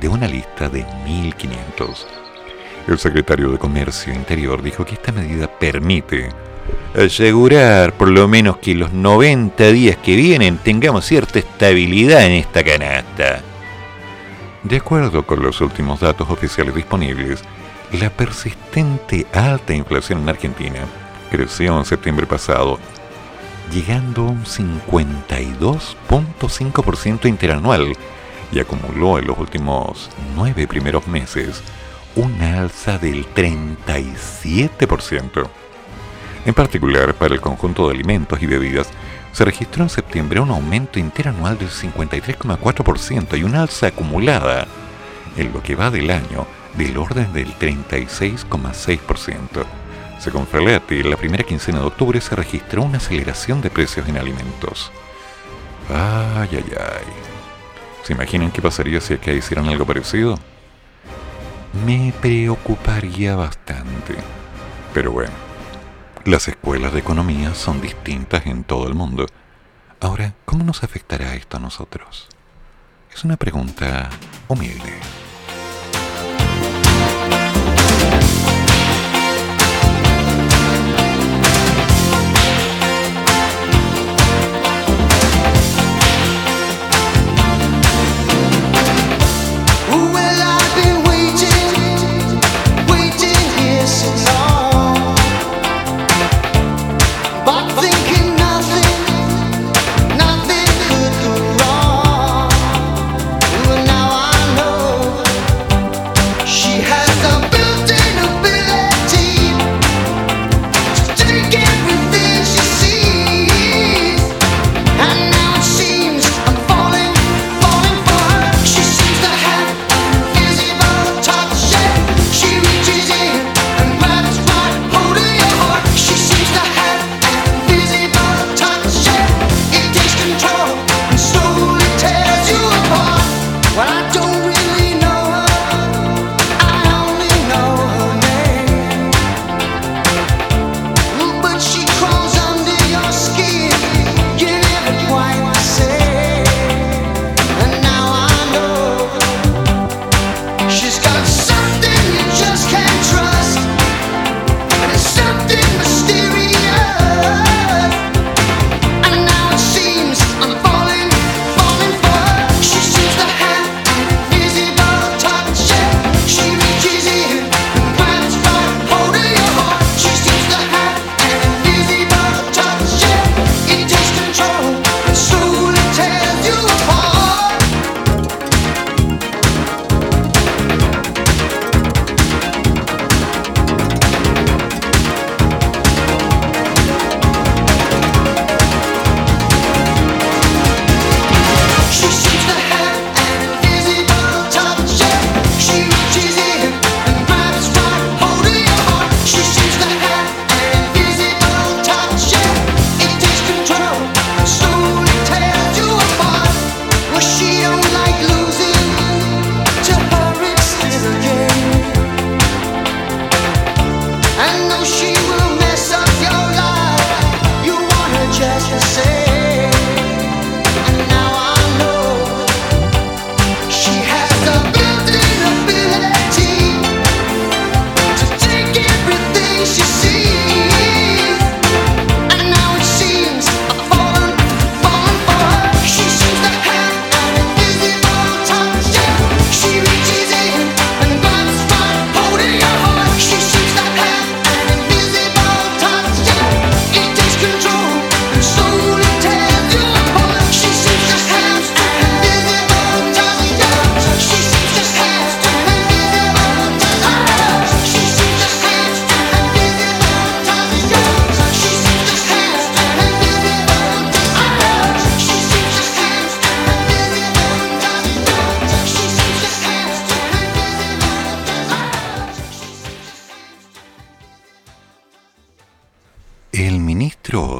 de 0.00 0.08
una 0.08 0.28
lista 0.28 0.68
de 0.68 0.86
1.500. 0.86 2.21
El 2.88 2.98
secretario 2.98 3.50
de 3.50 3.58
Comercio 3.58 4.12
Interior 4.12 4.60
dijo 4.62 4.84
que 4.84 4.94
esta 4.94 5.12
medida 5.12 5.46
permite 5.46 6.30
asegurar 6.96 7.92
por 7.92 8.08
lo 8.08 8.26
menos 8.28 8.56
que 8.58 8.74
los 8.74 8.92
90 8.92 9.68
días 9.68 9.96
que 9.96 10.16
vienen 10.16 10.58
tengamos 10.58 11.06
cierta 11.06 11.38
estabilidad 11.38 12.26
en 12.26 12.32
esta 12.32 12.64
canasta. 12.64 13.40
De 14.64 14.76
acuerdo 14.76 15.24
con 15.24 15.40
los 15.42 15.60
últimos 15.60 16.00
datos 16.00 16.28
oficiales 16.28 16.74
disponibles, 16.74 17.44
la 17.92 18.10
persistente 18.10 19.26
alta 19.32 19.72
inflación 19.74 20.22
en 20.22 20.30
Argentina 20.30 20.80
creció 21.30 21.78
en 21.78 21.84
septiembre 21.84 22.26
pasado, 22.26 22.80
llegando 23.72 24.22
a 24.22 24.30
un 24.30 24.44
52.5% 24.44 27.28
interanual 27.28 27.92
y 28.50 28.58
acumuló 28.58 29.18
en 29.18 29.28
los 29.28 29.38
últimos 29.38 30.10
nueve 30.34 30.66
primeros 30.66 31.06
meses 31.06 31.62
una 32.16 32.60
alza 32.60 32.98
del 32.98 33.26
37%. 33.34 35.48
En 36.44 36.54
particular, 36.54 37.14
para 37.14 37.34
el 37.34 37.40
conjunto 37.40 37.88
de 37.88 37.94
alimentos 37.94 38.42
y 38.42 38.46
bebidas, 38.46 38.88
se 39.32 39.44
registró 39.44 39.84
en 39.84 39.90
septiembre 39.90 40.40
un 40.40 40.50
aumento 40.50 40.98
interanual 40.98 41.56
del 41.58 41.70
53,4% 41.70 43.38
y 43.38 43.44
una 43.44 43.62
alza 43.62 43.86
acumulada 43.88 44.66
en 45.36 45.52
lo 45.52 45.62
que 45.62 45.74
va 45.74 45.90
del 45.90 46.10
año 46.10 46.46
del 46.76 46.96
orden 46.96 47.30
del 47.32 47.52
36,6%. 47.58 49.64
Según 50.18 50.46
Ferletti, 50.46 51.00
en 51.00 51.10
la 51.10 51.16
primera 51.16 51.44
quincena 51.44 51.80
de 51.80 51.86
octubre 51.86 52.20
se 52.20 52.36
registró 52.36 52.82
una 52.82 52.98
aceleración 52.98 53.60
de 53.60 53.70
precios 53.70 54.08
en 54.08 54.18
alimentos. 54.18 54.92
Ay, 55.88 56.48
ay, 56.52 56.72
ay. 56.78 57.06
¿Se 58.02 58.12
imaginan 58.12 58.50
qué 58.50 58.60
pasaría 58.62 59.00
si 59.00 59.14
acá 59.14 59.32
hicieran 59.32 59.68
algo 59.68 59.86
parecido? 59.86 60.38
Me 61.72 62.12
preocuparía 62.20 63.34
bastante. 63.34 64.16
Pero 64.92 65.10
bueno, 65.10 65.32
las 66.24 66.46
escuelas 66.46 66.92
de 66.92 67.00
economía 67.00 67.54
son 67.54 67.80
distintas 67.80 68.46
en 68.46 68.62
todo 68.62 68.86
el 68.86 68.94
mundo. 68.94 69.26
Ahora, 69.98 70.34
¿cómo 70.44 70.64
nos 70.64 70.84
afectará 70.84 71.34
esto 71.34 71.56
a 71.56 71.60
nosotros? 71.60 72.28
Es 73.12 73.24
una 73.24 73.36
pregunta 73.36 74.10
humilde. 74.48 74.92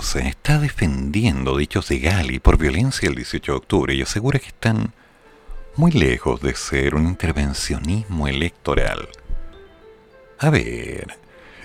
Se 0.02 0.28
está 0.28 0.58
defendiendo 0.58 1.56
dichos 1.56 1.88
de 1.88 1.98
Gali 1.98 2.40
por 2.40 2.58
violencia 2.58 3.08
el 3.08 3.14
18 3.14 3.52
de 3.52 3.56
octubre 3.56 3.94
y 3.94 4.02
asegura 4.02 4.38
que 4.38 4.48
están 4.48 4.92
muy 5.76 5.92
lejos 5.92 6.42
de 6.42 6.54
ser 6.54 6.94
un 6.94 7.06
intervencionismo 7.06 8.28
electoral. 8.28 9.08
A 10.40 10.50
ver, 10.50 11.16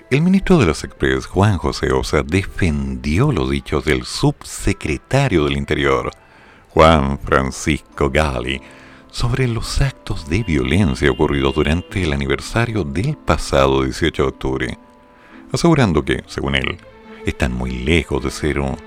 el 0.10 0.22
ministro 0.22 0.58
de 0.58 0.68
los 0.68 0.86
Express, 0.86 1.26
Juan 1.26 1.58
José 1.58 1.92
Osa, 1.92 2.24
defendió 2.24 3.34
los 3.34 3.50
dichos 3.50 3.84
del 3.84 4.06
subsecretario 4.06 5.44
del 5.44 5.58
Interior, 5.58 6.12
Juan 6.70 7.20
Francisco 7.20 8.10
Gali, 8.10 8.62
sobre 9.12 9.50
los 9.50 9.82
actos 9.82 10.30
de 10.30 10.44
violencia 10.44 11.12
ocurridos 11.12 11.56
durante 11.56 12.04
el 12.04 12.14
aniversario 12.14 12.86
del 12.86 13.18
pasado 13.18 13.84
18 13.84 14.22
de 14.24 14.30
octubre, 14.30 14.78
asegurando 15.52 16.06
que, 16.06 16.24
según 16.28 16.56
él, 16.56 16.78
están 17.30 17.54
muy 17.54 17.72
lejos 17.72 18.24
de 18.24 18.32
ser 18.32 18.60
un- 18.60 18.78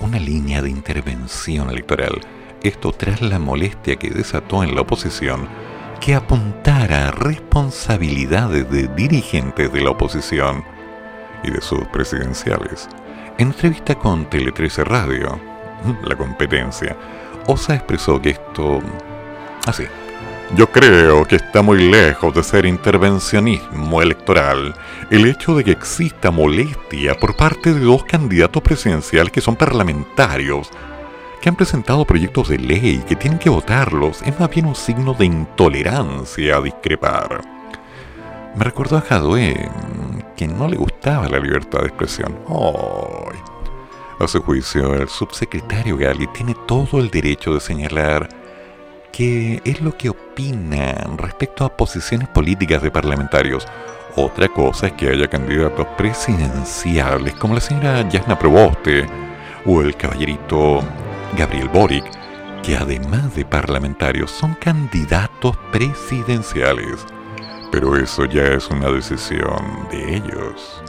una 0.00 0.18
línea 0.18 0.60
de 0.62 0.70
intervención 0.70 1.70
electoral. 1.70 2.20
Esto 2.62 2.92
tras 2.92 3.20
la 3.22 3.38
molestia 3.38 3.96
que 3.96 4.10
desató 4.10 4.62
en 4.62 4.74
la 4.74 4.82
oposición 4.82 5.48
que 6.00 6.14
apuntara 6.14 7.10
responsabilidades 7.12 8.70
de 8.70 8.88
dirigentes 8.88 9.72
de 9.72 9.80
la 9.80 9.90
oposición 9.90 10.62
y 11.42 11.50
de 11.50 11.60
sus 11.60 11.86
presidenciales. 11.88 12.88
En 13.38 13.48
entrevista 13.48 13.94
con 13.94 14.28
Tele 14.28 14.52
13 14.52 14.84
Radio, 14.84 15.38
la 16.04 16.16
competencia, 16.16 16.96
Osa 17.46 17.74
expresó 17.74 18.20
que 18.20 18.30
esto... 18.30 18.80
Así. 19.66 19.84
Yo 20.54 20.70
creo 20.70 21.24
que 21.26 21.36
está 21.36 21.60
muy 21.60 21.90
lejos 21.90 22.32
de 22.32 22.42
ser 22.44 22.66
intervencionismo 22.66 24.00
electoral 24.00 24.74
el 25.10 25.26
hecho 25.26 25.56
de 25.56 25.64
que 25.64 25.72
exista 25.72 26.30
molestia 26.30 27.16
por 27.16 27.36
parte 27.36 27.74
de 27.74 27.80
dos 27.80 28.04
candidatos 28.04 28.62
presidenciales 28.62 29.32
que 29.32 29.40
son 29.40 29.56
parlamentarios, 29.56 30.70
que 31.42 31.48
han 31.48 31.56
presentado 31.56 32.04
proyectos 32.04 32.48
de 32.48 32.58
ley 32.58 33.02
que 33.08 33.16
tienen 33.16 33.40
que 33.40 33.50
votarlos, 33.50 34.22
es 34.22 34.38
más 34.38 34.48
bien 34.48 34.66
un 34.66 34.76
signo 34.76 35.14
de 35.14 35.24
intolerancia 35.24 36.56
a 36.56 36.62
discrepar. 36.62 37.42
Me 38.54 38.64
recordó 38.64 38.98
a 38.98 39.00
Jadwe, 39.00 39.68
que 40.36 40.46
no 40.46 40.68
le 40.68 40.76
gustaba 40.76 41.28
la 41.28 41.40
libertad 41.40 41.80
de 41.80 41.88
expresión. 41.88 42.38
A 44.20 44.28
su 44.28 44.40
juicio, 44.42 44.94
el 44.94 45.08
subsecretario 45.08 45.96
Gali 45.96 46.28
tiene 46.28 46.54
todo 46.66 47.00
el 47.00 47.10
derecho 47.10 47.52
de 47.52 47.60
señalar 47.60 48.45
que 49.16 49.62
es 49.64 49.80
lo 49.80 49.96
que 49.96 50.10
opina 50.10 50.92
respecto 51.16 51.64
a 51.64 51.74
posiciones 51.74 52.28
políticas 52.28 52.82
de 52.82 52.90
parlamentarios. 52.90 53.66
Otra 54.14 54.46
cosa 54.48 54.88
es 54.88 54.92
que 54.92 55.08
haya 55.08 55.26
candidatos 55.26 55.86
presidenciales 55.96 57.32
como 57.36 57.54
la 57.54 57.62
señora 57.62 58.06
Yasna 58.10 58.38
Proboste 58.38 59.06
o 59.64 59.80
el 59.80 59.96
caballerito 59.96 60.80
Gabriel 61.34 61.70
Boric, 61.70 62.04
que 62.62 62.76
además 62.76 63.34
de 63.34 63.46
parlamentarios 63.46 64.30
son 64.30 64.54
candidatos 64.56 65.56
presidenciales. 65.72 67.06
Pero 67.72 67.96
eso 67.96 68.26
ya 68.26 68.42
es 68.42 68.68
una 68.68 68.90
decisión 68.90 69.88
de 69.90 70.16
ellos. 70.16 70.82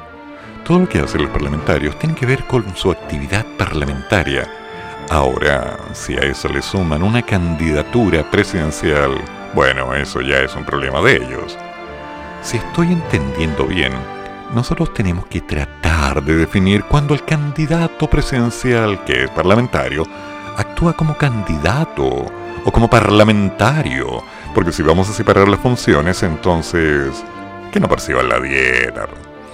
Todo 0.65 0.79
lo 0.79 0.89
que 0.89 0.99
hacen 0.99 1.21
los 1.21 1.31
parlamentarios 1.31 1.97
tiene 1.97 2.13
que 2.13 2.25
ver 2.25 2.43
con 2.43 2.75
su 2.75 2.91
actividad 2.91 3.45
parlamentaria. 3.57 4.66
Ahora, 5.09 5.77
si 5.93 6.17
a 6.17 6.21
eso 6.21 6.49
le 6.49 6.61
suman 6.61 7.01
una 7.01 7.21
candidatura 7.21 8.29
presidencial, 8.29 9.17
bueno, 9.53 9.95
eso 9.95 10.19
ya 10.19 10.39
es 10.39 10.53
un 10.53 10.65
problema 10.65 11.01
de 11.01 11.15
ellos. 11.15 11.57
Si 12.41 12.57
estoy 12.57 12.91
entendiendo 12.91 13.65
bien, 13.65 13.93
nosotros 14.53 14.93
tenemos 14.93 15.25
que 15.27 15.39
tratar 15.39 16.21
de 16.23 16.35
definir 16.35 16.83
cuando 16.83 17.13
el 17.13 17.23
candidato 17.23 18.09
presidencial, 18.09 19.03
que 19.05 19.23
es 19.23 19.29
parlamentario, 19.29 20.03
actúa 20.57 20.91
como 20.91 21.17
candidato 21.17 22.25
o 22.65 22.71
como 22.71 22.89
parlamentario, 22.89 24.23
porque 24.53 24.73
si 24.73 24.83
vamos 24.83 25.09
a 25.09 25.13
separar 25.13 25.47
las 25.47 25.61
funciones, 25.61 26.21
entonces 26.23 27.23
que 27.71 27.79
no 27.79 27.87
perciban 27.87 28.27
la 28.27 28.41
dieta. 28.41 29.07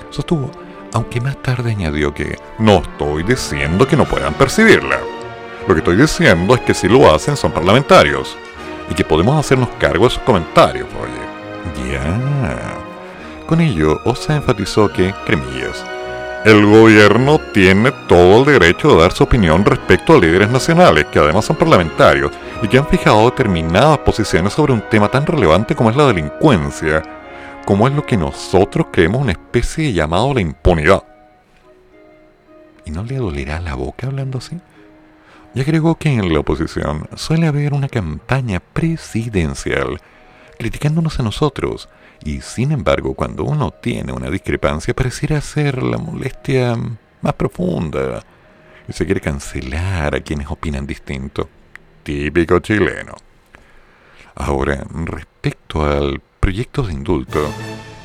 Sostuvo, 0.10 0.50
aunque 0.94 1.22
más 1.22 1.38
tarde 1.44 1.72
añadió 1.72 2.12
que 2.12 2.40
no 2.58 2.78
estoy 2.78 3.22
diciendo 3.22 3.88
que 3.88 3.98
no 3.98 4.06
puedan 4.06 4.34
percibirla. 4.34 4.98
Lo 5.68 5.74
que 5.74 5.80
estoy 5.80 5.96
diciendo 5.96 6.56
es 6.56 6.62
que 6.62 6.74
si 6.74 6.90
lo 6.90 7.14
hacen 7.14 7.38
son 7.38 7.52
parlamentarios 7.52 8.38
y 8.90 8.94
que 8.94 9.06
podemos 9.06 9.40
hacernos 9.40 9.70
cargo 9.80 10.06
de 10.06 10.12
sus 10.12 10.24
comentarios, 10.24 10.88
oye. 11.02 11.92
Ya. 11.92 12.20
Con 13.48 13.62
ello, 13.62 14.02
Osa 14.04 14.36
enfatizó 14.36 14.92
que, 14.92 15.14
cremillas, 15.26 15.86
el 16.44 16.66
gobierno 16.66 17.40
tiene 17.54 17.92
todo 18.10 18.40
el 18.40 18.60
derecho 18.60 18.90
de 18.90 19.02
dar 19.02 19.14
su 19.14 19.24
opinión 19.24 19.64
respecto 19.64 20.14
a 20.14 20.20
líderes 20.20 20.50
nacionales, 20.50 21.06
que 21.06 21.20
además 21.20 21.46
son 21.46 21.56
parlamentarios 21.56 22.34
y 22.62 22.68
que 22.68 22.78
han 22.78 22.88
fijado 22.88 23.30
determinadas 23.30 24.00
posiciones 24.00 24.52
sobre 24.52 24.74
un 24.74 24.82
tema 24.90 25.10
tan 25.10 25.26
relevante 25.26 25.74
como 25.74 25.90
es 25.90 25.96
la 25.96 26.08
delincuencia, 26.08 27.02
como 27.66 27.88
es 27.88 27.94
lo 27.94 28.06
que 28.06 28.18
nosotros 28.18 28.88
creemos 28.92 29.22
una 29.22 29.32
especie 29.32 29.86
de 29.86 29.94
llamado 29.94 30.34
la 30.34 30.42
impunidad. 30.42 31.04
¿Y 32.86 32.92
no 32.92 33.04
le 33.04 33.16
dolerá 33.16 33.62
la 33.62 33.76
boca 33.76 34.08
hablando 34.08 34.40
así? 34.40 34.60
Y 35.54 35.62
agregó 35.62 35.96
que 35.96 36.10
en 36.10 36.34
la 36.34 36.40
oposición 36.40 37.08
suele 37.16 37.48
haber 37.48 37.74
una 37.74 37.88
campaña 37.88 38.60
presidencial 38.60 40.00
criticándonos 40.58 41.20
a 41.20 41.24
nosotros, 41.24 41.90
y 42.24 42.42
sin 42.42 42.72
embargo 42.72 43.14
cuando 43.16 43.44
uno 43.44 43.72
tiene 43.72 44.14
una 44.14 44.30
discrepancia 44.30 44.94
pareciera 44.94 45.42
ser 45.42 45.84
la 45.84 45.98
molestia 45.98 46.76
más 47.22 47.34
profunda 47.34 48.24
y 48.88 48.94
se 48.94 49.06
quiere 49.06 49.22
cancelar 49.22 50.16
a 50.16 50.22
quienes 50.22 50.48
opinan 50.50 50.86
distinto. 50.86 51.50
Típico 52.04 52.60
chileno. 52.60 53.16
Ahora, 54.36 54.84
respecto 55.06 55.86
al 55.86 56.22
proyecto 56.40 56.84
de 56.84 56.94
indulto, 56.94 57.50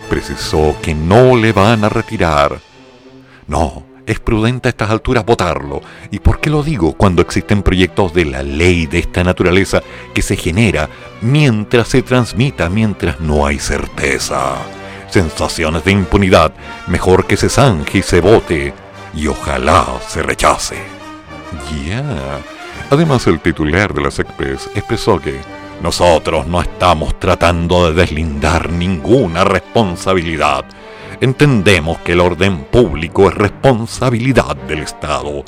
precisó 0.09 0.77
que 0.83 0.95
no 0.95 1.37
le 1.37 1.53
van 1.53 1.85
a 1.85 1.89
retirar. 1.89 2.61
No, 3.47 3.85
es 4.09 4.19
prudente 4.19 4.69
a 4.69 4.71
estas 4.71 4.91
alturas 4.91 5.25
votarlo. 5.25 5.83
¿Y 6.11 6.19
por 6.19 6.41
qué 6.41 6.51
lo 6.51 6.63
digo 6.63 6.95
cuando 6.95 7.23
existen 7.23 7.63
proyectos 7.63 8.15
de 8.15 8.25
la 8.25 8.43
ley 8.43 8.87
de 8.87 8.99
esta 8.99 9.23
naturaleza 9.23 9.83
que 10.15 10.23
se 10.23 10.37
genera 10.37 10.89
mientras 11.21 11.89
se 11.89 12.03
transmita, 12.03 12.69
mientras 12.69 13.21
no 13.21 13.47
hay 13.47 13.59
certeza? 13.59 14.57
Sensaciones 15.11 15.85
de 15.85 15.93
impunidad, 15.93 16.53
mejor 16.87 17.27
que 17.27 17.37
se 17.37 17.49
zanje 17.49 17.99
y 17.99 18.03
se 18.03 18.21
vote, 18.21 18.73
y 19.15 19.27
ojalá 19.27 19.87
se 20.09 20.23
rechace. 20.23 20.77
Ya. 21.87 22.41
Además, 22.91 23.27
el 23.27 23.41
titular 23.41 23.93
de 23.93 24.03
las 24.03 24.19
Express 24.19 24.71
expresó 24.75 25.21
que 25.21 25.41
nosotros 25.83 26.47
no 26.47 26.61
estamos 26.61 27.19
tratando 27.21 27.91
de 27.91 28.01
deslindar 28.01 28.71
ninguna 28.71 29.45
responsabilidad. 29.45 30.65
Entendemos 31.21 31.99
que 31.99 32.13
el 32.13 32.21
orden 32.21 32.65
público 32.65 33.29
es 33.29 33.35
responsabilidad 33.35 34.55
del 34.55 34.81
Estado. 34.81 35.45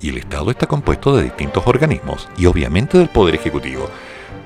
Y 0.00 0.10
el 0.10 0.18
Estado 0.18 0.52
está 0.52 0.68
compuesto 0.68 1.16
de 1.16 1.24
distintos 1.24 1.64
organismos 1.66 2.28
y 2.38 2.46
obviamente 2.46 2.96
del 2.96 3.08
Poder 3.08 3.34
Ejecutivo. 3.34 3.90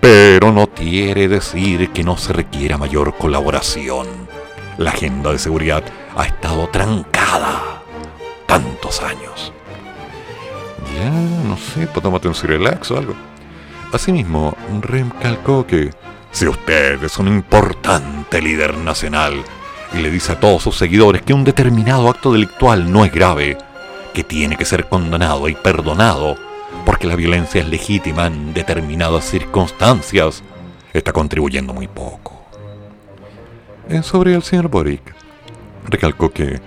Pero 0.01 0.53
no 0.53 0.66
quiere 0.69 1.28
decir 1.28 1.91
que 1.91 2.03
no 2.03 2.16
se 2.16 2.32
requiera 2.32 2.78
mayor 2.78 3.15
colaboración. 3.16 4.07
La 4.78 4.91
agenda 4.91 5.32
de 5.32 5.39
seguridad 5.39 5.85
ha 6.16 6.24
estado 6.24 6.66
trancada 6.69 7.82
tantos 8.47 9.03
años. 9.03 9.53
Ya, 10.97 11.11
no 11.11 11.59
sé, 11.59 11.86
pues 11.89 12.03
tómate 12.03 12.28
un 12.28 12.35
relax 12.35 12.91
o 12.91 12.99
algo. 12.99 13.15
Asimismo, 13.93 14.57
recalcó 14.81 15.66
que 15.66 15.91
si 16.32 16.49
usted 16.49 17.05
es 17.05 17.19
un 17.19 17.28
importante 17.28 18.41
líder 18.41 18.77
nacional 18.78 19.45
y 19.96 20.02
le 20.02 20.10
dice 20.10 20.32
a 20.32 20.40
todos 20.40 20.62
sus 20.62 20.76
seguidores 20.76 21.22
que 21.22 21.34
un 21.34 21.44
determinado 21.44 22.08
acto 22.08 22.32
delictual 22.32 22.90
no 22.90 23.04
es 23.04 23.12
grave, 23.12 23.56
que 24.12 24.24
tiene 24.24 24.56
que 24.56 24.64
ser 24.64 24.88
condenado 24.88 25.48
y 25.48 25.54
perdonado, 25.54 26.36
porque 26.84 27.06
la 27.06 27.16
violencia 27.16 27.60
es 27.60 27.68
legítima 27.68 28.26
en 28.26 28.52
determinadas 28.52 29.24
circunstancias, 29.24 30.42
está 30.92 31.12
contribuyendo 31.12 31.72
muy 31.72 31.88
poco. 31.88 32.44
Sobre 34.02 34.34
el 34.34 34.42
señor 34.42 34.68
Boric, 34.68 35.14
recalcó 35.88 36.32
que 36.32 36.60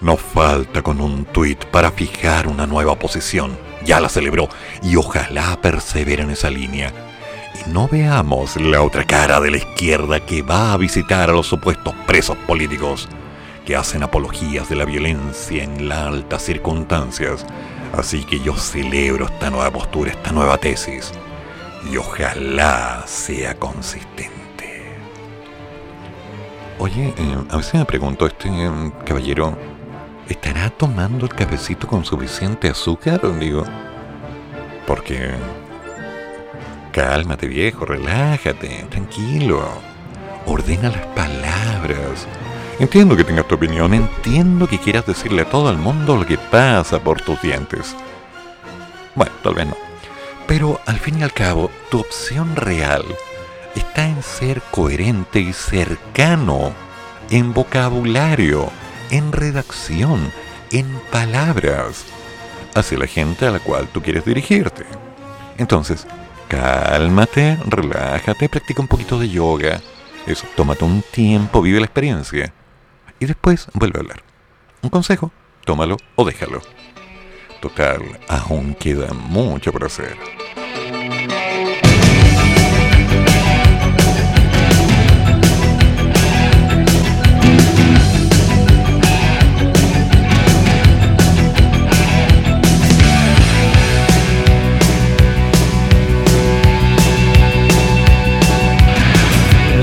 no 0.00 0.16
falta 0.16 0.82
con 0.82 1.00
un 1.00 1.24
tuit 1.24 1.64
para 1.66 1.92
fijar 1.92 2.48
una 2.48 2.66
nueva 2.66 2.98
posición. 2.98 3.56
Ya 3.84 4.00
la 4.00 4.08
celebró 4.08 4.48
y 4.82 4.96
ojalá 4.96 5.60
persevere 5.60 6.24
en 6.24 6.30
esa 6.30 6.50
línea. 6.50 6.92
Y 7.54 7.70
no 7.70 7.88
veamos 7.88 8.56
la 8.56 8.82
otra 8.82 9.04
cara 9.04 9.40
de 9.40 9.50
la 9.50 9.56
izquierda 9.58 10.20
que 10.20 10.42
va 10.42 10.72
a 10.72 10.76
visitar 10.76 11.30
a 11.30 11.32
los 11.32 11.46
supuestos 11.46 11.94
presos 12.06 12.36
políticos 12.46 13.08
que 13.66 13.76
hacen 13.76 14.02
apologías 14.02 14.68
de 14.68 14.76
la 14.76 14.84
violencia 14.84 15.62
en 15.62 15.88
las 15.88 15.98
altas 16.06 16.42
circunstancias. 16.42 17.46
Así 17.96 18.24
que 18.24 18.40
yo 18.40 18.56
celebro 18.56 19.26
esta 19.26 19.50
nueva 19.50 19.70
postura, 19.70 20.10
esta 20.10 20.32
nueva 20.32 20.58
tesis. 20.58 21.12
Y 21.90 21.96
ojalá 21.96 23.04
sea 23.06 23.54
consistente. 23.54 24.32
Oye, 26.78 27.14
eh, 27.16 27.36
a 27.50 27.56
veces 27.56 27.74
me 27.74 27.84
pregunto, 27.84 28.26
este 28.26 28.48
eh, 28.48 28.92
caballero 29.04 29.56
¿estará 30.28 30.70
tomando 30.70 31.26
el 31.26 31.34
cafecito 31.34 31.86
con 31.86 32.04
suficiente 32.04 32.68
azúcar? 32.68 33.20
Digo, 33.38 33.64
porque... 34.86 35.32
Cálmate 36.92 37.46
viejo, 37.46 37.86
relájate, 37.86 38.84
tranquilo. 38.90 39.66
Ordena 40.44 40.90
las 40.90 41.06
palabras. 41.06 42.26
Entiendo 42.78 43.16
que 43.16 43.24
tengas 43.24 43.48
tu 43.48 43.54
opinión, 43.54 43.94
entiendo 43.94 44.68
que 44.68 44.78
quieras 44.78 45.06
decirle 45.06 45.42
a 45.42 45.50
todo 45.50 45.70
el 45.70 45.78
mundo 45.78 46.16
lo 46.16 46.26
que 46.26 46.36
pasa 46.36 46.98
por 46.98 47.22
tus 47.22 47.40
dientes. 47.40 47.96
Bueno, 49.14 49.32
tal 49.42 49.54
vez 49.54 49.66
no. 49.68 49.76
Pero 50.46 50.80
al 50.84 50.98
fin 50.98 51.18
y 51.18 51.22
al 51.22 51.32
cabo, 51.32 51.70
tu 51.90 52.00
opción 52.00 52.56
real 52.56 53.04
está 53.74 54.06
en 54.06 54.22
ser 54.22 54.60
coherente 54.70 55.40
y 55.40 55.54
cercano 55.54 56.72
en 57.30 57.54
vocabulario, 57.54 58.70
en 59.10 59.32
redacción, 59.32 60.30
en 60.70 60.86
palabras, 61.10 62.04
hacia 62.74 62.98
la 62.98 63.06
gente 63.06 63.46
a 63.46 63.50
la 63.50 63.60
cual 63.60 63.88
tú 63.88 64.02
quieres 64.02 64.26
dirigirte. 64.26 64.84
Entonces, 65.56 66.06
cálmate, 66.52 67.58
relájate, 67.66 68.46
practica 68.46 68.82
un 68.82 68.88
poquito 68.88 69.18
de 69.18 69.30
yoga. 69.30 69.80
Eso, 70.26 70.46
tómate 70.54 70.84
un 70.84 71.02
tiempo, 71.02 71.62
vive 71.62 71.80
la 71.80 71.86
experiencia. 71.86 72.52
Y 73.18 73.24
después 73.24 73.68
vuelve 73.72 73.98
a 73.98 74.02
hablar. 74.02 74.22
Un 74.82 74.90
consejo, 74.90 75.32
tómalo 75.64 75.96
o 76.14 76.26
déjalo. 76.26 76.60
Total, 77.62 78.02
aún 78.28 78.74
queda 78.74 79.14
mucho 79.14 79.72
por 79.72 79.84
hacer. 79.84 80.41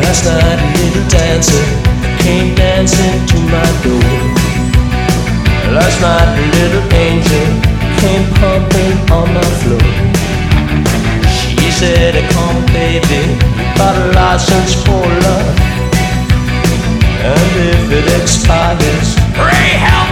Last 0.09 0.25
night 0.25 0.57
a 0.57 0.69
little 0.81 1.07
dancer 1.07 1.65
came 2.23 2.55
dancing 2.55 3.27
to 3.29 3.37
my 3.45 3.69
door. 3.85 4.17
Last 5.69 6.01
night 6.01 6.29
a 6.33 6.45
little 6.57 6.85
angel 6.97 7.49
came 8.01 8.25
pumping 8.41 8.97
on 9.13 9.31
my 9.31 9.49
floor. 9.61 9.85
She 11.29 11.69
said, 11.69 12.15
come 12.33 12.65
baby, 12.73 13.37
got 13.77 13.93
a 14.01 14.05
license 14.17 14.73
for 14.81 15.05
love. 15.27 15.57
And 17.21 17.51
if 17.69 17.91
it 17.93 18.07
expires, 18.19 19.13
pray 19.37 19.77
help 19.77 20.08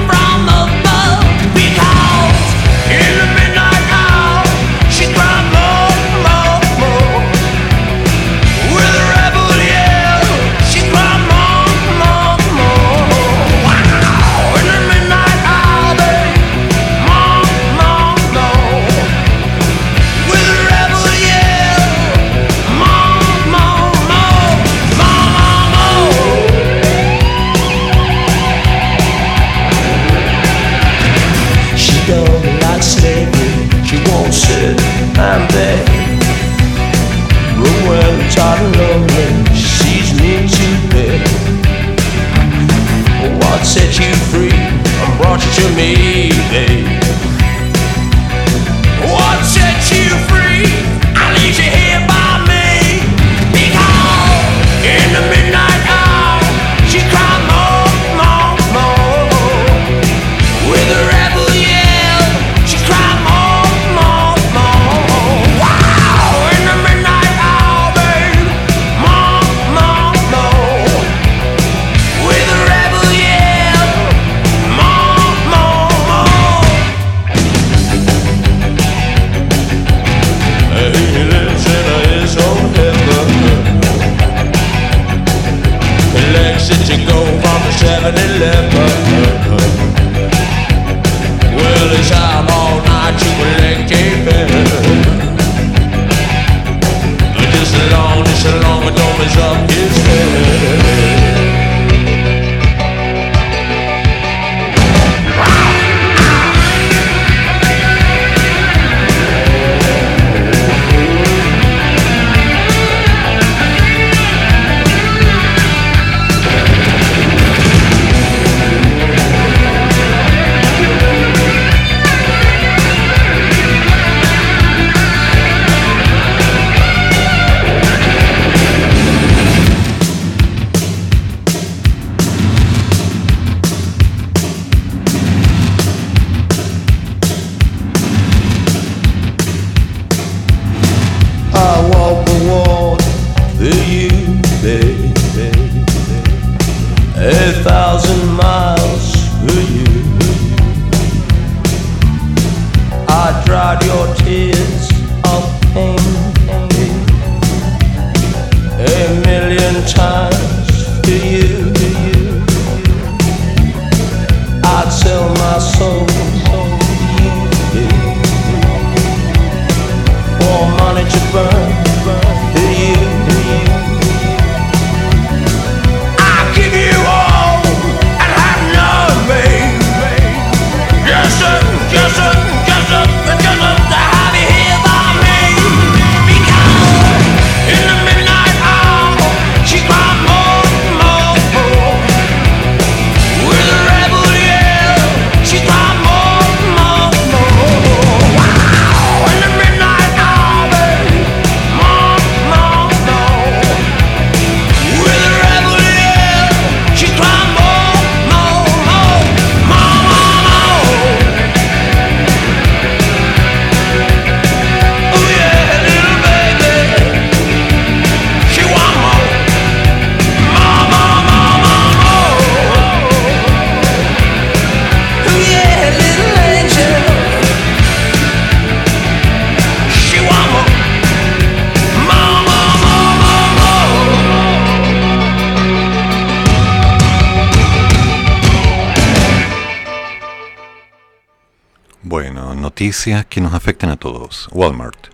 noticias 242.88 243.26
que 243.26 243.42
nos 243.42 243.54
afectan 243.54 243.90
a 243.90 243.98
todos. 243.98 244.48
Walmart. 244.54 245.08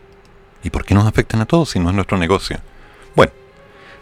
¿Y 0.63 0.69
por 0.69 0.85
qué 0.85 0.93
nos 0.93 1.07
afectan 1.07 1.41
a 1.41 1.47
todos 1.47 1.71
si 1.71 1.79
no 1.79 1.89
es 1.89 1.95
nuestro 1.95 2.19
negocio? 2.19 2.59
Bueno, 3.15 3.31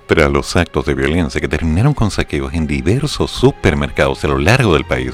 tras 0.08 0.30
los 0.30 0.58
actos 0.58 0.86
de 0.86 0.94
violencia 0.94 1.40
que 1.40 1.48
terminaron 1.48 1.94
con 1.94 2.12
saqueos 2.12 2.54
en 2.54 2.68
diversos 2.68 3.32
supermercados 3.32 4.26
a 4.26 4.28
lo 4.28 4.40
largo 4.40 4.74
del 4.74 4.84
país, 4.84 5.14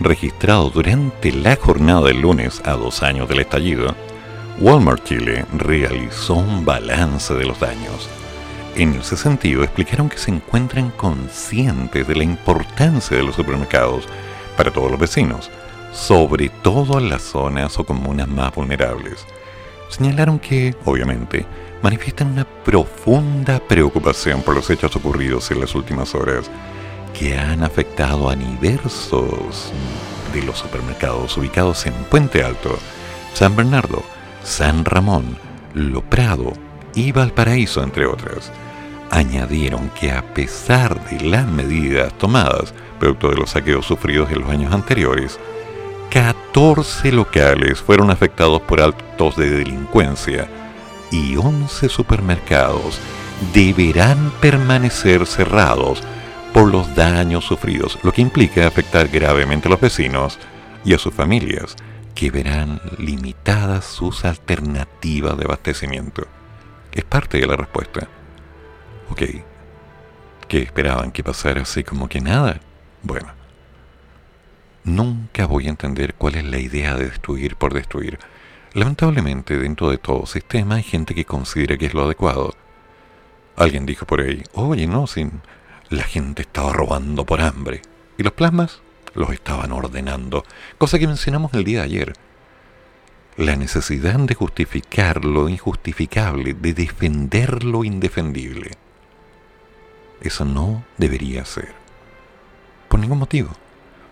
registrados 0.00 0.74
durante 0.74 1.30
la 1.30 1.54
jornada 1.54 2.08
del 2.08 2.20
lunes 2.20 2.60
a 2.64 2.72
dos 2.72 3.04
años 3.04 3.28
del 3.28 3.38
estallido, 3.38 3.94
Walmart 4.58 5.04
Chile 5.04 5.46
realizó 5.56 6.34
un 6.34 6.64
balance 6.64 7.32
de 7.32 7.44
los 7.44 7.60
daños. 7.60 8.08
En 8.74 8.94
ese 8.94 9.16
sentido, 9.16 9.62
explicaron 9.62 10.08
que 10.08 10.18
se 10.18 10.32
encuentran 10.32 10.90
conscientes 10.90 12.08
de 12.08 12.16
la 12.16 12.24
importancia 12.24 13.16
de 13.16 13.22
los 13.22 13.36
supermercados 13.36 14.08
para 14.56 14.72
todos 14.72 14.90
los 14.90 14.98
vecinos, 14.98 15.48
sobre 15.94 16.48
todo 16.48 16.98
en 16.98 17.08
las 17.08 17.22
zonas 17.22 17.78
o 17.78 17.84
comunas 17.84 18.28
más 18.28 18.54
vulnerables. 18.54 19.24
Señalaron 19.88 20.38
que, 20.38 20.74
obviamente, 20.84 21.46
manifiestan 21.82 22.32
una 22.32 22.44
profunda 22.44 23.60
preocupación 23.60 24.42
por 24.42 24.56
los 24.56 24.68
hechos 24.70 24.96
ocurridos 24.96 25.50
en 25.50 25.60
las 25.60 25.74
últimas 25.74 26.14
horas 26.14 26.50
que 27.18 27.38
han 27.38 27.62
afectado 27.62 28.28
a 28.28 28.34
diversos 28.34 29.72
de 30.32 30.42
los 30.42 30.58
supermercados 30.58 31.36
ubicados 31.36 31.86
en 31.86 31.94
Puente 32.10 32.42
Alto, 32.42 32.76
San 33.34 33.54
Bernardo, 33.54 34.02
San 34.42 34.84
Ramón, 34.84 35.38
Lo 35.74 36.02
Prado 36.02 36.52
y 36.94 37.12
Valparaíso, 37.12 37.84
entre 37.84 38.06
otras. 38.06 38.50
Añadieron 39.10 39.90
que 39.90 40.10
a 40.10 40.34
pesar 40.34 41.08
de 41.08 41.20
las 41.20 41.46
medidas 41.46 42.12
tomadas, 42.18 42.74
producto 42.98 43.30
de 43.30 43.36
los 43.36 43.50
saqueos 43.50 43.86
sufridos 43.86 44.30
en 44.32 44.40
los 44.40 44.50
años 44.50 44.74
anteriores, 44.74 45.38
14 46.14 47.10
locales 47.10 47.80
fueron 47.80 48.08
afectados 48.12 48.62
por 48.62 48.80
actos 48.80 49.36
de 49.36 49.50
delincuencia 49.50 50.48
y 51.10 51.34
11 51.34 51.88
supermercados 51.88 53.00
deberán 53.52 54.30
permanecer 54.40 55.26
cerrados 55.26 56.04
por 56.52 56.70
los 56.70 56.94
daños 56.94 57.44
sufridos, 57.44 57.98
lo 58.04 58.12
que 58.12 58.22
implica 58.22 58.64
afectar 58.64 59.08
gravemente 59.08 59.66
a 59.66 59.72
los 59.72 59.80
vecinos 59.80 60.38
y 60.84 60.94
a 60.94 60.98
sus 60.98 61.12
familias, 61.12 61.74
que 62.14 62.30
verán 62.30 62.80
limitadas 62.96 63.84
sus 63.84 64.24
alternativas 64.24 65.36
de 65.36 65.46
abastecimiento. 65.46 66.28
Es 66.92 67.02
parte 67.02 67.38
de 67.38 67.46
la 67.48 67.56
respuesta. 67.56 68.06
Ok. 69.10 69.22
¿Qué 70.46 70.62
esperaban 70.62 71.10
que 71.10 71.24
pasara 71.24 71.62
así 71.62 71.82
como 71.82 72.08
que 72.08 72.20
nada? 72.20 72.60
Bueno. 73.02 73.43
Nunca 74.84 75.46
voy 75.46 75.66
a 75.66 75.70
entender 75.70 76.14
cuál 76.14 76.34
es 76.34 76.44
la 76.44 76.58
idea 76.58 76.94
de 76.94 77.06
destruir 77.06 77.56
por 77.56 77.72
destruir. 77.72 78.18
Lamentablemente, 78.74 79.58
dentro 79.58 79.90
de 79.90 79.96
todo 79.96 80.26
sistema 80.26 80.74
hay 80.74 80.82
gente 80.82 81.14
que 81.14 81.24
considera 81.24 81.78
que 81.78 81.86
es 81.86 81.94
lo 81.94 82.04
adecuado. 82.04 82.54
Alguien 83.56 83.86
dijo 83.86 84.04
por 84.06 84.20
ahí, 84.20 84.42
oye, 84.52 84.86
no, 84.86 85.06
sin 85.06 85.40
la 85.88 86.02
gente 86.02 86.42
estaba 86.42 86.72
robando 86.72 87.24
por 87.24 87.40
hambre. 87.40 87.80
Y 88.18 88.22
los 88.24 88.34
plasmas 88.34 88.82
los 89.14 89.30
estaban 89.30 89.72
ordenando, 89.72 90.44
cosa 90.76 90.98
que 90.98 91.06
mencionamos 91.06 91.54
el 91.54 91.64
día 91.64 91.78
de 91.78 91.84
ayer. 91.84 92.12
La 93.36 93.56
necesidad 93.56 94.18
de 94.18 94.34
justificar 94.34 95.24
lo 95.24 95.48
injustificable, 95.48 96.52
de 96.52 96.74
defender 96.74 97.64
lo 97.64 97.84
indefendible. 97.84 98.72
Eso 100.20 100.44
no 100.44 100.84
debería 100.98 101.44
ser. 101.44 101.72
Por 102.88 103.00
ningún 103.00 103.18
motivo. 103.18 103.50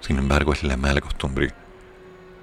Sin 0.02 0.18
embargo, 0.18 0.52
es 0.52 0.64
la 0.64 0.76
mala 0.76 1.00
costumbre. 1.00 1.52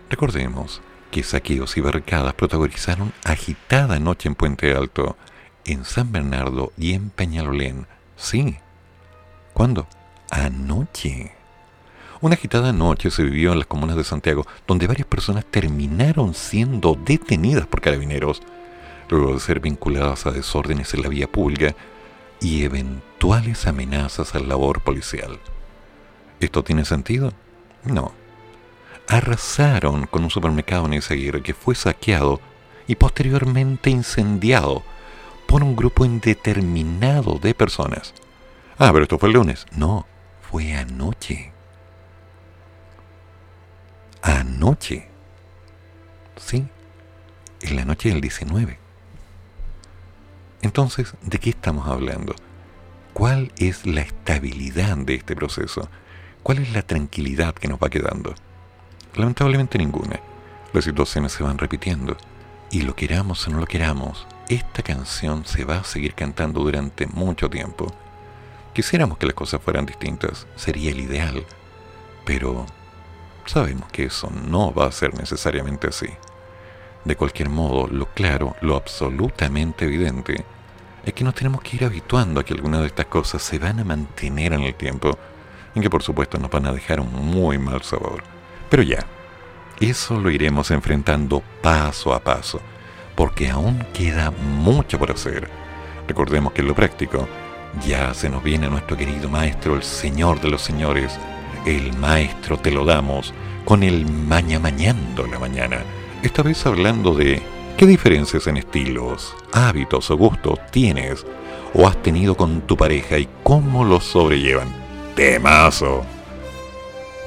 Recordemos 0.09 0.81
que 1.11 1.23
saqueos 1.23 1.77
y 1.77 1.81
barricadas 1.81 2.33
protagonizaron 2.33 3.13
agitada 3.25 3.99
noche 3.99 4.29
en 4.29 4.35
Puente 4.35 4.73
Alto, 4.73 5.17
en 5.65 5.83
San 5.85 6.11
Bernardo 6.11 6.71
y 6.77 6.93
en 6.93 7.09
Peñalolén. 7.09 7.85
Sí. 8.15 8.57
¿Cuándo? 9.53 9.87
Anoche. 10.31 11.33
Una 12.21 12.35
agitada 12.35 12.71
noche 12.71 13.11
se 13.11 13.23
vivió 13.23 13.51
en 13.51 13.59
las 13.59 13.67
comunas 13.67 13.97
de 13.97 14.03
Santiago, 14.03 14.45
donde 14.65 14.87
varias 14.87 15.07
personas 15.07 15.45
terminaron 15.45 16.33
siendo 16.33 16.95
detenidas 16.95 17.67
por 17.67 17.81
carabineros, 17.81 18.41
luego 19.09 19.33
de 19.33 19.39
ser 19.39 19.59
vinculadas 19.59 20.25
a 20.25 20.31
desórdenes 20.31 20.93
en 20.93 21.01
la 21.01 21.09
vía 21.09 21.27
pública 21.27 21.75
y 22.39 22.63
eventuales 22.63 23.67
amenazas 23.67 24.33
al 24.33 24.47
labor 24.47 24.81
policial. 24.81 25.39
¿Esto 26.39 26.63
tiene 26.63 26.85
sentido? 26.85 27.33
No. 27.83 28.13
Arrasaron 29.07 30.05
con 30.05 30.23
un 30.23 30.29
supermercado 30.29 30.85
en 30.85 30.93
Izaguirre 30.93 31.41
que 31.41 31.53
fue 31.53 31.75
saqueado 31.75 32.39
y 32.87 32.95
posteriormente 32.95 33.89
incendiado 33.89 34.83
por 35.47 35.63
un 35.63 35.75
grupo 35.75 36.05
indeterminado 36.05 37.39
de 37.39 37.53
personas. 37.53 38.13
Ah, 38.77 38.91
pero 38.91 39.03
esto 39.03 39.17
fue 39.17 39.29
el 39.29 39.33
lunes. 39.33 39.65
No, 39.75 40.05
fue 40.41 40.75
anoche. 40.75 41.51
Anoche. 44.21 45.07
Sí, 46.37 46.67
en 47.61 47.75
la 47.75 47.85
noche 47.85 48.09
del 48.09 48.21
19. 48.21 48.79
Entonces, 50.61 51.13
¿de 51.21 51.39
qué 51.39 51.49
estamos 51.49 51.87
hablando? 51.87 52.35
¿Cuál 53.13 53.51
es 53.57 53.85
la 53.85 54.01
estabilidad 54.01 54.97
de 54.97 55.15
este 55.15 55.35
proceso? 55.35 55.89
¿Cuál 56.43 56.59
es 56.59 56.73
la 56.73 56.81
tranquilidad 56.81 57.53
que 57.53 57.67
nos 57.67 57.79
va 57.79 57.89
quedando? 57.89 58.33
Lamentablemente 59.15 59.77
ninguna. 59.77 60.19
Las 60.73 60.85
situaciones 60.85 61.33
se 61.33 61.43
van 61.43 61.57
repitiendo. 61.57 62.15
Y 62.71 62.83
lo 62.83 62.95
queramos 62.95 63.45
o 63.47 63.51
no 63.51 63.59
lo 63.59 63.65
queramos, 63.65 64.27
esta 64.47 64.81
canción 64.81 65.45
se 65.45 65.65
va 65.65 65.77
a 65.77 65.83
seguir 65.83 66.13
cantando 66.13 66.61
durante 66.61 67.07
mucho 67.07 67.49
tiempo. 67.49 67.93
Quisiéramos 68.73 69.17
que 69.17 69.25
las 69.25 69.35
cosas 69.35 69.61
fueran 69.61 69.85
distintas, 69.85 70.47
sería 70.55 70.91
el 70.91 70.99
ideal. 70.99 71.45
Pero 72.25 72.65
sabemos 73.45 73.91
que 73.91 74.05
eso 74.05 74.31
no 74.47 74.73
va 74.73 74.85
a 74.85 74.91
ser 74.91 75.15
necesariamente 75.15 75.87
así. 75.87 76.07
De 77.03 77.15
cualquier 77.15 77.49
modo, 77.49 77.87
lo 77.87 78.05
claro, 78.13 78.55
lo 78.61 78.75
absolutamente 78.75 79.85
evidente, 79.85 80.45
es 81.05 81.13
que 81.13 81.23
nos 81.23 81.35
tenemos 81.35 81.61
que 81.61 81.77
ir 81.77 81.85
habituando 81.85 82.39
a 82.39 82.43
que 82.45 82.53
algunas 82.53 82.81
de 82.81 82.87
estas 82.87 83.07
cosas 83.07 83.41
se 83.41 83.57
van 83.57 83.79
a 83.79 83.83
mantener 83.83 84.53
en 84.53 84.61
el 84.61 84.75
tiempo, 84.75 85.17
que 85.81 85.89
por 85.89 86.03
supuesto 86.03 86.37
nos 86.37 86.51
van 86.51 86.67
a 86.67 86.71
dejar 86.71 86.99
un 86.99 87.13
muy 87.13 87.57
mal 87.57 87.81
sabor. 87.83 88.23
Pero 88.69 88.83
ya, 88.83 89.05
eso 89.79 90.19
lo 90.19 90.29
iremos 90.29 90.71
enfrentando 90.71 91.41
paso 91.61 92.13
a 92.13 92.19
paso, 92.19 92.59
porque 93.15 93.49
aún 93.49 93.85
queda 93.93 94.31
mucho 94.31 94.99
por 94.99 95.11
hacer. 95.11 95.49
Recordemos 96.07 96.53
que 96.53 96.61
en 96.61 96.67
lo 96.67 96.75
práctico 96.75 97.27
ya 97.87 98.13
se 98.13 98.29
nos 98.29 98.43
viene 98.43 98.69
nuestro 98.69 98.97
querido 98.97 99.29
maestro, 99.29 99.75
el 99.75 99.83
Señor 99.83 100.41
de 100.41 100.49
los 100.49 100.61
Señores, 100.61 101.17
el 101.65 101.95
Maestro 101.97 102.57
te 102.57 102.71
lo 102.71 102.85
damos, 102.85 103.33
con 103.65 103.83
el 103.83 104.05
maña 104.05 104.59
mañando 104.59 105.27
la 105.27 105.39
mañana. 105.39 105.83
Esta 106.23 106.41
vez 106.41 106.65
hablando 106.65 107.13
de 107.13 107.41
qué 107.77 107.85
diferencias 107.85 108.47
en 108.47 108.57
estilos, 108.57 109.35
hábitos 109.53 110.09
o 110.11 110.17
gustos 110.17 110.59
tienes 110.71 111.25
o 111.73 111.87
has 111.87 112.01
tenido 112.01 112.35
con 112.35 112.61
tu 112.61 112.75
pareja 112.75 113.17
y 113.17 113.29
cómo 113.43 113.85
los 113.85 114.03
sobrellevan. 114.03 114.88
Temazo. 115.19 116.05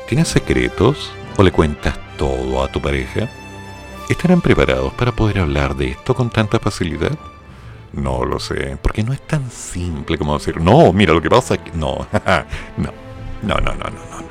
¿Tienes 0.09 0.29
secretos 0.29 1.13
o 1.37 1.43
le 1.43 1.53
cuentas 1.53 1.99
todo 2.17 2.65
a 2.65 2.69
tu 2.69 2.81
pareja? 2.81 3.29
¿Estarán 4.09 4.41
preparados 4.41 4.95
para 4.95 5.13
poder 5.13 5.41
hablar 5.41 5.77
de 5.77 5.89
esto 5.91 6.15
con 6.15 6.31
tanta 6.31 6.59
facilidad? 6.59 7.13
No 7.93 8.25
lo 8.25 8.41
sé, 8.41 8.79
porque 8.81 9.03
no 9.03 9.13
es 9.13 9.21
tan 9.21 9.51
simple 9.51 10.17
como 10.17 10.39
decir, 10.39 10.59
no, 10.59 10.91
mira 10.95 11.13
lo 11.13 11.21
que 11.21 11.29
pasa. 11.29 11.59
que-". 11.59 11.71
No, 11.77 12.07
no, 12.79 12.93
no, 13.43 13.61
no, 13.61 13.75
no, 13.75 13.91
no. 13.91 14.23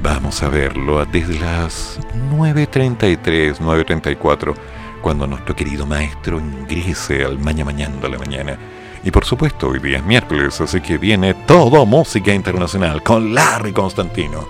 Vamos 0.00 0.40
a 0.44 0.48
verlo 0.48 1.04
desde 1.06 1.40
las 1.40 1.98
9.33, 2.30 3.56
9.34, 3.56 4.54
cuando 5.02 5.26
nuestro 5.26 5.56
querido 5.56 5.86
maestro 5.86 6.38
ingrese 6.38 7.24
al 7.24 7.36
Maña 7.36 7.64
Mañando 7.64 8.06
a 8.06 8.10
la 8.10 8.18
mañana. 8.18 8.56
Y 9.02 9.10
por 9.10 9.24
supuesto, 9.24 9.68
hoy 9.68 9.78
día 9.78 9.98
es 9.98 10.04
miércoles, 10.04 10.60
así 10.60 10.80
que 10.80 10.98
viene 10.98 11.32
todo 11.32 11.86
música 11.86 12.34
internacional 12.34 13.02
con 13.02 13.34
Larry 13.34 13.72
Constantino. 13.72 14.46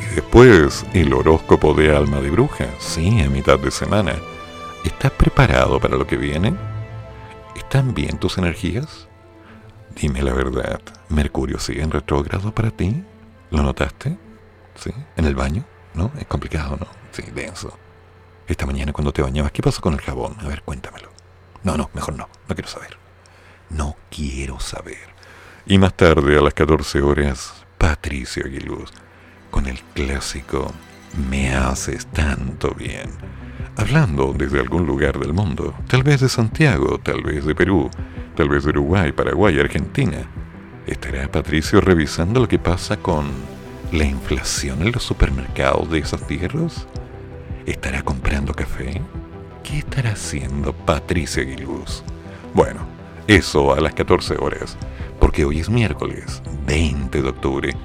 Y 0.00 0.14
después, 0.14 0.86
el 0.94 1.12
horóscopo 1.12 1.74
de 1.74 1.94
alma 1.94 2.20
de 2.20 2.30
bruja, 2.30 2.66
sí, 2.78 3.20
a 3.20 3.28
mitad 3.28 3.58
de 3.58 3.70
semana. 3.70 4.14
¿Estás 4.84 5.10
preparado 5.12 5.78
para 5.78 5.96
lo 5.96 6.06
que 6.06 6.16
viene? 6.16 6.54
¿Están 7.54 7.92
bien 7.92 8.18
tus 8.18 8.38
energías? 8.38 9.08
Dime 9.94 10.22
la 10.22 10.32
verdad, 10.32 10.80
¿Mercurio 11.10 11.58
sigue 11.58 11.82
en 11.82 11.90
retrógrado 11.90 12.54
para 12.54 12.70
ti? 12.70 13.04
¿Lo 13.50 13.62
notaste? 13.62 14.16
¿Sí? 14.74 14.90
¿En 15.16 15.26
el 15.26 15.34
baño? 15.34 15.64
¿No? 15.92 16.10
Es 16.18 16.26
complicado, 16.26 16.78
¿no? 16.80 16.86
Sí, 17.10 17.24
denso. 17.34 17.76
Esta 18.46 18.64
mañana 18.64 18.94
cuando 18.94 19.12
te 19.12 19.20
bañabas, 19.20 19.52
¿qué 19.52 19.62
pasó 19.62 19.82
con 19.82 19.92
el 19.92 20.00
jabón? 20.00 20.36
A 20.40 20.48
ver, 20.48 20.62
cuéntamelo. 20.62 21.10
No, 21.62 21.76
no, 21.76 21.90
mejor 21.92 22.14
no, 22.14 22.28
no 22.48 22.54
quiero 22.54 22.68
saber. 22.68 23.01
No 23.72 23.96
quiero 24.10 24.60
saber. 24.60 25.12
Y 25.66 25.78
más 25.78 25.94
tarde, 25.96 26.38
a 26.38 26.42
las 26.42 26.54
14 26.54 27.00
horas, 27.00 27.64
Patricio 27.78 28.44
Aguiluz, 28.44 28.90
con 29.50 29.66
el 29.66 29.80
clásico 29.94 30.72
Me 31.30 31.54
haces 31.54 32.06
tanto 32.06 32.74
bien. 32.74 33.10
Hablando 33.76 34.34
desde 34.36 34.60
algún 34.60 34.86
lugar 34.86 35.18
del 35.18 35.32
mundo, 35.32 35.74
tal 35.88 36.02
vez 36.02 36.20
de 36.20 36.28
Santiago, 36.28 36.98
tal 36.98 37.22
vez 37.22 37.44
de 37.44 37.54
Perú, 37.54 37.90
tal 38.36 38.48
vez 38.48 38.64
de 38.64 38.70
Uruguay, 38.70 39.12
Paraguay, 39.12 39.58
Argentina. 39.58 40.18
¿Estará 40.86 41.30
Patricio 41.30 41.80
revisando 41.80 42.40
lo 42.40 42.48
que 42.48 42.58
pasa 42.58 42.96
con 42.96 43.30
la 43.92 44.04
inflación 44.04 44.82
en 44.82 44.92
los 44.92 45.02
supermercados 45.02 45.90
de 45.90 45.98
esas 46.00 46.26
tierras? 46.26 46.86
¿Estará 47.66 48.02
comprando 48.02 48.52
café? 48.52 49.00
¿Qué 49.62 49.78
estará 49.78 50.10
haciendo 50.10 50.72
Patricia 50.72 51.42
Aguiluz? 51.42 52.02
Bueno, 52.52 52.91
eso 53.26 53.72
a 53.72 53.80
las 53.80 53.94
14 53.94 54.36
horas, 54.38 54.76
porque 55.20 55.44
hoy 55.44 55.60
es 55.60 55.70
miércoles 55.70 56.42
20 56.66 57.22
de 57.22 57.28
octubre 57.28 57.76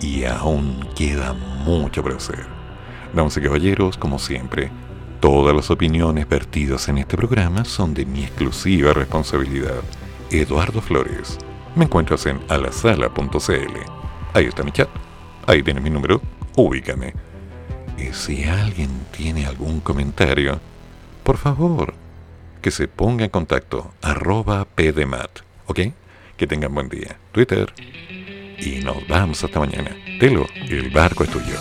y 0.00 0.24
aún 0.24 0.88
queda 0.96 1.32
mucho 1.32 2.02
por 2.02 2.12
hacer. 2.12 2.46
Damas 3.12 3.36
y 3.36 3.40
caballeros, 3.40 3.96
como 3.96 4.18
siempre, 4.18 4.70
todas 5.20 5.54
las 5.54 5.70
opiniones 5.70 6.28
vertidas 6.28 6.88
en 6.88 6.98
este 6.98 7.16
programa 7.16 7.64
son 7.64 7.94
de 7.94 8.06
mi 8.06 8.24
exclusiva 8.24 8.92
responsabilidad. 8.92 9.82
Eduardo 10.30 10.80
Flores. 10.80 11.38
Me 11.74 11.84
encuentras 11.84 12.26
en 12.26 12.40
alasala.cl. 12.48 13.76
Ahí 14.34 14.44
está 14.44 14.62
mi 14.62 14.72
chat. 14.72 14.88
Ahí 15.46 15.62
tienes 15.62 15.82
mi 15.82 15.90
número. 15.90 16.20
Ubícame. 16.56 17.14
Y 17.96 18.12
si 18.12 18.44
alguien 18.44 18.90
tiene 19.10 19.46
algún 19.46 19.80
comentario, 19.80 20.60
por 21.24 21.36
favor, 21.36 21.94
que 22.60 22.70
se 22.70 22.88
ponga 22.88 23.24
en 23.24 23.30
contacto. 23.30 23.92
Arroba 24.02 24.64
pdemat. 24.64 25.30
¿Ok? 25.66 25.80
Que 26.36 26.46
tengan 26.46 26.74
buen 26.74 26.88
día. 26.88 27.16
Twitter. 27.32 27.72
Y 28.58 28.80
nos 28.84 29.06
vamos 29.08 29.42
hasta 29.44 29.60
mañana. 29.60 29.96
Telo, 30.18 30.46
el 30.68 30.90
barco 30.90 31.24
es 31.24 31.30
tuyo. 31.30 31.54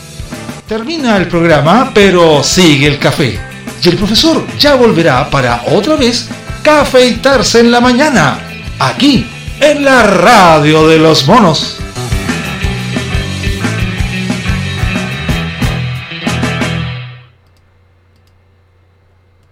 Termina 0.68 1.18
el 1.18 1.28
programa, 1.28 1.92
pero 1.94 2.44
sigue 2.44 2.88
el 2.88 3.00
café. 3.00 3.40
Y 3.84 3.90
el 3.90 3.98
profesor 3.98 4.46
ya 4.58 4.76
volverá 4.76 5.30
para 5.30 5.64
otra 5.68 5.96
vez 5.96 6.30
cafeitarse 6.64 7.60
en 7.60 7.72
la 7.72 7.80
mañana, 7.80 8.40
aquí, 8.80 9.26
en 9.62 9.86
la 9.86 10.04
radio 10.04 10.88
de 10.88 10.98
los 10.98 11.28
monos. 11.28 11.80